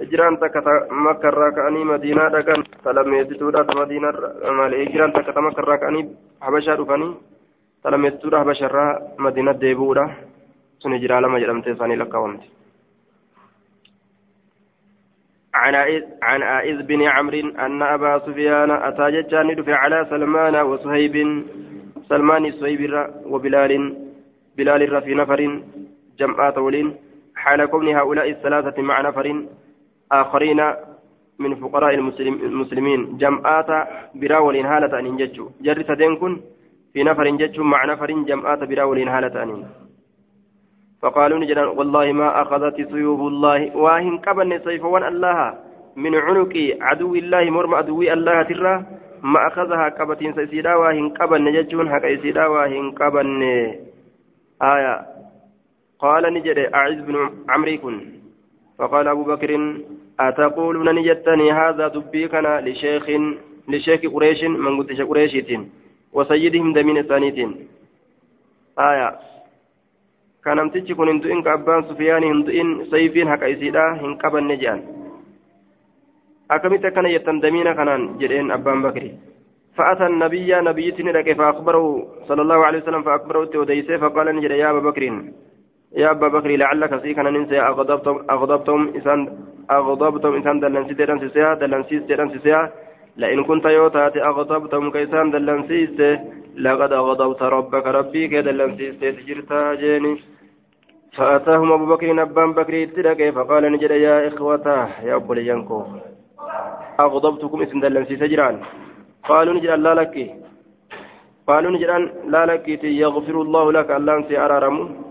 hijiraan 0.00 0.38
takka 0.38 0.74
makkarraa 0.90 1.52
ka'anii 1.58 1.84
madiinaa 1.92 2.30
dhaqan 2.36 2.64
talameessituudha 2.84 3.64
ta 3.64 3.74
madiinaa 3.80 4.52
malee 4.60 4.84
hijiraan 4.84 5.12
takka 5.12 5.32
ta 5.32 5.46
makkarraa 5.48 5.78
ka'anii 5.82 6.06
habashaa 6.46 6.76
dhufanii 6.80 7.12
talameessituudha 7.82 8.38
habasharraa 8.44 9.00
madiina 9.26 9.60
deebi'uudha 9.60 10.08
sun 10.78 10.96
hijiraa 10.96 11.20
lama 11.20 11.40
jedhamtee 11.44 11.76
isaanii 11.76 12.00
lakkaawamti. 12.04 12.50
عن 15.54 15.74
عن 16.22 16.42
عائذ 16.42 16.82
بن 16.82 17.02
عمرو 17.02 17.48
أن 17.58 17.82
أبا 17.82 18.18
سفيان 18.18 18.70
أتى 18.70 19.10
جتان 19.10 19.54
دفع 19.54 19.76
على 19.76 20.06
سلمان 20.10 20.56
وصهيب 20.56 21.44
سلمان 22.08 22.52
صهيب 22.52 22.80
وبلال 23.26 23.72
بلال 24.56 25.02
في 25.02 25.14
نفر 25.14 25.60
جمعات 26.18 26.58
ولين 26.58 26.96
حال 27.34 27.64
كون 27.66 27.88
هؤلاء 27.88 28.30
الثلاثة 28.30 28.82
مع 28.82 29.00
نفر 29.00 29.26
آخرين 30.12 30.60
من 31.38 31.54
فقراء 31.54 31.94
المسلم 31.94 32.34
المسلمين. 32.34 33.16
جمعات 33.16 33.70
براول 34.14 34.56
هالة 34.56 34.98
أن 34.98 35.06
ينججوا 35.06 35.48
جر 35.60 35.82
سدين 35.82 36.40
في 36.92 37.02
نفر 37.02 37.26
جج 37.28 37.60
مع 37.60 37.84
نفر 37.84 38.10
جمعات 38.10 38.64
براول 38.64 39.08
هالة 39.08 39.42
أن 39.42 39.64
فقالوا 41.02 41.38
نجدا 41.38 41.66
والله 41.66 42.12
ما 42.12 42.42
أخذت 42.42 42.76
سيوف 42.76 43.20
الله. 43.20 43.76
واهن 43.76 44.18
كبن 44.18 44.58
سيف 44.58 44.84
وان 44.84 45.04
الله 45.04 45.54
من 45.96 46.14
عنق 46.14 46.54
عدو 46.80 47.14
الله 47.14 47.44
مرم 47.50 47.74
عدو 47.74 48.02
الله 48.02 48.42
ترى. 48.42 48.74
ما 49.22 49.46
أخذها 49.46 49.88
كبتين 49.88 50.32
سيسيدا 50.32 50.74
واهن 50.74 51.10
كبن 51.10 51.52
ججون 51.52 51.88
هكا 51.88 52.06
يسيدا 52.06 52.46
واهن 52.46 52.92
كبن 52.92 53.42
آية. 54.62 55.06
قال 55.98 56.34
نجد 56.34 56.58
أعز 56.74 57.00
بن 57.00 57.16
عمري 57.48 57.80
فقال 58.80 59.08
أبو 59.08 59.24
بكر 59.24 59.50
أتقولون 60.20 60.88
نجتني 60.94 61.52
هذا 61.52 61.88
دبيكنا 61.88 62.52
لشيخ 62.66 63.06
لشيخ 63.68 64.00
قريش 64.14 64.40
من 64.44 64.72
قدش 64.78 65.00
قريشة 65.10 65.50
وسيدهم 66.16 66.72
دمين 66.72 67.02
ثانية 67.02 67.38
آية. 68.78 69.08
كان 70.44 70.58
امتج 70.58 70.92
كن 70.92 71.08
هندو 71.08 71.28
إنك 71.32 71.46
أبان 71.46 71.82
سفيان 71.88 72.24
هندو 72.24 72.50
إن 72.60 72.68
سيفين 72.90 73.28
حق 73.30 73.42
إسيدا 73.44 73.84
هنك 74.02 74.24
أبان 74.24 74.48
نجان. 74.48 74.78
أكمت 76.50 76.86
كان 76.86 77.06
يتندمين 77.06 77.72
كانان 77.72 78.18
جرين 78.18 78.50
أبان 78.50 78.82
بكري 78.82 79.10
فأتى 79.76 80.06
النبي 80.06 80.50
نبي 80.68 80.90
تنرك 80.96 81.28
فأخبره 81.38 81.84
صلى 82.28 82.42
الله 82.42 82.58
عليه 82.66 82.78
وسلم 82.82 83.02
فأخبره 83.02 83.52
وديسه 83.60 83.96
فقال 84.02 84.26
نجري 84.36 84.58
يا 84.58 84.70
أبا 84.70 84.80
بكر. 84.90 85.04
يا 85.96 86.10
أبا 86.10 86.28
بكر 86.28 86.50
لعلك 86.56 87.02
سيكنا 87.02 87.30
ننسى 87.30 87.60
أغضبتم 87.60 88.16
أغضبتم 88.30 88.92
إسان 88.96 89.20
أغضبتم 89.70 90.34
إنسان 90.34 90.60
دلنسي 90.60 90.94
دلنسي 90.94 91.54
دلنسي 91.60 91.98
دلنسي 91.98 92.68
لئن 93.16 93.44
كنت 93.44 93.64
يوتات 93.64 94.16
أغضبتهم 94.16 94.90
كيسان 94.90 95.30
دلنسيسته 95.30 96.20
لقد 96.56 96.92
أغضبت 96.92 97.42
ربك 97.42 97.86
ربي 97.86 98.28
كدلنسيسته 98.28 99.10
تجرتا 99.10 99.74
جيني. 99.74 100.12
فأتاهم 101.16 101.72
أبو 101.72 101.86
بكر 101.86 102.22
أبان 102.22 102.52
بكر 102.52 102.74
اتدك 102.82 103.20
فقال 103.34 103.72
نجد 103.72 103.90
يا 103.90 104.28
إخوته 104.28 105.02
يا 105.08 105.14
أبو 105.14 105.32
لينكو 105.34 105.78
أغضبتكم 107.00 107.62
اسم 107.62 107.80
دلنسي 107.80 108.16
سجران. 108.16 108.56
قالوا 109.28 109.54
نجد 109.54 109.70
لا 109.70 109.94
لك. 109.94 110.14
قالوا 111.48 111.70
نجد 111.70 111.90
لا 112.32 112.42
لك. 112.46 112.68
يغفر 112.84 113.36
الله 113.42 113.72
لك 113.72 113.90
الله 113.90 114.16
أنت 114.16 114.30
أرارم. 114.32 115.09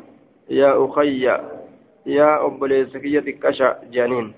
يا 0.50 0.86
أخي 0.86 1.24
يا 2.06 2.46
أبو 2.46 2.66
ليسكية 2.66 3.20
كشا 3.20 3.80
جانين 3.92 4.34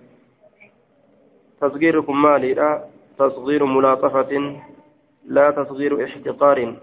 تصغيركم 1.61 2.21
مالي 2.21 2.53
لا 2.53 2.85
تصغير 3.19 3.65
ملاطفة 3.65 4.61
لا 5.25 5.51
تصغير 5.51 6.05
احتقار. 6.05 6.75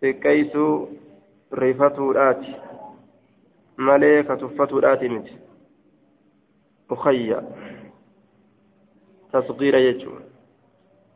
في 0.00 0.12
كيس 0.12 0.56
رفته 1.54 2.10
الآتي 2.10 2.54
مالي 3.78 4.22
كتفته 4.22 4.78
الآتي 4.78 5.08
مت. 5.08 5.30
أخي 6.90 7.36
تصغير 9.32 9.74
يجو. 9.74 10.10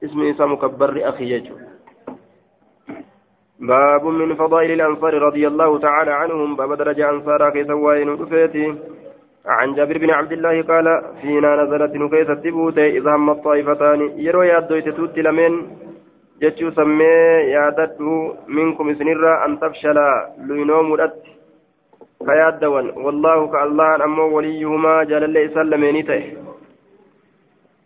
اسم 0.04 0.20
إنسان 0.22 0.48
مكبر 0.48 1.08
أخي 1.08 1.32
يجو. 1.32 1.56
باب 3.60 4.06
من 4.06 4.34
فضائل 4.34 4.70
الأنصار 4.70 5.14
رضي 5.22 5.46
الله 5.46 5.78
تعالى 5.78 6.10
عنهم 6.10 6.56
باب 6.56 6.72
درجة 6.72 7.10
أنصارا 7.10 7.50
كي 7.50 7.64
سوائن 7.64 8.08
عن 9.46 9.74
جابر 9.74 9.98
بن 9.98 10.10
عبد 10.10 10.32
الله 10.32 10.62
قال 10.62 11.02
فينا 11.20 11.62
نزلت 11.62 11.94
نكيس 11.96 12.30
التبوت 12.30 12.78
إذا 12.78 13.14
هم 13.16 13.30
الطائفتان. 13.30 14.00
يروي 14.16 14.48
يدويت 14.48 14.88
توت 14.88 15.18
لمن 15.18 15.52
جتشو 16.42 16.70
سمي 16.70 17.04
يادته 17.56 18.34
منكم 18.48 18.94
سنرا 18.94 19.46
أن 19.46 19.60
تفشل 19.60 19.98
لينوم 20.48 20.94
الأت 20.94 21.22
كيادوان 22.26 22.86
والله 23.04 23.38
كالله 23.52 24.04
أمو 24.04 24.36
وليهما 24.36 25.04
جل 25.04 25.24
الله 25.24 25.44
سلمينيته. 25.56 26.22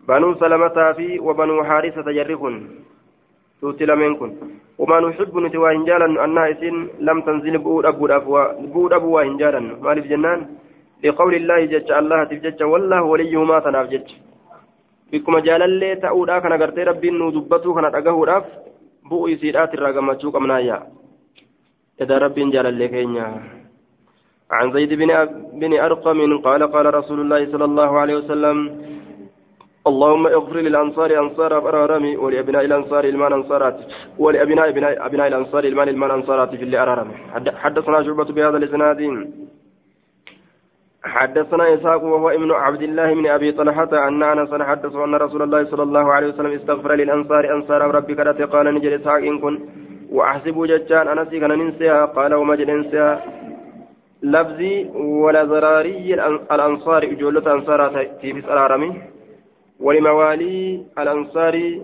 بنو 0.09 0.35
سلمة 0.35 0.93
في 0.93 1.19
وبنو 1.27 1.65
حارثة 1.65 2.11
جركن 3.63 3.79
توتي 3.79 3.85
لمنكن 3.87 4.31
وما 4.79 5.01
نحب 5.01 5.39
نتوا 5.39 5.71
هنجالا 5.73 6.25
أنها 6.25 6.51
إسين 6.51 6.89
لم 7.01 7.21
تنزل 7.21 7.59
بؤود 7.59 7.87
أبو 7.87 8.07
بؤود 8.73 8.93
أبو 8.93 9.19
هنجالا 9.19 9.61
مالف 9.83 10.07
جنان؟ 10.07 10.41
لقول 11.05 11.35
الله 11.35 11.65
جج 11.65 11.93
الله 11.93 12.25
تفجج 12.25 12.63
والله 12.63 13.03
وليهما 13.03 13.59
تناف 13.59 13.87
جج. 13.93 14.09
بكما 15.13 15.41
جالالي 15.41 15.97
تأودا 15.97 16.39
كان 16.39 16.53
غرتي 16.53 16.83
ربي 16.83 17.11
نو 17.11 17.31
دبتو 17.31 17.75
كان 17.75 17.85
أغهوداف 17.85 18.45
بؤو 19.11 19.29
يسيرات 19.29 19.75
الرقمتشو 19.75 20.33
كمنايا 20.33 20.79
إذا 22.01 22.19
ربي 22.19 22.51
جالالي 22.51 22.89
كينيا. 22.89 23.27
عن 24.51 24.73
زيد 24.73 24.93
بن 25.01 25.11
بن 25.61 25.73
أرقم 25.87 26.39
قال 26.47 26.63
قال 26.75 26.95
رسول 26.95 27.19
الله 27.21 27.53
صلى 27.53 27.65
الله 27.65 27.91
عليه 28.01 28.17
وسلم 28.17 28.57
اللهم 29.87 30.27
اغفر 30.27 30.57
للأنصار 30.57 31.19
أنصار 31.19 31.53
أرارمي 31.69 32.17
ولأبناء 32.17 32.65
الأنصار 32.65 33.05
المان 33.05 33.33
أنصارات 33.33 33.77
ولأبناء 34.19 34.69
أبناء 35.07 35.27
الأنصار 35.29 35.65
المان 35.65 35.89
المان 35.89 36.11
أنصارات 36.11 36.55
في 36.55 36.63
اللي 36.63 36.79
أرارمي 36.83 37.15
حدثنا 37.65 38.03
شعبة 38.03 38.25
بهذا 38.25 38.57
الإسناد. 38.57 39.01
حدثنا 41.05 41.75
إسحاق 41.75 42.03
وهو 42.05 42.31
ابن 42.31 42.51
عبد 42.53 42.83
الله 42.83 43.15
من 43.15 43.27
أبي 43.27 43.53
طلحة 43.53 44.09
أن 44.09 44.23
أنس 44.23 44.63
حدث 44.63 44.97
أن 44.97 45.15
رسول 45.15 45.43
الله 45.43 45.65
صلى 45.65 45.83
الله 45.83 46.13
عليه 46.13 46.29
وسلم 46.29 46.53
استغفر 46.53 46.95
للأنصار 46.95 47.55
أنصار 47.57 47.81
ربك 47.95 48.21
قال 48.53 48.75
نجد 48.75 48.93
إسحاق 49.01 49.17
إن 49.31 49.39
كن. 49.39 49.55
وأحسب 50.17 50.57
ججان 50.65 51.09
أنس 51.09 51.29
كان 51.29 51.53
ننسيها 51.59 52.05
قال 52.05 52.35
ومجد 52.35 52.69
انسيها 52.71 53.13
لفظي 54.23 54.75
ولا 55.25 55.45
ضراري 55.45 56.15
الأنصار 56.55 57.03
جولة 57.21 57.47
أنصار 57.53 57.81
في 58.21 58.43
سرارمي 58.49 58.91
ولموالي 59.81 60.85
الأنصار 60.99 61.81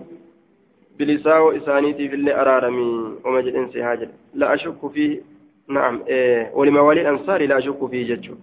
بلساو 0.99 1.51
إسانيتي 1.51 2.09
في 2.09 2.15
اللي 2.15 2.41
أرارمي 2.41 3.17
ومجد 3.25 3.55
انسيها 3.55 3.95
لا 4.33 4.53
أشك 4.53 4.87
فيه. 4.93 5.21
نعم. 5.67 6.03
إيه 6.07 6.51
ولموالي 6.53 7.01
الأنصار 7.01 7.45
لا 7.45 7.57
أشك 7.57 7.85
فيه 7.89 8.15
ججو 8.15 8.35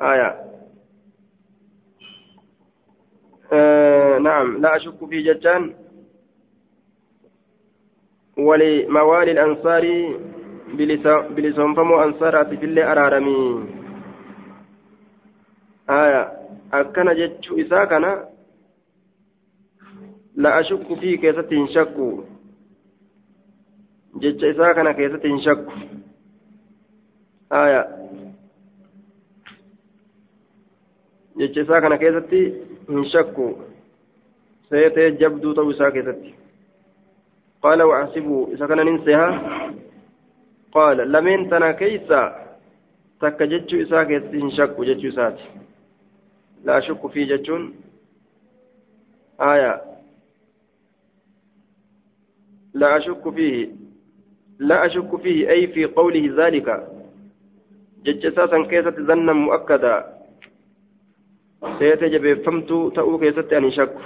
آية. 0.00 0.40
آه 3.52 4.18
نعم. 4.18 4.56
لا 4.62 4.76
أشك 4.76 5.08
في 5.08 5.22
جتان 5.22 5.74
ولموالي 8.38 9.30
الأنصار 9.32 9.84
بلسان 11.30 11.74
فمو 11.74 12.02
أنصارات 12.02 12.54
في 12.54 12.64
اللي 12.64 12.92
أرارمي. 12.92 13.64
آية. 15.90 16.45
أكن 16.80 17.14
جتشو 17.14 17.60
إساكنا 17.60 18.28
لا 20.36 20.60
أشك 20.60 20.94
في 21.00 21.16
كيسة 21.16 21.66
شك 21.74 21.96
جتش 24.16 24.44
إساكنا 24.44 24.92
كيسة 24.92 25.38
شك 25.44 25.66
آية 27.52 27.96
jecha 31.36 31.60
isaa 31.60 31.80
kana 31.80 31.98
keessatti 31.98 32.38
hin 32.88 33.04
shakku 33.12 33.46
seetee 34.70 35.08
jabduu 35.22 35.52
ta'uu 35.58 35.74
isaa 35.74 35.90
keessatti 35.96 36.30
qaala 37.66 37.88
waasibu 37.90 38.38
isa 38.54 38.68
kana 38.70 38.86
nin 38.88 38.96
seha 39.08 39.26
qaala 40.76 41.04
lameen 41.12 41.44
tana 41.50 41.68
keeysa 41.82 42.22
takka 43.24 43.50
jechuu 43.52 43.80
isaa 43.84 44.04
keessatti 44.12 44.40
hin 44.44 44.54
shakku 44.60 44.88
laa 46.66 46.80
shukku 46.86 47.08
fi 47.08 47.28
jechuun 47.32 47.68
aya 49.50 49.72
لا 52.76 52.96
أشك 52.96 53.28
فيه 53.34 53.68
لا 54.58 54.86
أشك 54.86 55.16
فيه 55.22 55.50
أي 55.50 55.66
في 55.66 55.84
قوله 55.84 56.24
ذلك 56.46 56.68
ججساسا 58.04 58.62
كيسة 58.70 58.90
ظنا 59.08 59.32
مؤكدا 59.32 60.16
seete 61.78 62.10
jabeeffamtuu 62.12 62.90
ta'uu 62.96 63.18
keessatti 63.18 63.56
ani 63.56 63.70
shakku 63.76 64.02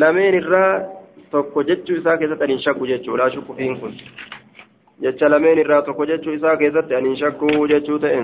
lameen 0.00 0.34
irraa 0.34 0.70
tokko 1.30 1.64
jechuu 1.70 1.96
isaa 1.96 2.16
keessatti 2.20 2.44
ani 2.44 2.58
shakku 2.64 2.86
jechuudha 2.86 3.30
shukkufiin 3.34 3.74
kun 3.80 3.96
jecha 5.02 5.30
lameen 5.30 5.58
irraa 5.58 5.82
tokko 5.82 6.06
jechuu 6.10 6.36
isaa 6.38 6.56
keessatti 6.56 6.94
ani 6.94 7.16
shakku 7.22 7.68
jechuu 7.72 7.98
ta'e 7.98 8.22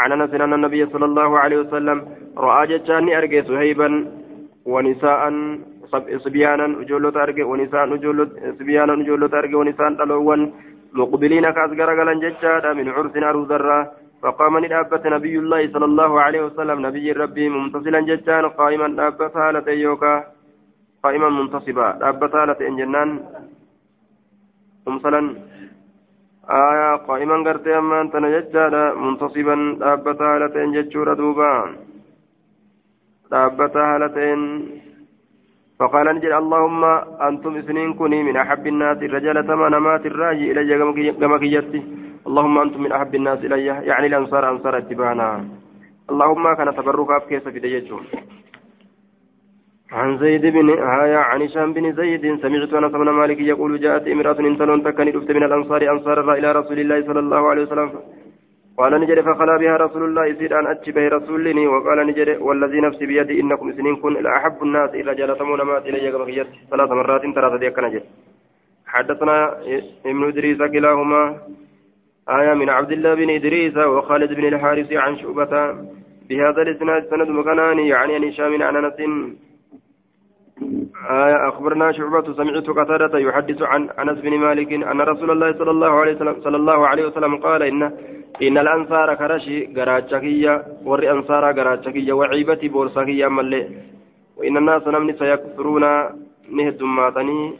عن 0.00 0.12
أنس 0.12 0.32
أن 0.34 0.52
النبي 0.58 0.82
صلى 0.92 1.06
الله 1.10 1.30
عليه 1.42 1.58
وسلم 1.62 1.98
رأى 2.44 2.62
جتان 2.70 3.04
ارجي 3.18 3.40
سهيبا 3.48 3.88
ونساء 4.72 5.22
صبيانا 6.24 6.66
أجولت 6.82 7.16
ارجي 7.24 7.42
ونساء 7.50 7.84
اجولت 7.94 8.30
صبيانا 8.58 8.94
أجولت 9.02 9.32
ارجي 9.40 9.56
ونساء 9.60 9.88
دلوان 10.00 10.40
مقبلين 10.98 11.46
كاسغر 11.56 11.90
غلن 11.98 12.18
جتان 12.24 12.64
من 12.78 12.86
عرس 12.96 13.14
عروض 13.28 13.52
فقام 14.22 14.58
لدابة 14.58 15.02
نبي 15.16 15.34
الله 15.38 15.72
صلى 15.72 15.84
الله 15.84 16.20
عليه 16.20 16.42
وسلم 16.46 16.86
نبي 16.86 17.12
ربي 17.12 17.48
ممتصلا 17.48 18.00
جتان 18.00 18.44
قائما 18.60 18.88
دابة 18.88 19.32
هالة 19.36 19.68
يوكا. 19.72 20.14
قائما 21.04 21.28
منتصبا. 21.28 21.88
دابة 22.02 22.32
هالة 22.42 22.60
جنان. 22.78 23.10
ممثلا 24.86 25.22
آية 26.50 26.96
قائما 26.96 27.36
قرتي 27.46 27.78
أما 27.78 28.00
أنت 28.00 28.16
نججالا 28.16 28.94
منتصبا 28.94 29.56
دابة 29.80 30.20
هالة 30.20 30.56
جتشورا 30.74 31.14
دوبا. 31.14 31.52
دابة 33.30 33.74
هالة 33.76 34.16
فقال 35.80 36.06
نجل 36.16 36.32
اللهم 36.32 36.84
أنتم 37.28 37.56
اثنين 37.56 37.94
كوني 37.94 38.22
من 38.22 38.36
أحب 38.36 38.66
الناس 38.66 38.98
الرجال 39.02 39.46
ثمان 39.46 39.76
مات 39.76 40.06
الراجي 40.06 40.52
إلى 40.52 40.60
جمك 41.20 41.42
يتي 41.42 41.82
اللهم 42.26 42.58
أنتم 42.58 42.82
من 42.82 42.92
أحب 42.92 43.14
الناس 43.14 43.38
إلي. 43.44 43.66
يعني 43.66 44.06
الأنصار 44.06 44.50
أنصار 44.50 44.78
اتباعنا. 44.78 45.44
اللهم 46.10 46.54
كان 46.54 46.68
تبرك 46.76 47.10
كيس 47.28 47.48
في 47.48 47.60
ديجون 47.60 48.02
عن 49.92 50.18
زيد 50.18 50.46
بن 50.46 50.70
هايا 50.70 51.18
عن 51.18 51.42
هشام 51.42 51.72
بن 51.72 51.92
زيد 51.92 52.40
سمعت 52.42 52.72
أنس 52.74 52.92
بن 52.92 53.08
مالك 53.10 53.40
يقول 53.40 53.80
جاءت 53.80 54.08
امرأة 54.08 54.32
تلون 54.32 54.82
تكني 54.82 55.12
من 55.12 55.44
الأنصار 55.48 55.82
أنصار 55.92 56.32
إلى 56.32 56.52
رسول 56.52 56.78
الله 56.78 56.98
صلى 57.06 57.20
الله 57.20 57.48
عليه 57.50 57.62
وسلم. 57.62 57.90
قال 58.78 58.92
نجد 59.00 59.20
فخلا 59.20 59.56
بها 59.56 59.76
رسول 59.76 60.02
الله 60.04 60.26
يصير 60.26 60.60
أن 60.60 60.66
أتي 60.66 60.92
به 60.92 61.08
رسولني. 61.08 61.66
وقال 61.66 61.98
نجد 62.06 62.28
والذي 62.40 62.80
نفسي 62.80 63.06
بيدي 63.06 63.40
إنكم 63.40 63.72
سنين 63.72 63.96
كن 63.96 64.12
لاحب 64.22 64.62
الناس 64.62 64.90
إلى 64.94 65.14
جلتمون 65.14 65.62
مات 65.62 65.86
إلي 65.86 66.12
كما 66.12 66.44
ثلاث 66.70 66.90
مرات 66.90 67.22
ثلاثة 67.34 67.56
ديك 67.56 67.78
نجد. 67.78 68.02
حدثنا 68.86 69.36
ابن 70.06 70.22
إدريس 70.28 70.58
كلاهما. 70.62 71.36
آية 72.28 72.54
من 72.54 72.68
عبد 72.70 72.92
الله 72.92 73.14
بن 73.14 73.30
إدريس 73.30 73.76
وخالد 73.76 74.30
بن 74.32 74.44
الحارث 74.52 74.92
عن 74.92 75.16
شعبة. 75.16 75.52
بهذا 76.28 76.62
الإسناد 76.62 77.02
سند 77.10 77.28
مكاناني 77.28 77.88
يعني 77.88 78.14
عن 78.14 78.24
هشام 78.24 78.62
عن 78.62 78.76
أنس. 78.76 79.00
آية 81.10 81.48
أخبرنا 81.48 81.92
شعبة 81.92 82.32
سمعت 82.32 82.70
قتادة 82.70 83.18
يحدث 83.18 83.62
عن 83.62 83.90
أنس 83.90 84.18
بن 84.20 84.38
مالك 84.38 84.72
أن 84.72 85.00
رسول 85.00 85.30
الله 85.30 85.52
صلى 85.52 85.70
الله 85.70 85.90
عليه 85.90 86.14
وسلم 86.14 86.36
صلى 86.40 86.56
الله 86.56 86.86
عليه 86.88 87.04
وسلم 87.06 87.36
قال 87.36 87.62
إن 87.62 87.82
إن 88.42 88.58
الأنصار 88.58 89.14
كرشي 89.14 89.66
قراتشكية 89.76 90.62
ور 90.84 91.10
أنصار 91.10 91.52
قراتشكية 91.52 92.12
وعيبتي 92.12 92.68
بورسكية 92.68 93.28
ملي. 93.28 93.68
وإن 94.36 94.56
الناس 94.56 94.88
نمني 94.88 95.12
سيكثرون 95.12 95.84
نهد 96.52 96.82
ماتني 96.82 97.52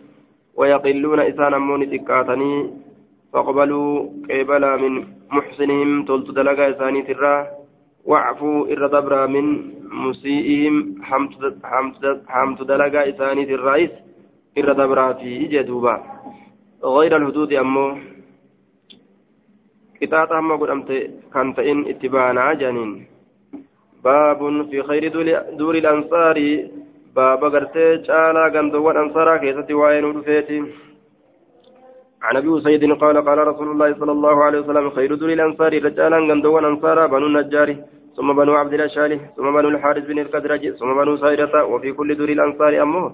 ويقلون 0.56 1.20
إسانا 1.20 1.58
موني 1.58 1.86
تكاتني 1.86 2.70
فاقبلوا 3.32 4.08
قبلا 4.30 4.76
من 4.76 5.04
محسنهم 5.32 6.04
تلت 6.04 6.30
دلقا 6.30 6.70
إساني 6.70 7.02
ترى. 7.02 7.59
واعفوا 8.04 8.66
إر 8.72 8.86
دبرا 8.86 9.26
من 9.26 9.46
مسيئهم 10.06 11.02
حمد 11.02 12.62
دلقا 12.62 13.08
إساني 13.08 13.54
الرئيس 13.54 13.90
إر 14.58 14.72
دبرا 14.72 15.12
في 15.12 15.44
جدوبا 15.52 15.94
غير 16.84 17.16
الحدود 17.16 17.52
أمو 17.52 17.86
قطاطا 20.02 20.38
هم 20.40 20.52
قدمت 20.52 20.90
كانت 21.34 21.58
إن 21.58 21.78
جانين 22.60 23.06
باب 24.04 24.40
في 24.70 24.82
خير 24.82 25.02
دور 25.58 25.74
الأنصار 25.74 26.38
باب 27.16 27.44
قرتي 27.44 27.96
جالا 27.96 28.44
قندوان 28.54 28.96
أنصارا 28.96 29.36
كيستي 29.36 29.74
وين 29.74 30.04
ودفيتي 30.04 30.58
عن 32.22 32.36
أبي 32.36 32.60
سيد 32.60 32.82
قال 33.02 33.16
قال 33.28 33.38
رسول 33.50 33.68
الله 33.70 33.94
صلى 34.00 34.12
الله 34.12 34.44
عليه 34.44 34.58
وسلم 34.60 34.90
خير 34.90 35.14
دور 35.14 35.30
الأنصار 35.38 35.72
رجالا 35.86 36.18
غندوا 36.28 36.60
انصارا 36.70 37.06
بنو 37.06 37.26
النجار 37.26 37.68
ثم 38.16 38.28
بنو 38.38 38.52
عبد 38.60 38.74
الاشالي 38.78 39.18
ثم 39.36 39.46
بنو 39.56 39.68
الحارث 39.68 40.04
بن 40.10 40.18
القدرج 40.24 40.62
ثم 40.80 40.90
بنو 41.00 41.16
سائرة 41.22 41.54
وفي 41.72 41.92
كل 41.98 42.08
دور 42.18 42.28
الأنصار 42.36 42.82
أمه. 42.82 43.04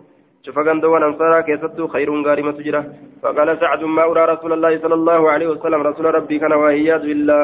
شوف 0.45 0.59
غندوا 0.59 0.99
انصارا 1.09 1.41
كيستو 1.47 1.87
خير 1.95 2.09
غارمة 2.27 2.53
تجرى 2.59 2.83
فقال 3.23 3.49
سعد 3.61 3.83
ما 3.97 4.05
أرى 4.11 4.25
رسول 4.33 4.53
الله 4.57 4.73
صلى 4.85 4.95
الله 5.01 5.21
عليه 5.33 5.49
وسلم 5.53 5.81
رسول 5.91 6.07
ربي 6.19 6.39
كان 6.43 6.53
وهياذ 6.53 7.03
بالله 7.11 7.43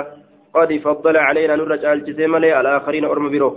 قد 0.56 0.70
فضل 0.86 1.16
علينا 1.26 1.56
نرجع 1.56 1.92
الجسيم 1.92 2.34
على 2.58 2.70
اخرين 2.78 3.04
أرم 3.04 3.26
برو 3.32 3.50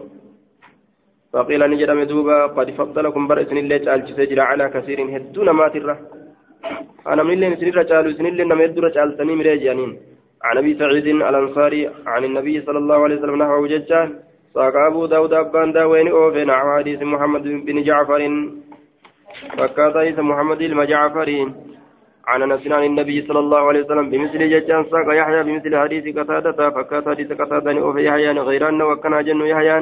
فقيل 1.34 1.62
نجد 1.72 1.92
مدوبا 2.00 2.38
قد 2.58 2.68
فضلكم 2.80 3.22
برئسن 3.30 3.58
الله 3.58 3.78
الجسيم 3.96 4.40
على 4.50 4.66
كثير. 4.76 5.00
هدون 5.16 5.50
ما 5.60 5.68
تره 5.74 5.98
أنا 7.08 7.24
من 7.24 7.34
اللي 7.34 7.56
سنير 7.56 7.76
رجال 7.78 8.16
سنير 8.18 8.34
لنا 8.34 8.56
ميد 8.56 8.80
رجال 8.80 9.18
تميم 9.18 9.42
رجانين 9.42 9.92
عن 10.44 10.58
أبي 10.58 10.72
سعيد 10.80 11.08
الأنصاري 11.08 11.90
عن 12.14 12.24
النبي 12.24 12.56
صلى 12.62 12.78
الله 12.78 13.04
عليه 13.04 13.16
وسلم 13.16 13.36
نحو 13.44 13.66
ججان 13.74 14.10
ساق 14.54 14.76
أبو 14.76 15.06
داود 15.06 15.34
أبان 15.34 15.72
داوين 15.72 16.08
أوفين 16.08 16.50
عن 16.50 16.66
حديث 16.78 17.00
محمد 17.14 17.44
بن 17.66 17.78
جعفر. 17.84 18.22
فكات 19.58 19.96
عيسى 19.98 20.22
محمد 20.22 20.62
المجعفرين 20.62 21.48
عن 22.28 22.42
أنس 22.42 22.68
عن 22.72 22.84
النبي 22.84 23.18
صلى 23.28 23.40
الله 23.40 23.62
عليه 23.70 23.82
وسلم 23.84 24.10
بمثل 24.10 24.42
ججان 24.54 24.82
ساق 24.92 25.08
يحيى 25.20 25.44
بمثل 25.44 25.78
حديث 25.78 26.18
قتادة 26.18 26.70
فكات 26.76 27.10
حديث 27.10 27.30
قتادة 27.42 27.72
أوفي 27.86 28.06
يحيى 28.06 28.32
غير 28.32 28.70
أن 28.70 28.82
وكان 28.82 29.24
جن 29.26 29.42
يحيى. 29.54 29.78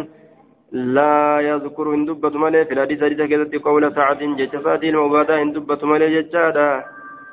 لا 0.74 1.40
يذكر 1.40 1.94
إن 1.94 2.06
دبت 2.06 2.36
مالي 2.36 2.66
في 2.66 2.74
الحديث 2.74 3.04
حديث 3.04 3.22
كذا 3.22 3.62
قول 3.66 3.96
سعد 3.96 4.18
ججفات 4.18 4.84
المبادة 4.84 5.42
إن 5.42 5.52
دبت 5.54 5.84
مالي 5.84 6.22
ججادا 6.22 6.84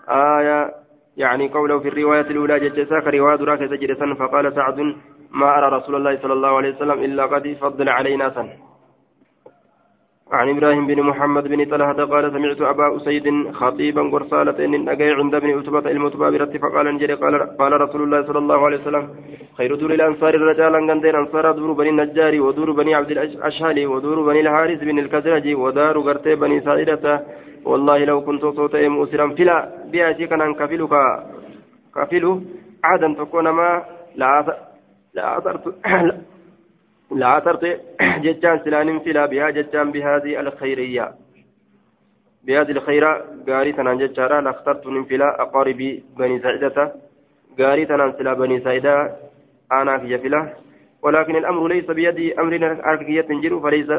آية 0.09 0.75
يعني 1.17 1.49
قوله 1.49 1.79
في 1.79 1.89
الرواية 1.89 2.21
الأولى 2.21 2.61
جتساك 2.61 3.07
رواية 3.07 3.37
دراك 3.37 3.59
سجد 3.59 3.93
فقال 4.21 4.55
سعد 4.55 4.79
ما 5.31 5.59
أرى 5.59 5.77
رسول 5.77 5.95
الله 5.95 6.19
صلى 6.23 6.33
الله 6.33 6.57
عليه 6.57 6.75
وسلم 6.77 6.99
إلا 7.05 7.25
قد 7.27 7.57
فضل 7.61 7.89
علينا 7.89 8.31
سن 8.35 8.49
عن 10.33 10.49
إبراهيم 10.49 10.87
بن 10.87 11.03
محمد 11.03 11.45
بن 11.49 11.65
طلحة 11.65 11.93
قال 12.13 12.33
سمعت 12.33 12.61
أبا 12.61 12.97
أسيد 12.97 13.27
خطيبا 13.53 14.03
قرصالة 14.13 14.65
إن 14.65 14.89
أجي 14.89 15.11
عند 15.11 15.35
ابن 15.35 15.59
أتبة 15.59 15.91
المتبى 15.91 16.39
برت 16.39 16.57
فقال 16.57 16.87
انجري 16.87 17.15
قال, 17.15 17.57
قال 17.61 17.73
رسول 17.81 18.03
الله 18.03 18.23
صلى 18.29 18.39
الله 18.39 18.67
عليه 18.67 18.81
وسلم 18.81 19.09
خير 19.59 19.75
دور 19.75 19.91
الأنصار 19.95 20.35
رجالا 20.41 20.79
غندين 20.79 21.15
أنصار 21.15 21.53
دور 21.53 21.73
بني 21.73 21.91
النجار 21.91 22.41
ودور 22.41 22.71
بني 22.73 22.95
عبد 22.95 23.11
الأشهلي 23.11 23.87
ودور 23.87 24.19
بني 24.29 24.41
الحارث 24.41 24.81
بن 24.89 24.99
الكزرج 24.99 25.47
ودار 25.63 25.99
غرتي 25.99 26.35
بني 26.35 26.61
سائدة 26.61 27.05
والله 27.65 27.99
لو 28.05 28.19
كنت 28.27 28.43
صوتي 28.43 28.89
مؤسرا 28.89 29.27
فلا 29.39 29.57
بيأتي 29.93 30.27
كان 30.27 30.55
كفلك 30.55 30.95
كفل 31.97 32.25
عادا 32.85 33.09
تكون 33.19 33.49
ما 33.49 33.83
لا 34.17 35.39
أثرت 35.39 35.65
لا 37.11 37.39
أثرت 37.39 37.65
جتان 38.25 38.61
سلان 38.65 38.99
فلا 39.01 39.27
بها 39.27 39.51
جتان 39.51 39.91
بهذه 39.93 40.41
الخيرية. 40.41 41.13
بهذه 42.45 42.71
الخيرة 42.71 43.25
قاري 43.49 43.73
تنان 43.73 43.99
جتارا 43.99 44.41
لاخترت 44.41 44.87
ننفلا 44.87 45.43
أقاربي 45.43 46.05
بني 46.19 46.39
سعيدة 46.41 46.93
قاري 47.59 47.85
تنان 47.87 48.13
سلا 48.19 48.33
بني 48.35 48.61
سعيدة 48.61 49.17
أنا 49.73 49.99
في 49.99 50.07
جفلة. 50.09 50.53
ولكن 51.03 51.37
الأمر 51.37 51.69
ليس 51.69 51.85
بيدي 51.85 52.41
أمر 52.41 52.53
أركية 52.91 53.21
تنجر 53.21 53.61
فليس 53.61 53.91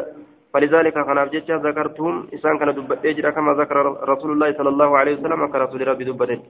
فلذلك 0.54 0.94
كان 0.94 1.18
أبجدت 1.18 1.52
ذكرتهم. 1.52 2.28
إنسان 2.34 2.58
كان 2.60 2.70
دبت 2.76 3.06
أجر 3.06 3.30
كما 3.30 3.54
ذكر 3.54 3.76
رسول 4.10 4.32
الله 4.32 4.54
صلى 4.58 4.70
الله 4.70 4.98
عليه 4.98 5.14
وسلم 5.16 5.48
كرسول 5.48 5.88
ربي 5.88 6.04
دبت 6.04 6.42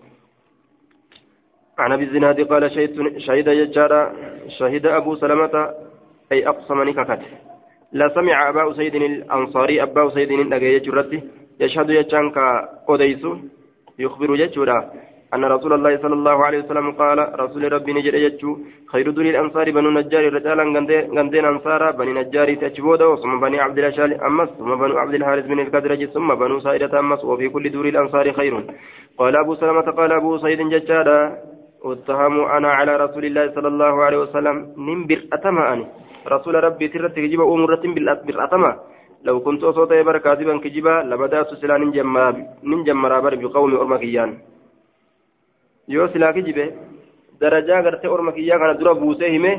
عن 1.80 1.92
أبي 1.92 2.04
الزناد 2.04 2.42
قال 2.42 2.64
شهد 3.28 3.48
يجارا 3.48 4.14
شهد 4.60 4.86
أبو 4.86 5.16
سلمة 5.16 5.56
أي 6.32 6.48
أقسم 6.48 6.84
نككت 6.84 7.22
لا 7.94 8.08
سمع 8.16 8.50
أبا 8.50 8.74
سيد 8.74 8.96
الأنصاري 8.96 9.84
أبا 9.84 10.10
سيد 10.10 10.32
النجاي 10.32 10.80
جرته 10.80 11.22
يشهد 11.60 11.90
يجانك 11.90 12.38
قديس 12.88 13.24
يخبر 14.00 14.30
يجورا 14.44 14.80
أن 15.34 15.46
رسول 15.46 15.74
الله 15.74 15.98
صلى 16.04 16.14
الله 16.14 16.46
عليه 16.46 16.60
وسلم 16.64 16.92
قال 16.92 17.20
رسول 17.40 17.74
ربي 17.74 17.92
نجر 17.94 18.16
يجو 18.16 18.52
خير 18.92 19.10
دون 19.16 19.28
الأنصار 19.28 19.72
بنو 19.72 19.90
نجار 20.00 20.24
رجالا 20.34 20.64
غندين 21.18 21.46
أنصارا 21.46 21.92
بني 22.00 22.14
نجار 22.20 22.54
تجبودا 22.64 23.16
ثم 23.16 23.34
بني 23.40 23.60
عبد 23.66 23.78
الأشال 23.80 24.12
أمس 24.28 24.50
ثم 24.60 24.72
بنو 24.82 24.98
عبد 25.04 25.14
الحارث 25.14 25.46
بن 25.52 25.60
الكدرج 25.60 26.02
ثم 26.16 26.36
بنو 26.36 26.60
سائرة 26.60 27.00
أمس. 27.00 27.22
وفي 27.24 27.50
كل 27.50 27.66
دور 27.72 27.86
الأنصار 27.94 28.26
خير. 28.40 28.54
قال 29.20 29.34
أبو 29.44 29.54
سلمة 29.56 29.88
قال 30.00 30.12
أبو 30.12 30.38
سيد 30.38 30.60
ججادا 30.74 31.20
اتهم 31.84 32.34
أنا 32.58 32.70
على 32.78 32.94
رسول 33.04 33.24
الله 33.26 33.46
صلى 33.56 33.68
الله 33.68 33.94
عليه 34.04 34.20
وسلم. 34.24 34.56
نمبر 34.78 35.20
أتما 35.34 35.74
أني 35.74 35.86
رسول 36.28 36.56
ربي 36.64 36.88
ترت 36.88 37.16
كجيب 37.16 37.42
أمرة 37.42 37.84
بالأتما 38.26 38.80
لو 39.24 39.40
كنت 39.40 39.64
أصوتي 39.64 40.04
بركاتبا 40.04 40.58
كجيبا 40.58 40.96
لبدأت 41.10 41.54
سلا 41.54 41.78
ننجمر 42.64 43.36
بقوم 43.36 43.76
أرمكيان 43.76 44.32
yoo 45.88 46.08
silaa 46.08 46.34
kijibe 46.34 46.66
darajaa 47.42 47.82
gartee 47.82 48.08
orma 48.16 48.32
kiyyaa 48.32 48.60
kana 48.62 48.78
dura 48.80 48.94
buusee 48.94 49.32
hime 49.34 49.52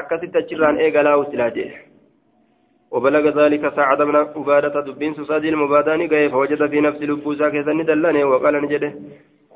akkasitti 0.00 0.38
achirraan 0.38 0.80
eegalaa'u 0.80 1.24
silaa 1.30 1.52
وبلغ 2.92 3.24
ذلك 3.44 3.74
سعد 3.76 4.02
بن 4.02 4.16
عبادة 4.16 4.80
دبين 4.80 5.14
سعد 5.14 5.44
المباداني 5.44 6.06
قال 6.06 6.30
فوجد 6.30 6.66
في 6.70 6.80
نفس 6.80 7.02
لبوسا 7.02 7.48
كيسن 7.48 7.84
دلني 7.84 8.24
وقال 8.24 8.54
نجده 8.62 8.92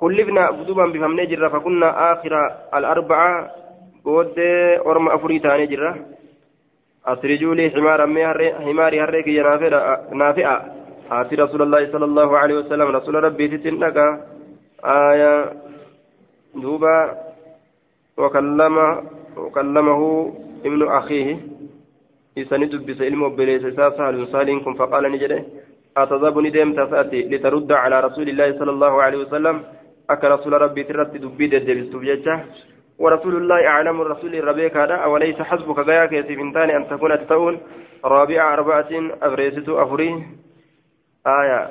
خلفنا 0.00 0.50
بدوبا 0.50 0.86
بفمنا 0.86 1.24
جرة 1.24 1.48
فكنا 1.48 2.12
آخر 2.12 2.32
الأربعة 2.74 3.50
بود 4.04 4.38
أرم 4.86 5.08
أفريتاني 5.08 5.66
جرة. 5.66 6.15
أسرجوا 7.06 7.54
لي 7.54 7.70
حمارا 7.70 8.06
حماري 8.64 9.00
هريك 9.02 9.28
نافئة 10.12 10.54
آتي 11.10 11.34
رسول 11.34 11.62
الله 11.62 11.82
صلى 11.92 12.04
الله 12.04 12.38
عليه 12.38 12.56
وسلم. 12.60 12.86
رسول 12.98 13.14
ربي 13.24 13.48
تتنك 13.48 13.96
آية 14.84 15.52
دوبا. 16.54 16.98
وكلم 18.16 18.76
وكلمه 19.36 20.00
ابن 20.64 20.80
أخيه. 20.88 21.28
إساني 22.38 22.66
دبس 22.66 23.00
علم 23.02 23.22
وبليس 23.22 23.62
سهل 23.76 24.26
سالم 24.32 24.58
فقال 24.74 25.04
نجده 25.12 25.44
أتذهبني 25.96 26.50
ديم 26.50 26.72
تسأتي 26.72 27.20
لترد 27.30 27.72
على 27.72 27.96
رسول 28.00 28.26
الله 28.28 28.48
صلى 28.58 28.70
الله 28.70 29.02
عليه 29.02 29.18
وسلم? 29.18 29.56
أكا 30.10 30.28
رسول 30.34 30.52
ربي 30.52 30.82
ترد 30.84 31.12
دبي 31.22 31.46
دبس 31.46 31.90
تبجته 31.92 32.36
ورسول 32.98 33.36
الله 33.36 33.66
أعلم 33.66 34.00
الرسول 34.00 34.44
ربيك 34.44 34.76
هذا 34.76 34.94
أوليس 34.94 35.36
حسبك 35.42 35.78
غاية 35.78 36.06
كيسي 36.06 36.36
بنتان 36.36 36.70
أن 36.70 36.88
تكون 36.88 37.18
تتون 37.18 37.60
رابع 38.04 38.54
أربعة 38.54 38.88
أفريست 39.22 39.68
أفري. 39.68 40.22
آية. 41.26 41.70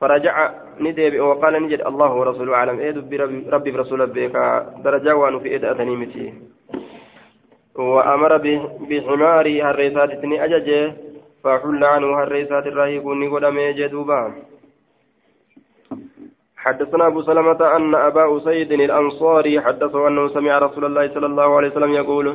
فرجع 0.00 0.50
ندب 0.80 1.20
وقال 1.20 1.62
نجد 1.62 1.80
الله 1.80 2.14
ورسوله 2.14 2.54
أعلم. 2.54 2.78
إيه 2.78 2.94
ربي 3.50 3.70
برسول 3.70 4.06
بك 4.06 4.36
درجة 4.84 5.16
وأن 5.16 5.38
في 5.38 5.48
إيد 5.48 5.64
أتني 5.64 5.96
متي. 5.96 6.34
وأمر 7.74 8.36
بحمار 8.80 9.46
هريسات 9.62 10.12
تني 10.22 10.44
أجج 10.44 10.92
فحل 11.44 11.84
عنه 11.84 12.22
هريسات 12.22 12.66
الرهي 12.66 13.00
كوني 13.00 13.28
قدام 13.28 13.58
جدوبا. 13.78 14.32
حدثنا 16.62 17.06
أبو 17.06 17.22
سلمة 17.22 17.76
أن 17.76 17.94
أبا 17.94 18.36
أسيد 18.36 18.72
الأنصاري 18.72 19.60
حدثه 19.60 20.08
أنه 20.08 20.28
سمع 20.28 20.58
رسول 20.58 20.84
الله 20.84 21.14
صلى 21.14 21.26
الله 21.26 21.56
عليه 21.56 21.70
وسلم 21.70 21.92
يقول 21.92 22.26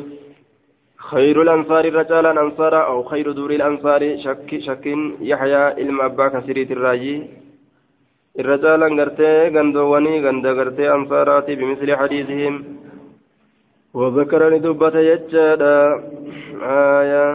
خير 0.97 1.41
الأنصار 1.41 1.85
الرجال 1.85 2.25
الأنصار 2.25 2.73
أو 2.85 3.03
خير 3.03 3.31
دور 3.31 3.51
الأنصار 3.51 4.01
شك 4.25 4.49
شك 4.67 4.85
يحيى 5.31 5.55
علم 5.79 6.01
أبا 6.01 6.27
كثير 6.27 6.57
الراجي 6.71 7.15
الرجال 8.39 8.81
غرتي 8.99 9.47
غندواني 9.55 10.15
غند 10.25 10.47
غرتي 10.47 10.85
أنصاراتي 10.93 11.55
بمثل 11.55 11.95
حديثهم. 11.95 12.53
وذكر 13.93 14.49
لدبة 14.49 14.99
يجادا 14.99 15.77
آية 16.61 17.25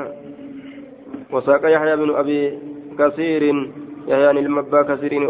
وساق 1.33 1.63
يحيى 1.75 1.97
بن 1.97 2.11
أبي 2.15 2.59
كثير. 2.99 3.43
يحيى 4.09 4.27
علم 4.27 4.59
أبا 4.59 4.83
كثير 4.83 5.23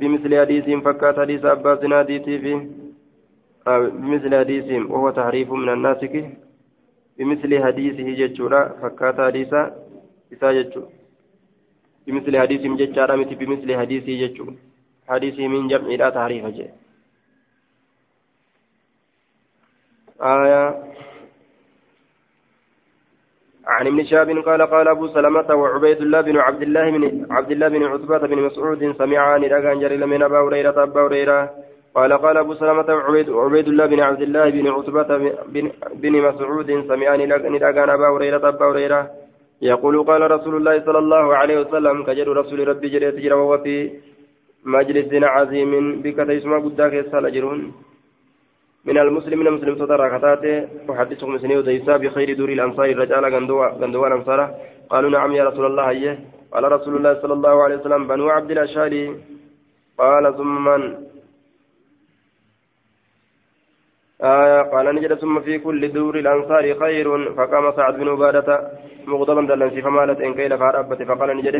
بمثل 0.00 0.40
حديثهم 0.40 0.80
فكات 0.80 1.16
حديث 1.20 1.44
أبا 1.44 1.76
سناديتي 1.82 2.38
في 2.38 2.52
آه، 3.66 3.78
بمثل 3.78 4.38
حديثهم 4.38 4.90
وهو 4.90 5.10
تحريف 5.10 5.52
من 5.52 5.68
الناسك 5.68 6.14
بمثل 7.18 7.62
حديثه 7.64 8.08
جتشورا 8.20 8.68
فكاتا 8.82 9.26
حديثا 9.26 9.62
إسا 10.32 10.52
جتشو. 10.52 10.82
بمثل 12.06 12.38
حديثهم 12.38 12.76
جتشارا 12.76 13.16
متي 13.16 13.34
بمثل 13.34 13.76
حديثه 13.80 14.12
جتشو. 14.22 14.46
حديثه 15.08 15.48
من 15.48 15.68
جمع 15.68 15.88
لا 15.88 16.10
تعريف 16.10 16.46
جي. 16.46 16.66
آية 20.20 20.62
عن 23.66 23.86
ابن 23.86 24.04
شهاب 24.04 24.30
قال 24.30 24.62
قال 24.62 24.88
أبو 24.88 25.06
سلمة 25.08 25.54
وعبيد 25.54 26.00
الله 26.00 26.20
بن 26.20 26.36
عبد 26.36 26.62
الله 26.62 26.90
بن 26.90 27.26
عبد 27.30 27.50
الله 27.50 27.68
بن 27.68 27.82
عتبة 27.84 28.18
بن 28.18 28.38
مسعود 28.42 28.94
سمعان 28.98 29.42
رجعان 29.44 29.80
جري 29.80 29.96
من 29.96 30.22
أبا 30.22 30.38
هريرة 30.38 30.82
أبا 30.82 31.00
هريرة. 31.06 31.50
قال 31.94 32.12
قال 32.12 32.36
أبو 32.36 32.54
سلمة 32.54 32.86
عبيد, 32.88 33.30
عبيد 33.30 33.68
الله 33.68 33.86
بن 33.86 34.00
عبد 34.00 34.22
الله 34.22 34.50
بن 34.50 34.66
عتبة 34.68 35.18
بن, 35.48 35.70
بن 35.94 36.12
مسعود 36.22 36.84
سمعني 36.88 37.26
لقان 37.26 37.90
أبا 37.90 38.08
هريرة 38.08 38.48
أبا 38.48 38.66
هريرة. 38.70 39.10
يقول 39.62 40.04
قال 40.04 40.30
رسول 40.30 40.56
الله 40.56 40.84
صلى 40.84 40.98
الله 40.98 41.36
عليه 41.36 41.60
وسلم 41.60 42.02
كجر 42.02 42.36
رسول 42.36 42.68
ربي 42.68 42.88
جريت 42.88 43.14
جرى 43.14 43.34
وهو 43.34 43.58
في 43.58 43.90
مجلس 44.64 45.08
عظيم 45.12 46.02
بك 46.02 46.16
تسمى 46.16 46.56
قداك 46.56 46.92
يسأل 46.92 47.24
من 48.84 48.98
المسلمين 48.98 49.50
مسلم 49.50 49.74
تترى 49.74 50.18
كتاته 50.18 50.68
أحدثكم 50.90 51.38
سنين 51.38 51.58
وديسا 51.58 51.96
بخير 51.96 52.28
دور 52.36 52.48
الأنصار 52.48 52.86
الرجال 52.90 53.24
غندوا 53.82 54.06
الأنصار. 54.06 54.40
قالوا 54.90 55.10
نعم 55.10 55.32
يا 55.32 55.44
رسول 55.44 55.66
الله 55.66 55.90
أيه. 55.90 56.18
قال 56.52 56.72
رسول 56.72 56.96
الله 56.96 57.12
صلى 57.22 57.32
الله 57.32 57.54
عليه 57.64 57.76
وسلم 57.76 58.06
بنو 58.10 58.28
عبد 58.28 58.50
الأشاري 58.50 59.04
قال 59.98 60.24
ثم 60.36 60.64
من؟ 60.64 60.82
آية 64.22 64.62
قال 64.72 64.86
نجد 64.94 65.14
ثم 65.14 65.40
في 65.40 65.58
كل 65.58 65.92
دور 65.92 66.14
الأنصار 66.18 66.74
خير 66.74 67.34
فقام 67.34 67.72
سعد 67.76 67.94
بن 67.98 68.08
عبادة 68.08 68.70
مغضبا 69.06 69.42
دلنسي 69.50 69.82
فمالت 69.82 70.20
إن 70.20 70.34
كيل 70.34 70.58
فاربت 70.58 71.02
فقال 71.02 71.36
نجد 71.36 71.56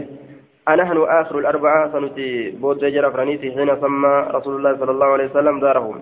أنحن 0.68 0.98
آخر 1.20 1.38
الأربعة 1.38 1.92
سنتي 1.92 2.50
بود 2.50 2.84
جرى 2.94 3.10
فرنيسي 3.10 3.48
حين 3.54 3.70
سمى 3.80 4.14
رسول 4.36 4.54
الله 4.56 4.72
صلى 4.80 4.90
الله 4.90 5.06
عليه 5.06 5.26
وسلم 5.30 5.60
دارهم. 5.60 5.96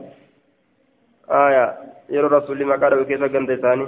آية 1.30 1.66
يرى 2.10 2.26
رسول 2.38 2.62
الله 2.62 2.76
قال 2.82 2.92
وكيف 3.00 3.22
قند 3.34 3.50
ثاني؟ 3.64 3.86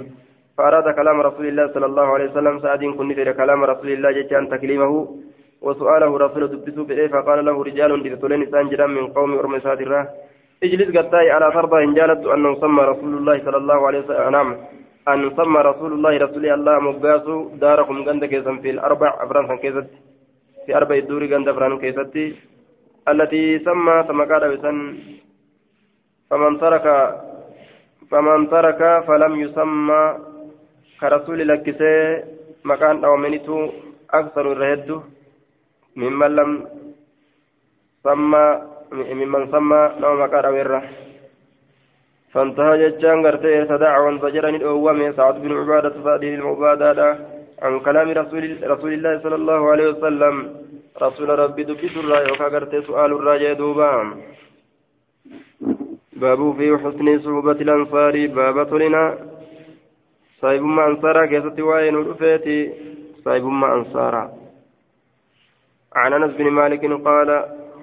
فأراد 0.57 0.87
كلام 0.99 1.17
رسول 1.21 1.45
الله 1.47 1.65
صلى 1.73 1.85
الله 1.85 2.07
عليه 2.13 2.27
وسلم 2.31 2.55
سعد 2.59 2.83
كن 2.97 3.09
كلام 3.41 3.59
رسول 3.63 3.89
الله 3.91 4.09
جتان 4.17 4.43
تكليمه 4.53 4.91
وسؤاله 5.65 6.11
رسول 6.25 6.43
دبسوا 6.53 6.85
بإيه 6.89 7.07
فقال 7.15 7.39
له 7.45 7.55
رجال 7.69 7.91
دفتولين 8.05 8.41
سانجرا 8.51 8.87
من 8.97 9.05
قوم 9.17 9.31
أرمسات 9.41 9.79
الراه 9.85 10.05
اجلس 10.63 10.89
قتاي 10.97 11.27
على 11.35 11.47
ترضى 11.57 11.77
إن 11.85 11.93
جالت 11.97 12.21
أن 12.35 12.43
سمى 12.63 12.81
رسول 12.91 13.11
الله 13.19 13.35
صلى 13.45 13.57
الله 13.63 13.79
عليه 13.87 13.99
وسلم 14.03 14.29
نعم 14.37 14.49
أن 15.11 15.19
سمى 15.39 15.59
رسول 15.71 15.91
الله 15.97 16.13
رسول 16.25 16.43
الله 16.57 16.75
مباس 16.87 17.25
داركم 17.63 17.97
غند 18.07 18.23
كيسا 18.31 18.53
في 18.63 18.69
الأربع 18.75 19.09
أفران 19.23 19.57
كيست 19.63 19.89
في 20.65 20.71
أربع 20.79 20.99
دور 21.09 21.23
غند 21.31 21.47
أفران 21.53 21.73
كيست 21.83 22.15
التي 23.11 23.43
سمى 23.65 24.23
قال 24.31 24.43
بسن 24.51 24.77
فمن 26.29 26.53
ترك 26.63 26.85
فمن 28.13 28.49
ترك 28.49 28.81
فلم 29.07 29.33
يسمى 29.43 30.03
كرسول 31.01 31.39
لكسي 31.49 31.95
مكان 32.63 32.95
أو 33.05 33.17
منيتو 33.17 33.57
أكثر 34.19 34.45
الرهد 34.51 34.89
ممن 35.95 36.31
لم 36.37 36.51
سمى 38.05 38.45
ممن 38.91 39.43
سمى 39.53 39.81
نوم 40.01 40.21
مكان 40.21 40.45
أويرة 40.45 40.81
فانتهى 42.33 42.73
ججان 42.81 43.17
غرتي 43.25 43.65
تدعى 43.65 43.99
وانفجرني 44.03 44.57
الأوام 44.57 44.99
سعد 45.17 45.35
بن 45.41 45.51
عبادة 45.57 45.93
سعد 46.05 46.23
المعبادة 46.23 47.09
عن 47.61 47.79
كلام 47.79 48.07
رسول, 48.21 48.43
رسول 48.73 48.93
الله 48.93 49.13
صلى 49.23 49.35
الله 49.35 49.61
عليه 49.71 49.87
وسلم. 49.89 50.35
رسول 51.01 51.29
ربي 51.39 51.63
دبت 51.63 51.95
الرأي 51.97 52.31
وكاغرتي 52.31 52.81
سؤال 52.81 53.11
الراجع 53.17 53.53
دوبا 53.53 53.89
باب 56.23 56.41
في 56.57 56.67
حسن 56.83 57.07
صحبة 57.25 57.59
الأنصار 57.65 58.13
باب 58.37 58.57
طلنا 58.71 59.03
صاحب 60.41 60.63
ما 60.75 60.83
أنصارا 60.89 61.25
كيست 61.31 61.59
وين 61.69 61.95
ودفيتي 61.95 62.57
صاحب 63.23 63.45
ما 63.61 63.67
أنصارا. 63.77 64.23
عن 66.01 66.13
أنس 66.13 66.31
بن 66.39 66.47
مالك 66.59 66.83
قال 67.07 67.29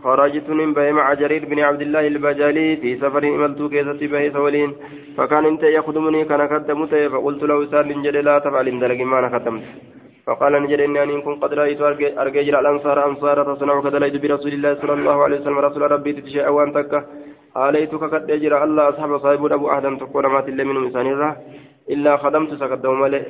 خرجت 0.05 0.49
من 0.59 0.69
بهم 0.77 0.95
مع 0.95 1.07
جرير 1.21 1.43
بن 1.51 1.59
عبد 1.69 1.83
الله 1.87 2.05
البجالي 2.13 2.69
في 2.83 2.91
سفر 3.03 3.23
إملت 3.37 3.61
كيست 3.73 4.01
به 4.13 4.23
سولين. 4.37 4.71
فكان 5.17 5.45
إنت 5.53 5.63
يخدمني 5.77 6.21
كان 6.31 6.43
خدمت 6.53 6.93
فقلت 7.13 7.43
له 7.51 7.59
سأل 7.73 8.03
جل 8.05 8.17
لا 8.29 8.35
تفعل 8.45 8.67
إن 8.69 8.79
دلق 8.83 9.01
ما 9.11 9.29
خدمت. 9.35 9.65
فقال 10.27 10.53
نجد 10.63 10.81
اني 10.81 11.03
إن 11.03 11.21
كنت 11.27 11.43
قد 11.43 11.53
رأيت 11.55 11.81
ارجع 12.23 12.59
الأنصار 12.63 12.97
أنصار 13.09 13.37
تصنع 13.49 13.77
كدليت 13.85 14.17
برسول 14.23 14.53
الله 14.57 14.73
صلى 14.81 14.93
الله 14.99 15.17
عليه 15.25 15.37
وسلم 15.41 15.59
رسول 15.59 15.83
ربي 15.93 16.13
تتشاء 16.13 16.47
تكه 16.77 17.01
عليتك 17.57 18.03
قد 18.15 18.31
اجر 18.31 18.65
الله 18.65 18.89
أصحاب 18.89 19.19
صاحب 19.19 19.53
أبو 19.53 19.71
احد 19.71 19.99
تقول 19.99 20.27
ما 20.27 20.41
تل 20.41 20.65
من 20.65 20.77
إنسان 20.77 21.37
إلا 21.91 22.17
خدمت 22.17 22.55
سقدم 22.55 23.01
ملئ 23.01 23.23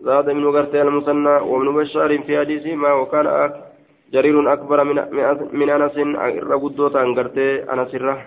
زاد 0.00 0.30
من 0.30 0.44
غرت 0.46 0.74
المثنى 0.74 1.34
ومن 1.50 1.68
بشار 1.74 2.18
في 2.18 2.38
حديثه 2.38 2.74
ما 2.74 2.92
وكان 2.92 3.26
جرير 4.12 4.52
أكبر 4.52 4.84
من 5.60 5.70
أنس 5.70 5.96
رغدوتا 6.50 7.02
أنغرتي 7.02 7.72
أنس 7.72 7.94
الره 7.94 8.18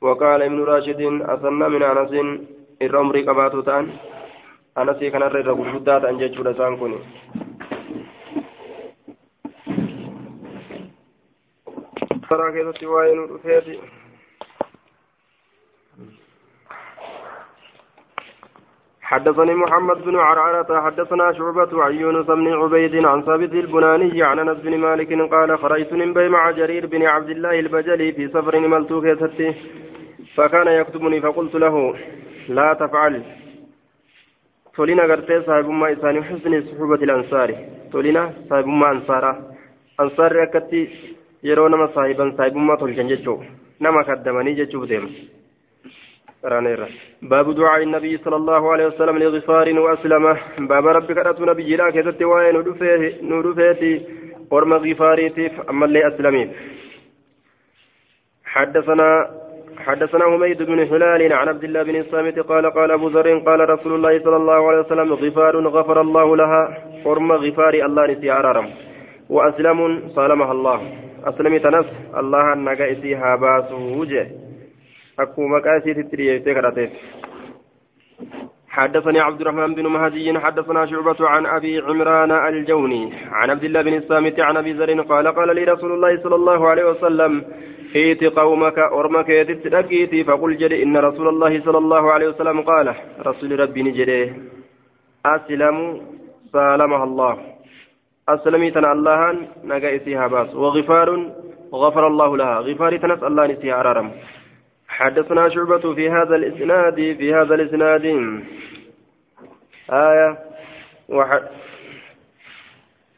وقال 0.00 0.42
ابن 0.42 0.60
راشد 0.64 1.00
أثنى 1.34 1.66
من 1.68 1.82
أنس 1.82 2.12
الرمري 2.82 3.20
قباتوتان 3.28 3.84
أنس 4.78 5.00
كان 5.12 5.22
رغدوتا 5.22 6.10
أنججو 6.10 6.42
لسان 6.42 6.76
كوني. 6.76 6.98
ترى 12.30 12.52
كذا 12.54 12.72
سواين 12.80 13.18
رفيتي. 13.34 13.99
حدثني 19.10 19.54
محمد 19.54 20.04
بن 20.04 20.16
عرعرة 20.16 20.80
حدثنا 20.80 21.32
شعبة 21.32 21.82
عن 21.84 21.94
يونس 21.94 22.26
بن 22.26 22.52
عبيد 22.52 23.04
عن 23.04 23.22
ثابت 23.22 23.52
البناني 23.52 24.22
عن 24.22 24.38
أنس 24.38 24.58
بن 24.58 24.78
مالك 24.78 25.12
قال 25.34 25.58
خرجت 25.58 25.92
من 25.92 26.14
بي 26.14 26.28
مع 26.28 26.50
جرير 26.50 26.86
بن 26.86 27.02
عبد 27.02 27.30
الله 27.30 27.58
البجلي 27.58 28.12
في 28.12 28.28
سفر 28.28 28.58
ملتوك 28.58 29.06
ستي 29.22 29.54
فكان 30.34 30.68
يكتبني 30.68 31.20
فقلت 31.20 31.54
له 31.54 31.94
لا 32.48 32.74
تفعل. 32.74 33.22
تولينا 34.74 35.02
قرتي 35.02 35.42
صاحب 35.42 35.68
ما 35.68 35.92
إساني 35.92 36.22
حسن 36.22 36.62
صحبة 36.62 37.00
الأنصار. 37.06 37.54
تولينا 37.92 38.32
صاحب 38.50 38.66
ما 38.66 38.90
أنصارا 38.90 39.32
أنصار 40.00 40.32
ركتي 40.36 40.82
يرون 41.42 41.74
ما 41.74 41.86
صاحبا 41.94 42.34
صاحب 42.38 42.56
ما 42.56 42.74
تولجن 42.76 43.06
جتشو 43.06 43.36
نما 43.80 44.02
قدمني 44.02 44.52
جتشو 44.54 44.84
ديم 46.44 46.86
باب 47.22 47.54
دعاء 47.54 47.82
النبي 47.82 48.16
صلى 48.16 48.36
الله 48.36 48.72
عليه 48.72 48.86
وسلم 48.86 49.18
لغفار 49.18 49.80
وأسلمه 49.80 50.36
باب 50.58 50.86
ربك 50.86 51.18
أتو 51.18 51.44
نبي 51.44 51.76
لا 51.76 51.90
كتت 51.90 52.22
وين 52.22 52.56
ندفيتي 53.22 54.06
ورم 54.50 54.72
غفاريتيف 54.74 55.52
أما 55.70 55.84
اللي 55.86 56.08
أسلمين. 56.08 56.52
حدثنا 58.44 59.30
حدثنا 59.78 60.24
حميد 60.24 60.62
بن 60.62 60.78
هلال 60.80 61.32
عن 61.32 61.48
عبد 61.48 61.64
الله 61.64 61.82
بن 61.82 61.96
الصامت 61.96 62.38
قال 62.38 62.70
قال 62.70 62.90
أبو 62.90 63.08
ذر 63.08 63.38
قال 63.38 63.70
رسول 63.70 63.92
الله 63.94 64.18
صلى 64.24 64.36
الله 64.36 64.68
عليه 64.68 64.80
وسلم 64.80 65.12
غفار 65.12 65.68
غفر 65.68 66.00
الله 66.00 66.36
لها. 66.36 66.62
ورم 67.04 67.32
غفار 67.32 67.74
الله 67.74 68.06
نسي 68.06 68.30
عرارم 68.30 68.68
وأسلم 69.28 70.08
صالمها 70.16 70.52
الله. 70.52 70.80
أسلمت 71.24 71.66
نفس 71.66 71.92
الله 72.16 72.52
النجا 72.52 72.92
إسيها 72.92 73.36
باسوجه 73.36 74.26
أكو 75.22 75.46
مكاسي 75.54 75.94
تتريي 75.94 76.38
كراتيف 76.40 76.90
حدثني 78.76 79.20
عبد 79.20 79.40
الرحمن 79.40 79.74
بن 79.74 79.86
مهدي 79.86 80.38
حدثنا 80.38 80.86
شعبة 80.86 81.20
عن 81.28 81.46
أبي 81.46 81.78
عمران 81.78 82.30
الجوني 82.48 83.12
عن 83.38 83.50
عبد 83.50 83.64
الله 83.64 83.82
بن 83.82 83.94
الصامت 83.96 84.40
عن 84.40 84.56
أبي 84.56 84.72
ذر 84.72 85.00
قال 85.02 85.26
قال 85.28 85.48
لي 85.56 85.64
رسول 85.64 85.92
الله 85.92 86.22
صلى 86.22 86.34
الله 86.34 86.68
عليه 86.68 86.84
وسلم 86.90 87.32
ائت 87.96 88.24
قومك 88.38 88.78
أرمك 88.78 89.28
يتتلقيتي 89.28 90.24
فقل 90.24 90.56
جري 90.56 90.82
إن 90.82 90.96
رسول 90.96 91.28
الله 91.28 91.52
صلى 91.66 91.78
الله 91.78 92.12
عليه 92.12 92.28
وسلم 92.28 92.60
قال 92.60 92.86
رسول 93.26 93.60
ربي 93.60 93.82
نجري 93.82 94.22
أسلم 95.26 95.76
سالمها 96.52 97.04
الله 97.04 97.32
أسلمي 98.28 98.70
تنا 98.70 98.92
الله 98.92 99.20
نجا 99.64 99.96
إسيها 99.96 100.26
باس 100.26 100.54
وغفار 100.54 101.08
غفر 101.74 102.06
الله 102.06 102.36
لها 102.36 102.56
غفار 102.66 102.92
تنس 102.96 103.22
الله 103.22 103.46
نسيها 103.46 103.80
أرارم 103.80 104.08
حدثنا 105.00 105.48
شعبة 105.48 105.94
في 105.94 106.10
هذا 106.10 106.36
الإسناد 106.36 106.94
في 106.94 107.34
هذا 107.34 107.54
الإسناد. 107.54 108.04
آية 109.90 110.38
وحد 111.08 111.42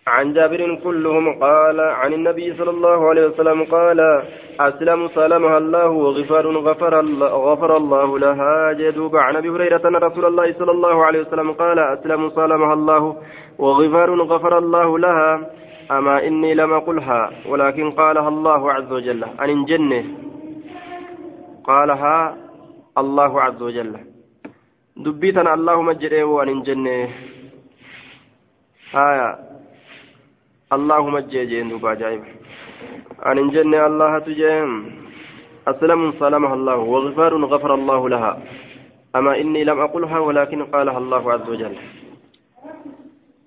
عن 0.06 0.32
جابر 0.32 0.74
كلهم 0.84 1.38
قال 1.42 1.80
عن 1.80 2.12
النبي 2.12 2.54
صلى 2.58 2.70
الله 2.70 3.08
عليه 3.08 3.26
وسلم 3.26 3.64
قال 3.64 4.22
أسلم 4.60 5.08
سلمها 5.08 5.58
الله 5.58 5.88
وغفار 5.88 6.46
غفر 6.56 7.00
الله, 7.00 7.28
غفر 7.28 7.76
الله 7.76 8.18
لها. 8.18 8.72
جدوب 8.72 9.16
عن 9.16 9.36
أبي 9.36 9.48
هريرة 9.48 9.88
أن 9.88 9.96
رسول 9.96 10.24
الله 10.24 10.52
صلى 10.52 10.70
الله 10.70 11.04
عليه 11.04 11.20
وسلم 11.20 11.52
قال 11.52 11.78
أسلم 11.78 12.30
سلمها 12.30 12.74
الله 12.74 13.16
وغفار 13.58 14.22
غفر 14.22 14.58
الله 14.58 14.98
لها. 14.98 15.50
أما 15.90 16.26
إني 16.26 16.54
لم 16.54 16.72
أقلها 16.72 17.30
ولكن 17.48 17.90
قالها 17.90 18.28
الله 18.28 18.72
عز 18.72 18.92
وجل. 18.92 19.24
عن 19.38 19.50
الجنة 19.50 20.04
قالها 21.64 22.36
الله 22.98 23.42
عز 23.42 23.62
وجل. 23.62 23.92
دبيتنا 24.96 25.54
اللهم 25.54 25.92
جريه 25.92 26.24
وعن 26.24 26.48
الجنة 26.48 27.08
آية. 28.94 29.38
اللهم 30.72 31.18
جيجين 31.18 31.68
دوبا 31.68 31.94
جايب. 31.94 32.24
أن 33.26 33.50
جنة 33.50 33.86
الله 33.86 34.18
تجيم. 34.18 34.70
أسلم 35.68 36.12
سلمها 36.20 36.54
الله. 36.54 36.76
وغفار 36.76 37.44
غفر 37.44 37.74
الله 37.74 38.08
لها. 38.08 38.32
أما 39.16 39.40
إني 39.40 39.64
لم 39.64 39.80
أقلها 39.80 40.18
ولكن 40.18 40.64
قالها 40.64 40.98
الله 40.98 41.32
عز 41.32 41.48
وجل. 41.48 41.76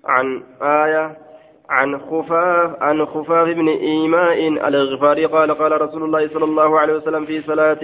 عن 0.04 0.42
آية 0.62 1.25
عن 1.70 1.98
خفاف 1.98 2.82
عن 2.82 3.06
خفاف 3.06 3.48
بن 3.48 3.68
إيماء 3.68 4.48
الغفاري 4.68 5.24
قال 5.24 5.54
قال 5.54 5.82
رسول 5.82 6.02
الله 6.02 6.28
صلى 6.28 6.44
الله 6.44 6.80
عليه 6.80 6.94
وسلم 6.94 7.24
في 7.26 7.42
صلاة 7.42 7.82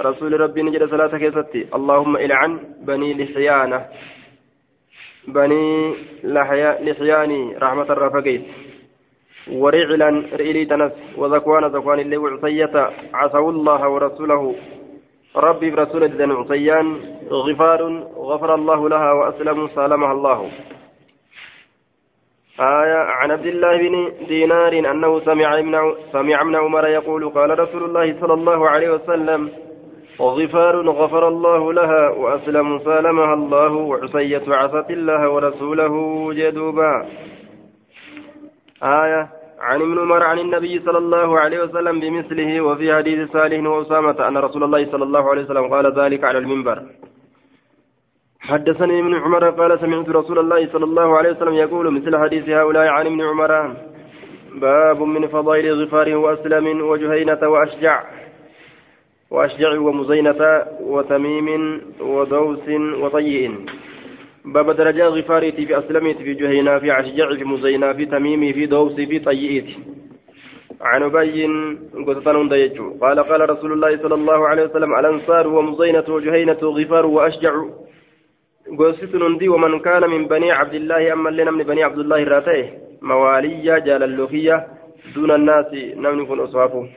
رسول 0.00 0.40
ربي 0.40 0.62
نجد 0.62 0.90
صلاة 0.90 1.18
كيستي. 1.18 1.66
اللهم 1.74 2.16
إلعن 2.16 2.60
بني 2.80 3.14
لحيانة. 3.14 3.86
بني 5.28 5.94
لحياني 6.24 7.56
رحمة 7.58 7.88
الرفقيت 7.90 8.42
ورعلا 9.52 10.22
رئيلي 10.32 10.64
تنس. 10.64 10.92
وذكوان 11.16 11.64
ذكوان 11.64 12.00
اللي 12.00 12.16
وعصية 12.16 12.90
عصوا 13.14 13.50
الله 13.50 13.88
ورسوله. 13.88 14.54
ربي 15.36 15.70
برسول 15.70 16.02
الدين 16.04 16.32
عصيان 16.32 16.86
غفار 17.30 17.80
غفر 18.16 18.54
الله 18.54 18.88
لها 18.88 19.12
وأسلم 19.12 19.68
سالمها 19.68 20.12
الله. 20.12 20.50
آية 22.62 23.00
عن 23.18 23.30
عبد 23.30 23.46
الله 23.46 23.76
بن 23.76 23.94
دينار 24.28 24.72
أنه 24.92 25.20
سمع 25.20 25.58
ابن 25.58 25.74
سمع 26.12 26.40
ابن 26.40 26.54
عمر 26.56 26.84
يقول 26.98 27.22
قال 27.28 27.58
رسول 27.58 27.82
الله 27.84 28.06
صلى 28.20 28.34
الله 28.34 28.68
عليه 28.68 28.90
وسلم 28.94 29.50
وغفار 30.18 30.74
غفر 30.90 31.28
الله 31.28 31.72
لها 31.72 32.08
وأسلم 32.22 32.78
سالمها 32.78 33.34
الله 33.34 33.72
وعصية 33.72 34.46
عصت 34.60 34.90
الله 34.90 35.20
ورسوله 35.34 35.94
جدوبا. 36.38 36.92
آية 38.82 39.22
عن 39.60 39.78
ابن 39.86 39.98
عمر 39.98 40.22
عن 40.22 40.38
النبي 40.38 40.74
صلى 40.86 40.98
الله 40.98 41.40
عليه 41.40 41.58
وسلم 41.64 42.00
بمثله 42.00 42.60
وفي 42.60 42.86
حديث 42.96 43.32
صالح 43.32 43.60
وأسامة 43.72 44.28
أن 44.28 44.36
رسول 44.46 44.62
الله 44.64 44.82
صلى 44.92 45.04
الله 45.04 45.30
عليه 45.30 45.42
وسلم 45.42 45.66
قال 45.74 45.86
ذلك 46.00 46.24
على 46.24 46.38
المنبر. 46.38 46.78
حدثني 48.42 49.00
ابن 49.00 49.14
عمر 49.14 49.50
قال 49.50 49.80
سمعت 49.80 50.08
رسول 50.08 50.38
الله 50.38 50.68
صلى 50.72 50.84
الله 50.84 51.16
عليه 51.18 51.30
وسلم 51.30 51.54
يقول 51.54 51.90
مثل 51.90 52.16
حديث 52.16 52.48
هؤلاء 52.48 52.86
عن 52.86 53.06
ابن 53.06 53.20
عمر. 53.20 53.76
باب 54.54 55.02
من 55.02 55.26
فضائل 55.26 55.82
غفار 55.82 56.16
وأسلم 56.16 56.80
وجهينة 56.80 57.42
وأشجع. 57.42 58.04
وأشجع 59.30 59.78
ومزينة 59.78 60.62
وتميم 60.80 61.80
ودوس 62.00 62.68
وطيئ. 63.02 63.50
باب 64.44 64.70
درجة 64.70 65.06
غفاريتي 65.06 65.66
في 65.66 65.78
أسلميتي 65.78 66.24
في 66.24 66.34
جهينا 66.34 66.78
في 66.78 66.90
عشجع 66.90 67.34
في 67.34 67.44
مزينا 67.44 67.92
في 67.92 68.06
تميمي 68.06 68.52
في 68.52 68.66
دوسي 68.66 69.06
في 69.06 69.18
طيئتي 69.18 69.78
عن 70.80 71.02
أبي 71.02 71.46
قتتن 72.06 72.48
ديجو 72.48 72.98
قال 73.02 73.18
قال 73.20 73.50
رسول 73.50 73.72
الله 73.72 74.02
صلى 74.02 74.14
الله 74.14 74.48
عليه 74.48 74.64
وسلم 74.64 74.94
الأنصار 74.94 75.48
ومزينة 75.48 76.04
وجهينة 76.08 76.58
غفار 76.62 77.06
وأشجع. 77.06 77.54
قوسيت 78.78 79.14
نندي 79.14 79.48
ومن 79.48 79.78
كان 79.80 80.10
من 80.10 80.22
بني 80.32 80.52
عبد 80.52 80.74
الله 80.74 81.12
أما 81.12 81.30
لنا 81.30 81.50
من 81.50 81.62
بني 81.64 81.82
عبد 81.84 81.98
الله 81.98 82.24
راتيه 82.24 82.66
موالية 83.02 83.78
جال 83.78 84.02
اللوخية 84.02 84.56
دون 85.14 85.30
الناس 85.30 85.66
يكون 86.22 86.40
أصحابه 86.40 86.88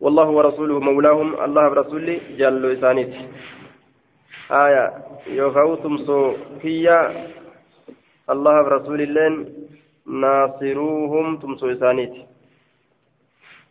والله 0.00 0.28
ورسوله 0.36 0.80
مولاهم 0.80 1.28
الله 1.44 1.68
برسوله 1.68 2.20
جل 2.38 2.64
إسانيت 2.76 3.12
آية 4.50 4.84
تمسو 5.82 6.20
هي 6.62 6.86
الله 8.30 8.56
برسول 8.62 9.00
الله 9.00 9.28
ناصروهم 10.22 11.36
تمسو 11.36 11.66
إسانيت 11.72 12.14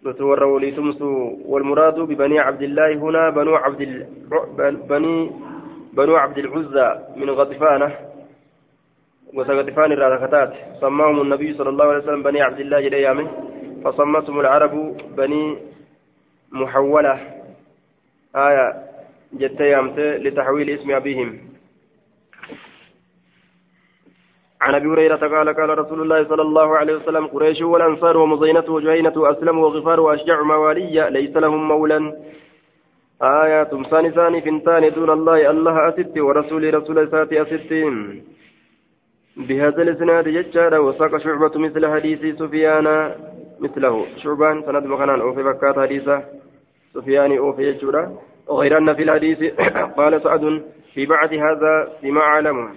نتورى 0.06 0.46
ولي 0.46 0.72
تمسو 0.72 1.10
والمراد 1.52 1.98
ببني 2.00 2.40
عبد 2.40 2.62
الله 2.62 2.94
هنا 3.04 3.30
بنو 3.30 3.56
عبد 3.56 3.82
ال... 3.82 4.06
بني 4.90 5.18
بنو 5.98 6.16
عبد 6.16 6.38
العزى 6.38 6.90
من 7.16 7.30
غطفانة 7.30 7.90
وسغطفان 9.34 9.92
الرادكتات 9.92 10.54
سماهم 10.82 11.22
النبي 11.22 11.54
صلى 11.54 11.70
الله 11.70 11.86
عليه 11.86 12.04
وسلم 12.04 12.24
بني 12.24 12.42
عبد 12.42 12.60
الله 12.60 12.80
جريامه 12.82 13.28
فسمتهم 13.84 14.40
العرب 14.40 14.98
بني 15.18 15.58
محولة. 16.52 17.20
آية 18.36 18.68
جت 19.34 19.60
يامت 19.60 20.00
لتحويل 20.00 20.70
اسم 20.70 20.92
أبيهم. 20.92 21.40
عن 24.62 24.76
أبي 24.76 24.88
هريرة 24.88 25.24
قال 25.36 25.56
قال 25.56 25.80
رسول 25.80 26.02
الله 26.02 26.24
صلى 26.28 26.42
الله 26.42 26.78
عليه 26.78 26.96
وسلم 26.96 27.28
قريش 27.28 27.62
والأنصار 27.62 28.18
ومزينة 28.18 28.68
وجهينة 28.70 29.14
واسلم 29.16 29.60
وغفار 29.60 30.00
وأشجع 30.00 30.42
موالي 30.42 31.10
ليس 31.10 31.38
لهم 31.38 31.68
مولا. 31.68 32.00
آية 33.22 33.64
تمسان 33.64 34.12
ثاني 34.12 34.42
فنتان 34.42 34.94
دون 34.94 35.10
الله 35.10 35.50
الله 35.50 35.90
أسد 35.90 36.20
ورسول 36.20 36.74
رسول 36.74 37.12
ساتي 37.12 37.42
أسد 37.42 37.72
بهذا 39.38 39.82
الإسناد 39.82 40.28
ججار 40.30 40.82
وساق 40.82 41.18
شعبة 41.18 41.52
مثل 41.56 41.88
حديث 41.94 42.38
سفيان 42.40 43.16
مثله. 43.60 44.06
شعبان 44.18 44.64
سند 44.66 44.86
مكان 44.86 45.10
أو 45.10 45.34
في 45.34 45.44
بكات 45.44 45.80
حديثة. 45.80 46.24
سفيان 46.94 47.38
أو 47.38 47.54
في 47.54 47.64
يجورا. 47.70 48.18
غير 48.50 48.78
أن 48.78 48.94
في 48.96 49.04
الحديث 49.04 49.40
قال 49.98 50.24
سعد 50.24 50.64
في 50.94 51.06
بعد 51.06 51.34
هذا 51.34 51.94
فيما 52.02 52.22
أعلم. 52.22 52.76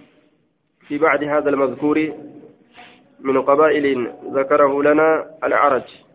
في 0.88 0.99
بعد 0.99 1.24
هذا 1.24 1.51
المذكور 1.51 2.12
من 3.20 3.43
قبائل 3.43 4.12
ذكره 4.34 4.82
لنا 4.82 5.26
العرج. 5.45 6.09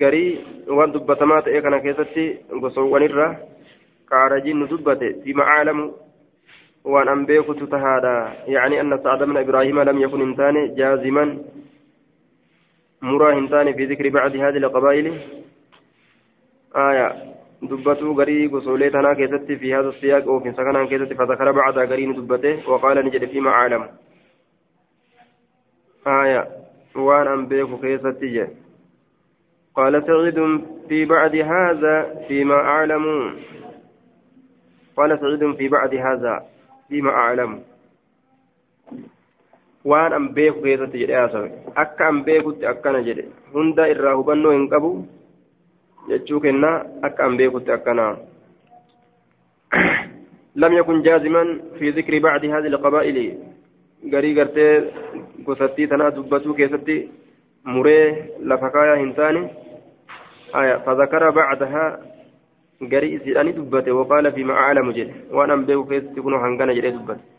قري 0.00 0.44
وان 0.68 0.92
دبتمات 0.92 1.48
ايكنا 1.48 1.78
كيستي 1.78 2.38
قصوان 2.62 3.02
الرا 3.02 3.36
كعرجين 4.10 4.66
دبت 4.66 5.02
فيما 5.24 5.42
أعلم 5.42 5.92
وان 6.84 7.08
أنبيك 7.08 7.46
تتهادى 7.46 8.16
يعني 8.52 8.80
أن 8.80 9.02
سعد 9.04 9.22
بن 9.22 9.36
إبراهيم 9.36 9.80
لم 9.80 9.98
يكن 10.00 10.20
انتان 10.22 10.74
جازما 10.74 11.38
مراه 13.02 13.38
انتان 13.38 13.72
في 13.72 13.84
ذكر 13.84 14.08
بعد 14.08 14.36
هذه 14.36 14.56
القبائل 14.56 15.06
آية 16.76 17.08
دبته 17.62 18.12
غري 18.12 18.46
غسولي 18.46 18.90
تنا 18.90 19.14
كيستي 19.14 19.56
في 19.56 19.74
هذا 19.74 19.88
السياق 19.88 20.24
أو 20.28 20.40
في 20.40 20.52
سكنان 20.52 20.86
كيستي 20.86 21.14
فذكر 21.14 21.52
بعد 21.52 21.78
غري 21.78 22.06
دبته 22.12 22.70
وقال 22.70 23.06
نجد 23.06 23.24
فيما 23.24 23.50
اعلم 23.50 23.88
آية 26.06 26.48
وأنا 26.94 27.34
أنبيك 27.34 27.80
كيستي 27.80 28.46
قال 29.76 30.02
سعيد 30.06 30.60
في 30.88 31.04
بعد 31.04 31.36
هذا 31.36 32.24
فيما 32.28 32.54
أعلم 32.54 33.04
قال 34.96 35.18
سعيد 35.20 35.56
في 35.56 35.68
بعد 35.68 35.94
هذا 35.94 36.42
فيما 36.88 37.10
أعلم 37.10 37.60
waan 39.86 40.10
an 40.18 40.24
beeku 40.36 40.62
keessatti 40.66 40.98
jedhee 41.00 41.18
haasawe 41.18 41.48
akka 41.82 42.06
an 42.12 42.16
beekutti 42.26 42.66
akkana 42.70 43.00
jedhe 43.08 43.24
hunda 43.52 43.84
irraa 43.92 44.14
hubannoo 44.20 44.54
hin 44.54 44.64
qabu 44.72 44.88
jechuu 46.08 46.40
kennaa 46.46 46.78
akka 47.08 47.28
an 47.28 47.36
beekutti 47.40 47.76
akkanaa 47.76 48.14
لم 50.56 50.72
يكن 50.72 51.02
جازما 51.02 51.60
في 51.78 51.90
ذكر 51.90 52.18
بعد 52.18 52.44
هذه 52.44 52.66
القبائل 52.66 53.38
غري 54.12 54.30
غرتي 54.40 54.68
غستي 55.48 55.86
تنا 55.86 56.08
دبتو 56.08 56.54
كيستي 56.54 57.08
مري 57.64 58.00
لفكايا 58.40 58.94
هنتاني 59.02 59.42
آية 60.60 60.76
فذكر 60.86 61.30
بعدها 61.30 61.84
غري 62.92 63.18
سيداني 63.18 63.52
دبته 63.52 63.92
وقال 63.92 64.32
فيما 64.32 64.54
أعلم 64.54 64.90
جل 64.90 65.10
وأنا 65.30 65.54
أمبيو 65.54 65.84
كيستي 65.84 66.20
كنو 66.20 66.36
هنغانا 66.36 66.72
جل 66.72 66.90
دبته. 66.96 67.36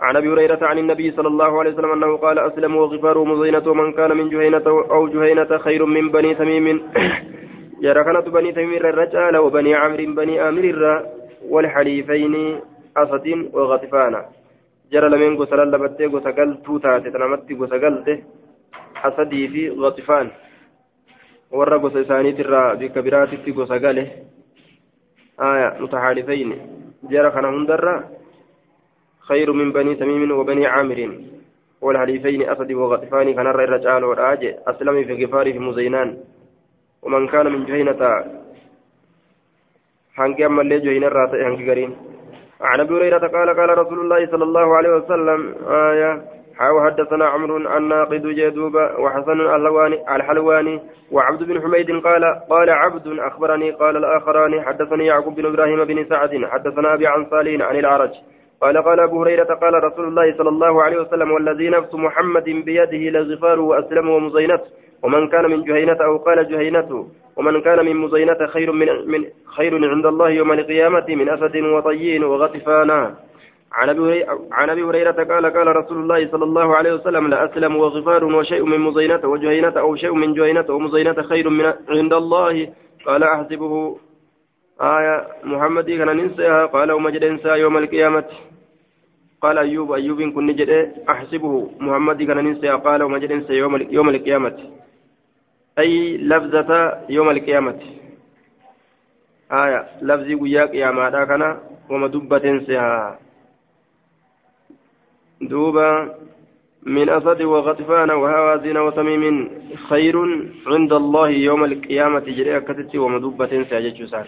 عن 0.00 0.16
أبي 0.16 0.28
هريرة 0.28 0.58
عن 0.62 0.78
النبي 0.78 1.10
صلى 1.10 1.28
الله 1.28 1.58
عليه 1.58 1.70
وسلم 1.72 1.92
أنه 1.92 2.16
قال 2.16 2.38
أسلم 2.38 2.76
وغفار 2.76 3.24
مزينة 3.24 3.68
ومن 3.70 3.92
كان 3.92 4.16
من 4.16 4.28
جهينة 4.28 4.66
أو 4.66 5.08
جهينة 5.08 5.58
خير 5.58 5.86
من 5.86 6.08
بني 6.10 6.34
تميم. 6.34 6.66
كانت 7.82 8.28
بني 8.28 8.52
تميم 8.52 8.72
الرجال 8.72 9.36
وبني 9.36 9.74
عمرو 9.74 10.14
بني 10.14 10.40
عامر 10.40 11.02
والحليفين 11.48 12.34
أسد 12.96 13.26
وغطفان. 13.52 14.14
جرى 14.92 15.08
لمن 15.08 15.36
غسل 15.36 15.60
لبته 15.70 16.06
غسل 16.06 16.48
توتا 16.64 16.98
تنمت 16.98 17.52
غسل 17.52 18.22
أسدي 19.04 19.48
في 19.48 19.70
غطفان. 19.70 20.26
Warra 21.58 21.78
gosa 21.78 22.00
isaaniitirraa 22.04 22.76
bikka 22.80 23.02
biraatitti 23.02 23.52
gosa 23.52 23.78
gale. 23.78 24.04
Aya 25.38 25.68
mutaxaalifayni 25.80 26.56
jara 27.10 27.30
kana 27.30 27.48
hundarra 27.48 27.94
خير 29.26 29.52
من 29.52 29.72
بني 29.72 29.94
تميم 29.94 30.30
وبني 30.30 30.66
عامر 30.66 31.00
والحليفين 31.80 32.42
أسد 32.50 32.72
وغطفان 32.72 33.34
كان 33.34 33.46
الرئي 33.46 33.66
رجال 33.66 34.04
والآج 34.04 34.42
أسلم 34.70 35.04
في 35.04 35.24
غفار 35.24 35.52
في 35.52 35.58
مزينان 35.58 36.08
ومن 37.02 37.26
كان 37.26 37.46
من 37.52 37.64
جهينة 37.66 38.00
حنك 40.16 40.40
أما 40.42 40.62
اللي 40.62 40.78
جهينة 40.80 41.08
راتي 41.08 41.44
حنك 41.44 41.60
قرين 41.70 41.90
عن 42.60 42.80
أبي 42.80 42.94
هريرة 42.94 43.18
قال 43.34 43.48
قال 43.58 43.78
رسول 43.78 43.98
الله 44.00 44.26
صلى 44.32 44.44
الله 44.44 44.76
عليه 44.76 44.90
وسلم 44.98 45.40
آية 45.90 46.10
حاو 46.58 46.80
حدثنا 46.84 47.24
عمرو 47.26 47.56
الناقد 47.56 48.22
جدوب 48.26 48.74
وحسن 48.74 49.40
الحلواني 49.40 50.16
الحلواني 50.16 50.80
وعبد 51.12 51.42
بن 51.42 51.62
حميد 51.62 51.90
قال 52.04 52.24
قال 52.50 52.70
عبد 52.70 53.06
أخبرني 53.18 53.70
قال 53.70 53.96
الآخران 53.96 54.62
حدثني 54.62 55.06
يعقوب 55.06 55.34
بن 55.34 55.46
إبراهيم 55.46 55.84
بن 55.84 56.04
سعد 56.08 56.44
حدثنا 56.44 56.94
أبي 56.94 57.06
عن 57.06 57.26
صالين 57.30 57.62
عن 57.62 57.76
العرج 57.76 58.10
قال 58.60 58.82
قال 58.84 59.00
أبو 59.00 59.22
هريرة 59.22 59.54
قال 59.54 59.84
رسول 59.84 60.08
الله 60.08 60.36
صلى 60.38 60.48
الله 60.48 60.82
عليه 60.82 60.96
وسلم 61.00 61.30
والذي 61.32 61.68
نفس 61.70 61.94
محمد 61.94 62.44
بيده 62.44 63.18
لغفار 63.18 63.60
واسلم 63.60 64.08
ومزينته 64.08 64.64
ومن 65.02 65.28
كان 65.28 65.50
من 65.50 65.62
جهينة 65.64 65.96
أو 66.04 66.16
قال 66.16 66.48
جهينته 66.48 67.06
ومن 67.36 67.60
كان 67.60 67.84
من 67.84 67.96
مزينة 67.96 68.46
خير 68.46 68.72
من, 68.72 68.86
من 69.10 69.24
خير 69.56 69.90
عند 69.90 70.06
الله 70.06 70.28
يوم 70.30 70.52
القيامة 70.52 71.04
من 71.08 71.28
أسد 71.28 71.56
وطيين 71.56 72.24
وغطفانا 72.24 73.14
عن 73.72 74.68
أبي 74.70 74.82
هريره 74.82 75.10
قال 75.10 75.46
قال 75.46 75.76
رسول 75.76 75.98
الله 75.98 76.30
صلى 76.30 76.44
الله 76.44 76.76
عليه 76.76 76.92
وسلم 76.94 77.28
لا 77.28 77.44
أسلم 77.44 77.76
وغفار 77.76 78.24
وشيء 78.24 78.64
من 78.64 78.80
مزينه 78.80 79.20
وجهينة 79.24 79.76
أو 79.78 79.96
شيء 79.96 80.14
من 80.14 80.34
جهينة 80.34 80.64
ومزينه 80.70 81.22
خير 81.22 81.48
من 81.48 81.72
عند 81.88 82.12
الله. 82.12 82.72
قال 83.06 83.22
أحسبه. 83.24 83.98
آية 84.80 85.26
محمد 85.44 85.90
كان 85.90 86.16
ننساها. 86.16 86.66
قال 86.66 86.92
ومجد 86.92 87.24
انسى 87.24 87.48
يوم 87.48 87.76
القيامة. 87.76 88.24
قال 89.42 89.58
أيوب 89.58 89.92
أيوب 89.92 90.22
كن 90.22 90.46
نجد 90.46 90.92
أحسبه. 91.08 91.70
محمد 91.80 92.22
كان 92.22 92.44
ننساها. 92.44 92.76
قال 92.76 93.02
ومجد 93.02 93.30
انسى 93.32 93.52
يوم 93.52 93.76
يوم 93.90 94.08
القيامة. 94.08 94.58
أي 95.78 96.16
لفظة 96.16 96.98
يوم 97.08 97.30
القيامة. 97.30 97.80
آية 99.52 99.86
لفظي 100.02 100.34
وياك 100.34 100.74
يا 100.74 100.90
ما 100.90 101.24
كان 101.24 101.56
وما 101.90 102.06
دبت 102.06 102.44
إنساها. 102.44 103.25
دوبا 105.40 106.14
من 106.86 107.08
أسد 107.08 107.42
وغطفان 107.42 108.10
وهوازن 108.10 108.76
وتميم 108.76 109.50
خير 109.88 110.16
عند 110.66 110.92
الله 110.92 111.28
يوم 111.28 111.64
القيامة 111.64 112.20
جريئة 112.20 112.58
كتت 112.58 112.96
ومدوبة 112.96 113.64
ساجد 113.70 114.26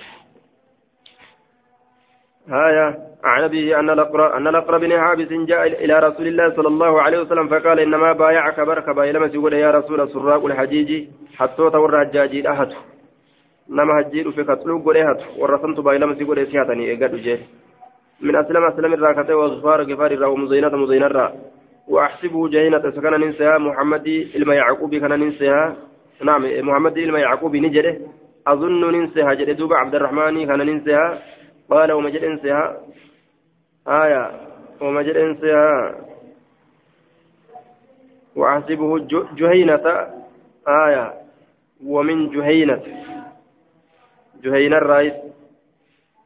هايا 2.49 2.87
عن 3.25 3.43
أبيه 3.43 3.81
أن 3.81 3.91
الأقرى 3.91 4.37
أن 4.37 4.47
الأقرى 4.49 4.79
بن 4.79 5.01
حابس 5.01 5.29
جاء 5.33 5.85
إلى 5.85 5.99
رسول 5.99 6.27
الله 6.27 6.57
صلى 6.57 6.69
الله 6.69 7.03
عليه 7.03 7.19
وسلم 7.21 7.49
فقال 7.49 7.81
إنما 7.81 8.13
بايعك 8.13 8.61
بركة 8.61 8.93
بايلما 8.93 9.29
سيقول 9.29 9.53
يا 9.53 9.71
رسول 9.71 10.09
سراق 10.09 10.45
الحجيج 10.45 11.09
حتى 11.37 11.71
تور 11.71 12.03
الحجاج 12.03 12.47
أهت 12.47 12.73
نما 13.69 14.01
هجير 14.01 14.31
في 14.33 14.43
قتلوك 14.43 14.85
قول 14.85 14.97
أهت 14.97 15.21
ورسمت 15.39 15.81
بايلما 15.81 16.15
سيقول 16.15 16.47
سياتني 16.47 16.91
إيقاد 16.91 17.15
جيه 17.15 17.41
من 18.21 18.37
أسلم 18.37 18.65
أسلم 18.65 18.93
الراكتة 18.95 19.37
وغفار 19.37 19.93
غفار 19.93 20.11
الرا 20.11 20.27
ومزينة 20.27 20.77
مزينة 20.77 21.07
الرا. 21.07 21.33
وأحسبه 21.89 22.49
جهينة 22.49 22.91
سكن 22.91 23.21
ننسها 23.21 23.59
محمد 23.59 24.07
إلما 24.07 24.55
يعقوب 24.55 24.95
كان 24.95 25.21
ننسها. 25.21 25.77
نعم 26.23 26.43
محمد 26.69 26.99
إلما 26.99 27.19
يعقوب 27.19 27.57
نجده. 27.57 27.97
أظن 28.47 28.93
ننسها 28.95 29.35
جد 29.35 29.57
دوب 29.57 29.73
عبد 29.73 29.95
الرحمن 29.95 30.47
كان 30.47 30.59
ننسها. 30.59 31.19
قال 31.71 31.93
ومجد 31.93 32.25
انسها 32.25 32.81
آية. 33.89 34.31
ومجد 34.81 35.17
انسها 35.17 35.95
وأحسبه 38.37 38.99
جهينة. 39.37 39.87
آية. 40.69 41.15
ومن 41.87 42.31
جهينة. 42.31 42.83
جهينة 44.43 44.77
الرئيس. 44.77 45.28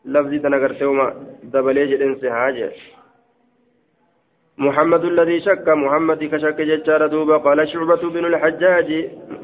لفظي 0.05 0.39
تنقرتهما 0.39 1.15
دبلي 1.43 1.87
جدن 1.87 2.15
سهاجة 2.23 2.71
محمد 4.59 5.05
الذي 5.05 5.41
شك 5.41 5.69
محمد 5.69 6.25
كشك 6.25 6.61
ججار 6.61 7.07
دوبا 7.07 7.37
قال 7.37 7.69
شعبة 7.69 8.03
بن 8.15 8.25
الحجاج 8.25 8.89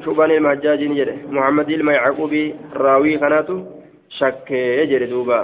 شعبان 0.05 0.31
المحجاج 0.31 0.83
نجده 0.83 1.15
محمد 1.35 1.69
الميعقوبي 1.69 2.55
راوي 2.73 3.19
خناته 3.19 3.57
شك 4.09 4.51
يجري 4.51 5.05
دوبا 5.05 5.39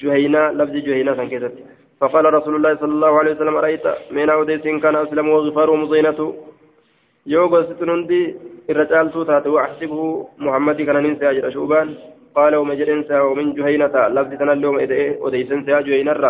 جهينا 0.00 0.42
لفظ 0.58 0.74
جهينا 0.86 1.14
سنكتت 1.18 1.54
فقال 2.00 2.24
رسول 2.34 2.54
الله 2.56 2.76
صلى 2.76 2.92
الله 2.92 3.18
عليه 3.18 3.32
وسلم 3.34 3.56
رأيت 3.56 3.86
من 4.10 4.30
أوديس 4.30 4.62
كان 4.82 4.96
أسلم 4.96 5.28
وغفار 5.28 5.70
ومزينته 5.70 6.28
يوغا 7.26 7.62
ستنندي 7.62 8.22
الرجال 8.70 9.10
توتات 9.12 9.46
وأحسبه 9.46 10.00
محمد 10.38 10.82
كان 10.82 10.96
ننسى 11.04 11.30
أجر 11.30 11.50
شعبان 11.50 11.88
قال 12.38 12.52
ومجرن 12.60 13.00
سا 13.08 13.20
ومن 13.28 13.46
جهينة 13.58 13.94
لفظ 14.16 14.32
تنلوم 14.40 14.76
أديسن 15.26 15.60
سا 15.66 15.80
جهينة 15.86 16.12
الرّ 16.16 16.26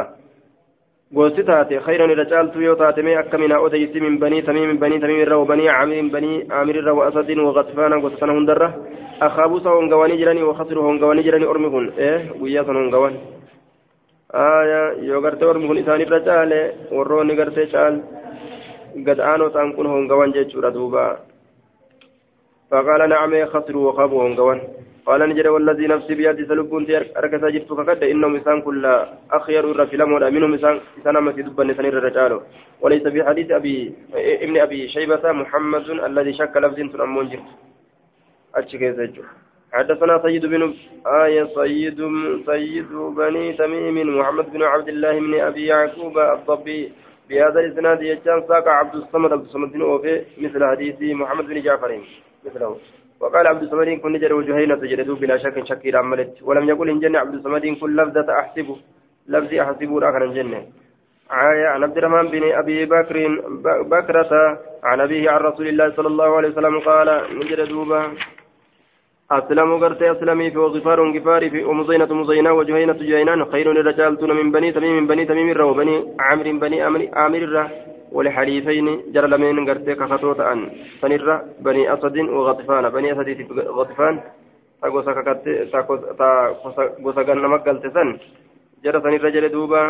gosti 1.12 1.42
taate 1.42 1.80
khayran 1.86 2.10
irra 2.12 2.24
caaltu 2.28 2.60
yoo 2.60 2.76
taate 2.76 3.00
mee 3.02 3.16
akka 3.16 3.38
minaa 3.38 3.60
odeysi 3.66 4.00
min 4.00 4.18
banii 4.22 4.42
tamiim 4.42 4.78
banii 4.78 5.00
tamiim 5.00 5.20
irra 5.24 5.38
wabanii 5.40 5.68
caamirin 5.68 6.10
banii 6.14 6.44
caamir 6.50 6.76
irra 6.80 6.92
wa 6.98 7.06
asadin 7.08 7.40
wa 7.40 7.52
gatfaana 7.56 8.00
gosa 8.02 8.18
sana 8.20 8.32
hundarra 8.36 8.68
akaabuusa 9.26 9.70
hongawanii 9.76 10.18
jiranii 10.20 10.42
wa 10.50 10.54
khasru 10.58 10.82
hongawanii 10.82 11.24
jiranii 11.28 11.48
ormi 11.52 11.70
kun 11.70 11.86
ee 12.08 12.18
guyyaa 12.40 12.64
san 12.66 12.76
hongawan 12.76 13.14
aya 14.42 14.82
yoo 15.08 15.20
gartee 15.24 15.48
ormi 15.52 15.66
kun 15.68 15.78
isaanirra 15.82 16.20
caale 16.28 16.60
warroonni 16.96 17.38
gartee 17.40 17.66
caal 17.72 17.94
gad 19.06 19.18
aanoo 19.20 19.50
قال 25.08 25.20
نجد 25.28 25.46
والذي 25.46 25.86
نفسي 25.86 26.14
بيدي 26.14 26.44
سلبون 26.48 26.86
أركز 27.20 27.42
جرت 27.54 27.70
فكد 27.78 28.02
إنهم 28.12 28.34
إنسان 28.34 28.62
كل 28.62 28.84
أخير 29.38 29.64
الرفلم 29.70 30.10
منهم 30.34 30.52
إنسان 30.52 30.80
إنسان 30.98 31.18
ما 31.18 31.32
تدب 31.32 31.60
نسان 31.60 31.86
الرجال 31.86 32.32
وليس 32.82 33.04
في 33.14 33.24
حديث 33.28 33.50
أبي 33.50 33.76
ابن 34.44 34.56
أبي 34.66 34.88
شيبة 34.88 35.32
محمد 35.32 35.84
الذي 36.08 36.32
شك 36.32 36.56
لفظ 36.56 36.78
تنمون 36.92 37.28
جرت 37.30 37.48
أتشكي 38.54 38.88
حدثنا 39.72 40.22
سيد 40.22 40.46
بن 40.46 40.74
آية 41.06 41.44
سيد 41.54 42.00
سيد 42.46 42.92
بني 42.92 43.52
تميم 43.52 44.18
محمد 44.18 44.52
بن 44.52 44.62
عبد 44.62 44.88
الله 44.88 45.20
بن 45.20 45.40
أبي 45.40 45.66
يعقوب 45.66 46.18
الضبي. 46.18 46.92
بهذا 47.28 47.60
الإسناد 47.60 48.02
يجان 48.02 48.42
ساق 48.48 48.68
عبد 48.68 48.94
الصمد 48.94 49.32
عبد 49.32 49.44
الصمد 49.44 49.76
مثل 50.38 50.64
حديث 50.64 50.96
محمد 51.02 51.46
بن 51.46 51.62
جعفر. 51.62 52.00
مثله. 52.44 52.76
وقال 53.20 53.46
عبد 53.46 53.62
الصمد 53.62 53.88
كن 54.02 54.12
نجر 54.12 54.34
وجهينة 54.34 54.74
تجرد 54.74 55.10
بلا 55.10 55.36
شك 55.36 55.64
شكير 55.64 55.96
عملت 55.96 56.42
ولم 56.42 56.68
يقل 56.68 56.88
إن 56.90 57.00
جنة 57.00 57.18
عبد 57.18 57.34
الصمد 57.34 57.66
كن 57.80 57.96
لفظة 57.96 58.28
أحسبه 58.38 58.76
لفظي 59.28 59.62
أحسبه 59.62 59.98
راكنا 60.00 60.26
جنة 60.34 60.60
عن 61.30 61.82
عبد 61.82 61.96
الرحمن 61.98 62.28
بن 62.28 62.42
أبي 62.52 62.86
بكر 62.86 63.16
بكرة 63.94 64.32
عن 64.84 65.00
أبيه 65.00 65.30
عن 65.30 65.40
رسول 65.40 65.68
الله 65.68 65.86
صلى 65.96 66.08
الله 66.08 66.36
عليه 66.36 66.48
وسلم 66.48 66.78
قال 66.80 67.08
نجر 67.38 67.64
دوبا 67.64 68.02
أسلم 69.30 69.70
قرت 69.84 70.02
أسلمي 70.02 70.50
في 70.50 70.58
وغفار 70.58 70.98
غفاري 71.18 71.50
في 71.50 71.64
ومزينة 71.64 72.10
مزينة 72.20 72.52
وجهينة 72.52 72.92
جهينان 72.92 73.44
خير 73.52 73.70
الرجال 73.70 74.12
من 74.40 74.52
بني 74.52 74.72
تميم 74.72 74.96
من 74.96 75.06
بني 75.06 75.24
تميم 75.24 75.48
الرا 75.50 75.64
وبني 75.64 75.96
عامر 76.20 76.52
بني 76.62 76.82
عامر 77.12 77.42
الرا 77.48 77.64
ولحليفين 78.12 78.86
جرى 79.12 79.26
لمن 79.32 79.68
قرتي 79.68 79.94
كفتوت 79.94 80.40
أن 80.40 80.60
فنرى 81.00 81.36
بني 81.60 81.92
أسد 81.94 82.16
وغطفان 82.18 82.88
بني 82.96 83.12
أسد 83.12 83.28
غطفان 83.78 84.14
تاغوسا 84.82 85.12
كاكاتي 85.12 85.52
تاغوسا 86.18 87.22
غنما 87.28 87.56
قلتسن 87.56 88.08
جرى 88.84 88.98
سنرى 89.04 89.30
جرى 89.34 89.48
دوبا 89.48 89.82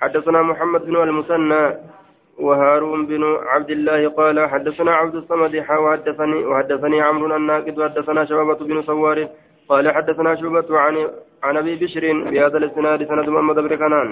حدثنا 0.00 0.42
محمد 0.42 0.82
بن 0.86 0.96
المثنى 0.96 1.62
وهارون 2.38 3.06
بن 3.06 3.22
عبد 3.46 3.70
الله 3.70 4.08
قال 4.08 4.48
حدثنا 4.48 4.92
عبد 4.92 5.14
الصمد 5.14 5.54
وحدثني 5.70 6.44
وحدثني 6.44 7.00
عمرو 7.00 7.36
الناقد 7.36 7.78
وحدثنا 7.78 8.24
شبابة 8.24 8.54
بن 8.54 8.82
سوار 8.82 9.28
قال 9.68 9.94
حدثنا 9.94 10.34
شعبة 10.34 10.78
عن 10.78 11.08
عن 11.42 11.56
أبي 11.56 11.76
بشر 11.76 12.12
بهذا 12.30 12.58
الإسناد 12.58 13.08
سند 13.08 13.28
محمد 13.28 13.54
بن 13.54 13.76
كنان. 13.76 14.08